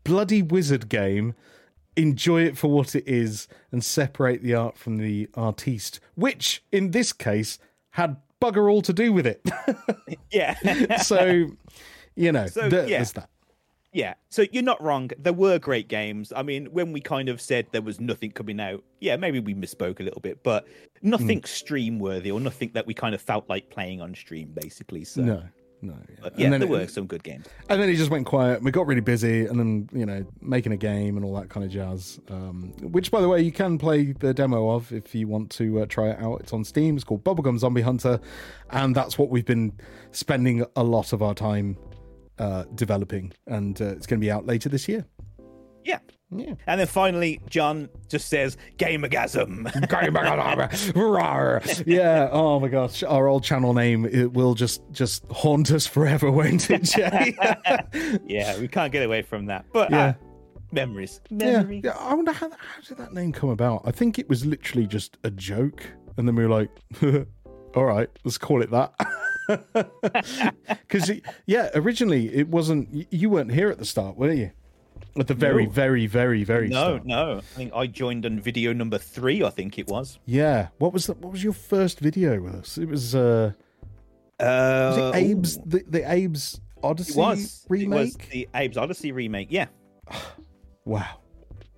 bloody 0.04 0.42
wizard 0.42 0.88
game. 0.88 1.34
Enjoy 1.96 2.42
it 2.42 2.56
for 2.56 2.70
what 2.70 2.94
it 2.94 3.06
is, 3.06 3.48
and 3.72 3.84
separate 3.84 4.42
the 4.42 4.54
art 4.54 4.78
from 4.78 4.96
the 4.96 5.28
artiste, 5.34 6.00
which 6.14 6.62
in 6.70 6.92
this 6.92 7.12
case 7.12 7.58
had 7.90 8.16
bugger 8.40 8.70
all 8.70 8.82
to 8.82 8.92
do 8.92 9.12
with 9.12 9.26
it. 9.26 9.44
Yeah. 10.32 10.96
so, 11.02 11.46
you 12.14 12.32
know, 12.32 12.46
So, 12.46 12.68
there- 12.68 12.88
yeah. 12.88 12.98
there's 12.98 13.12
that. 13.12 13.28
Yeah, 13.92 14.14
so 14.28 14.44
you're 14.52 14.62
not 14.62 14.80
wrong. 14.80 15.10
There 15.18 15.32
were 15.32 15.58
great 15.58 15.88
games. 15.88 16.32
I 16.34 16.44
mean, 16.44 16.66
when 16.66 16.92
we 16.92 17.00
kind 17.00 17.28
of 17.28 17.40
said 17.40 17.66
there 17.72 17.82
was 17.82 17.98
nothing 17.98 18.30
coming 18.30 18.60
out, 18.60 18.84
yeah, 19.00 19.16
maybe 19.16 19.40
we 19.40 19.52
misspoke 19.52 19.98
a 19.98 20.04
little 20.04 20.20
bit, 20.20 20.44
but 20.44 20.68
nothing 21.02 21.40
hmm. 21.40 21.46
stream 21.46 21.98
worthy 21.98 22.30
or 22.30 22.38
nothing 22.38 22.70
that 22.74 22.86
we 22.86 22.94
kind 22.94 23.16
of 23.16 23.20
felt 23.20 23.48
like 23.48 23.68
playing 23.70 24.00
on 24.00 24.14
stream, 24.14 24.52
basically. 24.54 25.02
So, 25.02 25.22
No, 25.22 25.42
no. 25.82 25.94
Yeah, 26.08 26.16
but 26.22 26.32
And 26.38 26.52
then 26.52 26.60
there 26.60 26.68
it- 26.68 26.70
were 26.70 26.86
some 26.88 27.06
good 27.06 27.22
games. 27.22 27.46
And 27.68 27.80
then 27.80 27.88
he 27.88 27.96
just 27.96 28.10
went 28.10 28.26
quiet. 28.26 28.62
We 28.62 28.70
got 28.70 28.86
really 28.86 29.00
busy, 29.00 29.46
and 29.46 29.58
then 29.58 29.88
you 29.92 30.04
know 30.06 30.24
making 30.40 30.72
a 30.72 30.76
game 30.76 31.16
and 31.16 31.24
all 31.24 31.34
that 31.36 31.48
kind 31.48 31.64
of 31.64 31.70
jazz. 31.72 32.20
Um, 32.28 32.72
which, 32.82 33.10
by 33.10 33.20
the 33.20 33.28
way, 33.28 33.40
you 33.40 33.52
can 33.52 33.78
play 33.78 34.12
the 34.12 34.32
demo 34.34 34.70
of 34.70 34.92
if 34.92 35.14
you 35.14 35.28
want 35.28 35.50
to 35.52 35.80
uh, 35.80 35.86
try 35.86 36.10
it 36.10 36.18
out. 36.20 36.40
It's 36.40 36.52
on 36.52 36.64
Steam. 36.64 36.96
It's 36.96 37.04
called 37.04 37.24
Bubblegum 37.24 37.58
Zombie 37.58 37.82
Hunter, 37.82 38.20
and 38.70 38.94
that's 38.94 39.18
what 39.18 39.30
we've 39.30 39.46
been 39.46 39.72
spending 40.12 40.64
a 40.76 40.82
lot 40.82 41.12
of 41.12 41.22
our 41.22 41.34
time 41.34 41.76
uh, 42.38 42.64
developing. 42.74 43.32
And 43.46 43.80
uh, 43.80 43.86
it's 43.86 44.06
going 44.06 44.20
to 44.20 44.24
be 44.24 44.30
out 44.30 44.46
later 44.46 44.68
this 44.68 44.88
year. 44.88 45.04
Yeah. 45.84 45.98
Yeah. 46.32 46.54
And 46.66 46.78
then 46.80 46.86
finally, 46.86 47.40
John 47.48 47.88
just 48.08 48.28
says, 48.28 48.56
Gamergasm. 48.78 49.64
Rawr. 50.94 51.82
yeah. 51.86 52.28
Oh 52.30 52.60
my 52.60 52.68
gosh, 52.68 53.02
our 53.02 53.26
old 53.26 53.42
channel 53.42 53.74
name 53.74 54.04
it 54.06 54.32
will 54.32 54.54
just 54.54 54.80
just 54.92 55.24
haunt 55.30 55.70
us 55.72 55.86
forever, 55.86 56.30
won't 56.32 56.70
it, 56.70 56.82
Jay? 56.84 57.36
yeah, 58.26 58.58
we 58.60 58.68
can't 58.68 58.92
get 58.92 59.04
away 59.04 59.22
from 59.22 59.46
that. 59.46 59.64
But 59.72 59.90
Yeah. 59.90 60.04
uh, 60.04 60.12
memories. 60.72 61.20
Memories. 61.30 61.82
yeah. 61.84 61.96
I 61.98 62.14
wonder 62.14 62.32
how 62.32 62.48
how 62.50 62.80
did 62.86 62.96
that 62.98 63.12
name 63.12 63.32
come 63.32 63.50
about? 63.50 63.82
I 63.84 63.90
think 63.90 64.18
it 64.18 64.28
was 64.28 64.46
literally 64.46 64.86
just 64.86 65.18
a 65.24 65.30
joke, 65.32 65.82
and 66.16 66.28
then 66.28 66.36
we 66.36 66.46
were 66.46 66.50
like, 66.50 66.70
"All 67.74 67.84
right, 67.84 68.08
let's 68.24 68.38
call 68.38 68.62
it 68.62 68.70
that." 68.70 68.92
Because 70.86 71.10
yeah, 71.46 71.70
originally 71.74 72.32
it 72.34 72.48
wasn't. 72.48 73.06
You 73.12 73.30
weren't 73.30 73.52
here 73.52 73.68
at 73.70 73.78
the 73.78 73.84
start, 73.84 74.16
were 74.16 74.32
you? 74.32 74.50
At 75.18 75.26
the 75.26 75.34
very, 75.34 75.64
No. 75.66 75.70
very, 75.72 76.06
very, 76.06 76.44
very 76.44 76.68
No, 76.68 76.76
start. 76.96 77.06
no. 77.06 77.38
I 77.38 77.40
think 77.40 77.72
I 77.74 77.86
joined 77.86 78.24
on 78.26 78.38
video 78.40 78.72
number 78.72 78.96
three, 78.98 79.42
I 79.42 79.50
think 79.50 79.78
it 79.78 79.88
was. 79.88 80.18
Yeah. 80.26 80.68
What 80.78 80.92
was 80.92 81.06
that? 81.08 81.18
What 81.18 81.32
was 81.32 81.42
your 81.42 81.52
first 81.52 81.98
video 82.00 82.40
with 82.40 82.54
us? 82.54 82.78
It 82.78 82.88
was. 82.88 83.14
uh 83.14 83.52
Uh, 84.40 84.44
Was 84.44 84.98
it 84.98 85.30
Abe's 85.32 85.58
the, 85.66 85.84
the 85.88 86.02
Abe's 86.10 86.60
Oddysee 86.82 87.10
It 87.10 87.16
was. 87.16 87.66
remake? 87.68 87.92
It 87.92 88.02
was 88.04 88.16
the 88.30 88.48
Abe's 88.54 88.76
Oddysee 88.76 89.12
remake, 89.12 89.48
yeah. 89.50 89.66
Wow, 90.86 91.18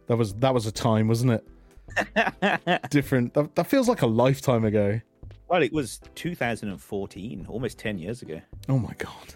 that 0.06 0.16
was 0.16 0.34
that 0.34 0.54
was 0.54 0.66
a 0.66 0.72
time, 0.72 1.08
wasn't 1.08 1.32
it? 1.32 2.90
Different. 2.90 3.34
That, 3.34 3.54
that 3.56 3.66
feels 3.66 3.88
like 3.88 4.02
a 4.02 4.06
lifetime 4.06 4.64
ago. 4.64 5.00
Well, 5.48 5.62
it 5.62 5.72
was 5.72 6.00
2014, 6.14 7.46
almost 7.48 7.78
10 7.78 7.98
years 7.98 8.22
ago. 8.22 8.40
Oh 8.68 8.78
my 8.78 8.94
god. 8.96 9.34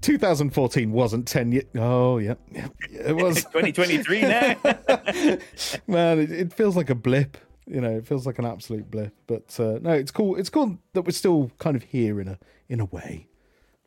2014 0.00 0.92
wasn't 0.92 1.26
10 1.28 1.52
years. 1.52 1.64
Oh, 1.76 2.18
yeah. 2.18 2.34
yeah, 2.52 2.68
yeah, 2.90 3.08
It 3.08 3.16
was. 3.16 3.36
2023 3.52 4.20
now. 4.22 4.56
Man, 5.86 6.18
it, 6.18 6.30
it 6.30 6.52
feels 6.52 6.76
like 6.76 6.90
a 6.90 6.94
blip. 6.94 7.36
You 7.66 7.80
know, 7.80 7.90
it 7.96 8.06
feels 8.06 8.26
like 8.26 8.38
an 8.38 8.44
absolute 8.46 8.90
blip. 8.90 9.14
But 9.26 9.58
uh, 9.60 9.78
no, 9.80 9.90
it's 9.92 10.10
cool. 10.10 10.36
It's 10.36 10.50
cool 10.50 10.78
that 10.94 11.02
we're 11.02 11.12
still 11.12 11.52
kind 11.58 11.76
of 11.76 11.84
here 11.84 12.20
in 12.20 12.28
a 12.28 12.38
in 12.68 12.80
a 12.80 12.84
way. 12.86 13.28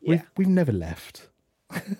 We've, 0.06 0.20
Yeah. 0.20 0.24
we've 0.36 0.48
never 0.48 0.72
left. 0.72 1.28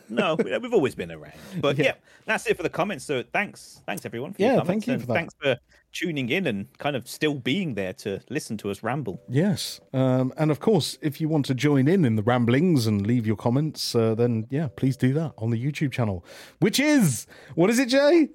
No, 0.09 0.37
we- 0.37 0.57
we've 0.59 0.73
always 0.75 0.95
been 0.95 1.11
around. 1.11 1.33
But 1.61 1.79
yeah. 1.79 1.95
that's 2.27 2.47
it 2.47 2.57
for 2.57 2.63
the 2.63 2.69
comments. 2.69 3.05
So 3.05 3.23
thanks, 3.33 3.83
thanks 3.87 4.05
everyone. 4.07 4.33
For 4.33 4.43
Yeah, 4.43 4.63
thank 4.63 4.87
you 4.87 4.99
for 4.99 5.07
that. 5.07 5.15
Thanks 5.15 5.35
for 5.41 5.57
tuning 5.93 6.29
in 6.29 6.47
and 6.47 6.67
kind 6.79 6.97
of 6.97 7.09
still 7.09 7.35
being 7.35 7.75
there 7.75 7.93
to 7.93 8.21
listen 8.31 8.57
to 8.59 8.71
us 8.71 8.83
ramble. 8.83 9.21
Yes. 9.29 9.81
Um, 9.93 10.33
and 10.37 10.51
of 10.51 10.61
course, 10.61 10.99
if 11.03 11.21
you 11.21 11.29
want 11.29 11.47
to 11.47 11.55
join 11.55 11.89
in 11.89 12.05
in 12.05 12.17
the 12.17 12.23
ramblings 12.23 12.87
and 12.87 13.07
leave 13.07 13.27
your 13.27 13.37
comments, 13.37 13.95
uh, 13.95 14.15
then 14.15 14.47
yeah, 14.51 14.69
please 14.77 14.97
do 14.97 15.13
that 15.15 15.33
on 15.39 15.51
the 15.51 15.63
YouTube 15.63 15.93
channel, 15.93 16.25
which 16.61 16.79
is, 16.81 17.27
what 17.55 17.71
is 17.71 17.79
it, 17.79 17.89
Jay? 17.89 18.29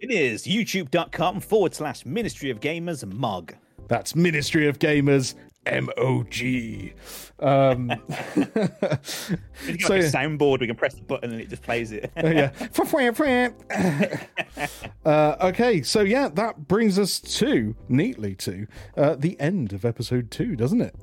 It 0.00 0.10
is 0.10 0.44
youtube.com 0.46 1.40
forward 1.40 1.74
slash 1.74 2.04
Ministry 2.04 2.50
of 2.50 2.60
Gamers 2.60 3.10
MOG. 3.10 3.54
That's 3.88 4.14
Ministry 4.14 4.66
of 4.66 4.78
Gamers 4.78 5.34
MOG. 5.66 6.92
Um, 7.40 7.88
We've 8.36 9.78
got 9.78 9.80
So- 9.80 9.94
like 9.94 10.02
a 10.02 10.10
soundboard, 10.10 10.60
we 10.60 10.66
can 10.66 10.76
press 10.76 10.94
the 10.94 11.02
button 11.02 11.32
and 11.32 11.40
it 11.40 11.48
just 11.48 11.62
plays 11.62 11.92
it. 11.92 12.10
yeah. 12.16 12.50
uh, 15.04 15.36
okay, 15.40 15.82
so 15.82 16.00
yeah, 16.00 16.28
that 16.28 16.66
brings 16.68 16.98
us 16.98 17.20
to 17.20 17.74
neatly 17.88 18.34
to 18.36 18.66
uh, 18.96 19.16
the 19.16 19.38
end 19.40 19.72
of 19.72 19.84
episode 19.84 20.30
two, 20.30 20.56
doesn't 20.56 20.80
it? 20.80 20.94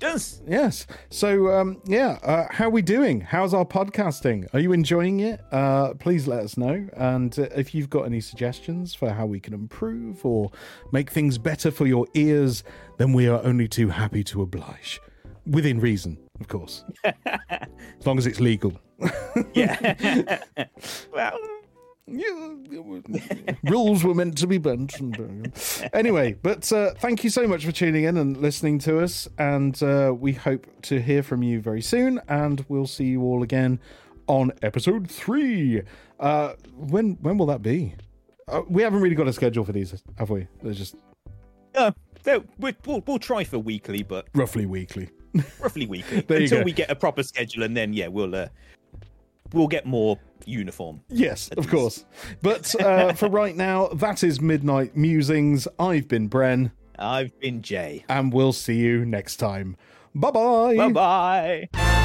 Does. 0.00 0.42
Yes. 0.48 0.86
So 1.10 1.48
um, 1.52 1.80
yeah, 1.84 2.18
uh, 2.22 2.46
how 2.50 2.66
are 2.66 2.70
we 2.70 2.82
doing? 2.82 3.20
How's 3.20 3.54
our 3.54 3.64
podcasting? 3.64 4.52
Are 4.52 4.58
you 4.58 4.72
enjoying 4.72 5.20
it? 5.20 5.40
Uh, 5.52 5.94
please 5.94 6.26
let 6.26 6.40
us 6.42 6.56
know. 6.56 6.88
And 6.94 7.38
uh, 7.38 7.42
if 7.54 7.74
you've 7.74 7.90
got 7.90 8.02
any 8.02 8.20
suggestions 8.20 8.94
for 8.94 9.10
how 9.10 9.26
we 9.26 9.38
can 9.38 9.54
improve 9.54 10.24
or 10.24 10.50
make 10.92 11.10
things 11.10 11.38
better 11.38 11.70
for 11.70 11.86
your 11.86 12.06
ears, 12.14 12.64
then 12.98 13.12
we 13.12 13.28
are 13.28 13.40
only 13.44 13.68
too 13.68 13.88
happy 13.88 14.24
to 14.24 14.42
oblige, 14.42 15.00
within 15.46 15.78
reason, 15.78 16.18
of 16.40 16.48
course, 16.48 16.84
as 17.04 18.06
long 18.06 18.18
as 18.18 18.26
it's 18.26 18.40
legal. 18.40 18.72
Yeah. 19.54 20.42
well, 21.12 21.38
Yeah, 22.06 22.54
rules 23.64 24.02
were 24.02 24.14
meant 24.14 24.36
to 24.38 24.46
be 24.46 24.58
bent. 24.58 24.94
anyway, 25.92 26.34
but 26.42 26.70
uh, 26.72 26.92
thank 26.98 27.22
you 27.22 27.30
so 27.30 27.46
much 27.46 27.64
for 27.64 27.72
tuning 27.72 28.04
in 28.04 28.16
and 28.16 28.36
listening 28.36 28.78
to 28.80 28.98
us. 29.00 29.28
And 29.38 29.80
uh, 29.82 30.14
we 30.18 30.32
hope 30.32 30.66
to 30.82 31.00
hear 31.00 31.22
from 31.22 31.42
you 31.42 31.60
very 31.60 31.82
soon. 31.82 32.20
And 32.28 32.64
we'll 32.68 32.86
see 32.88 33.04
you 33.04 33.22
all 33.22 33.42
again 33.42 33.78
on 34.26 34.52
episode 34.62 35.08
three. 35.10 35.82
Uh, 36.18 36.54
when 36.76 37.16
when 37.20 37.38
will 37.38 37.46
that 37.46 37.62
be? 37.62 37.94
Uh, 38.48 38.62
we 38.68 38.82
haven't 38.82 39.00
really 39.00 39.14
got 39.14 39.28
a 39.28 39.32
schedule 39.32 39.64
for 39.64 39.72
these, 39.72 40.02
have 40.18 40.30
we? 40.30 40.48
They're 40.62 40.72
just 40.72 40.96
uh, 41.76 41.92
we- 42.58 42.74
we'll, 42.84 43.02
we'll 43.06 43.18
try 43.18 43.44
for 43.44 43.58
weekly, 43.58 44.02
but 44.02 44.26
roughly 44.34 44.66
weekly. 44.66 45.08
roughly 45.60 45.86
weekly 45.86 46.18
until 46.28 46.58
go. 46.58 46.64
we 46.64 46.72
get 46.72 46.90
a 46.90 46.96
proper 46.96 47.22
schedule, 47.22 47.62
and 47.62 47.76
then 47.76 47.92
yeah, 47.92 48.08
we'll 48.08 48.34
uh, 48.34 48.48
we'll 49.52 49.68
get 49.68 49.86
more 49.86 50.18
uniform. 50.46 51.00
Yes, 51.08 51.48
of 51.56 51.68
course. 51.68 52.04
But 52.42 52.74
uh, 52.80 53.12
for 53.14 53.28
right 53.40 53.56
now, 53.56 53.88
that 53.88 54.22
is 54.22 54.40
Midnight 54.40 54.96
Musings. 54.96 55.66
I've 55.78 56.08
been 56.08 56.28
Bren, 56.28 56.72
I've 56.98 57.38
been 57.40 57.62
Jay. 57.62 58.04
and 58.08 58.32
we'll 58.32 58.52
see 58.52 58.76
you 58.76 59.04
next 59.04 59.36
time. 59.36 59.76
Bye 60.14 60.30
bye. 60.30 60.76
Bye 60.76 60.88
bye. 61.72 61.96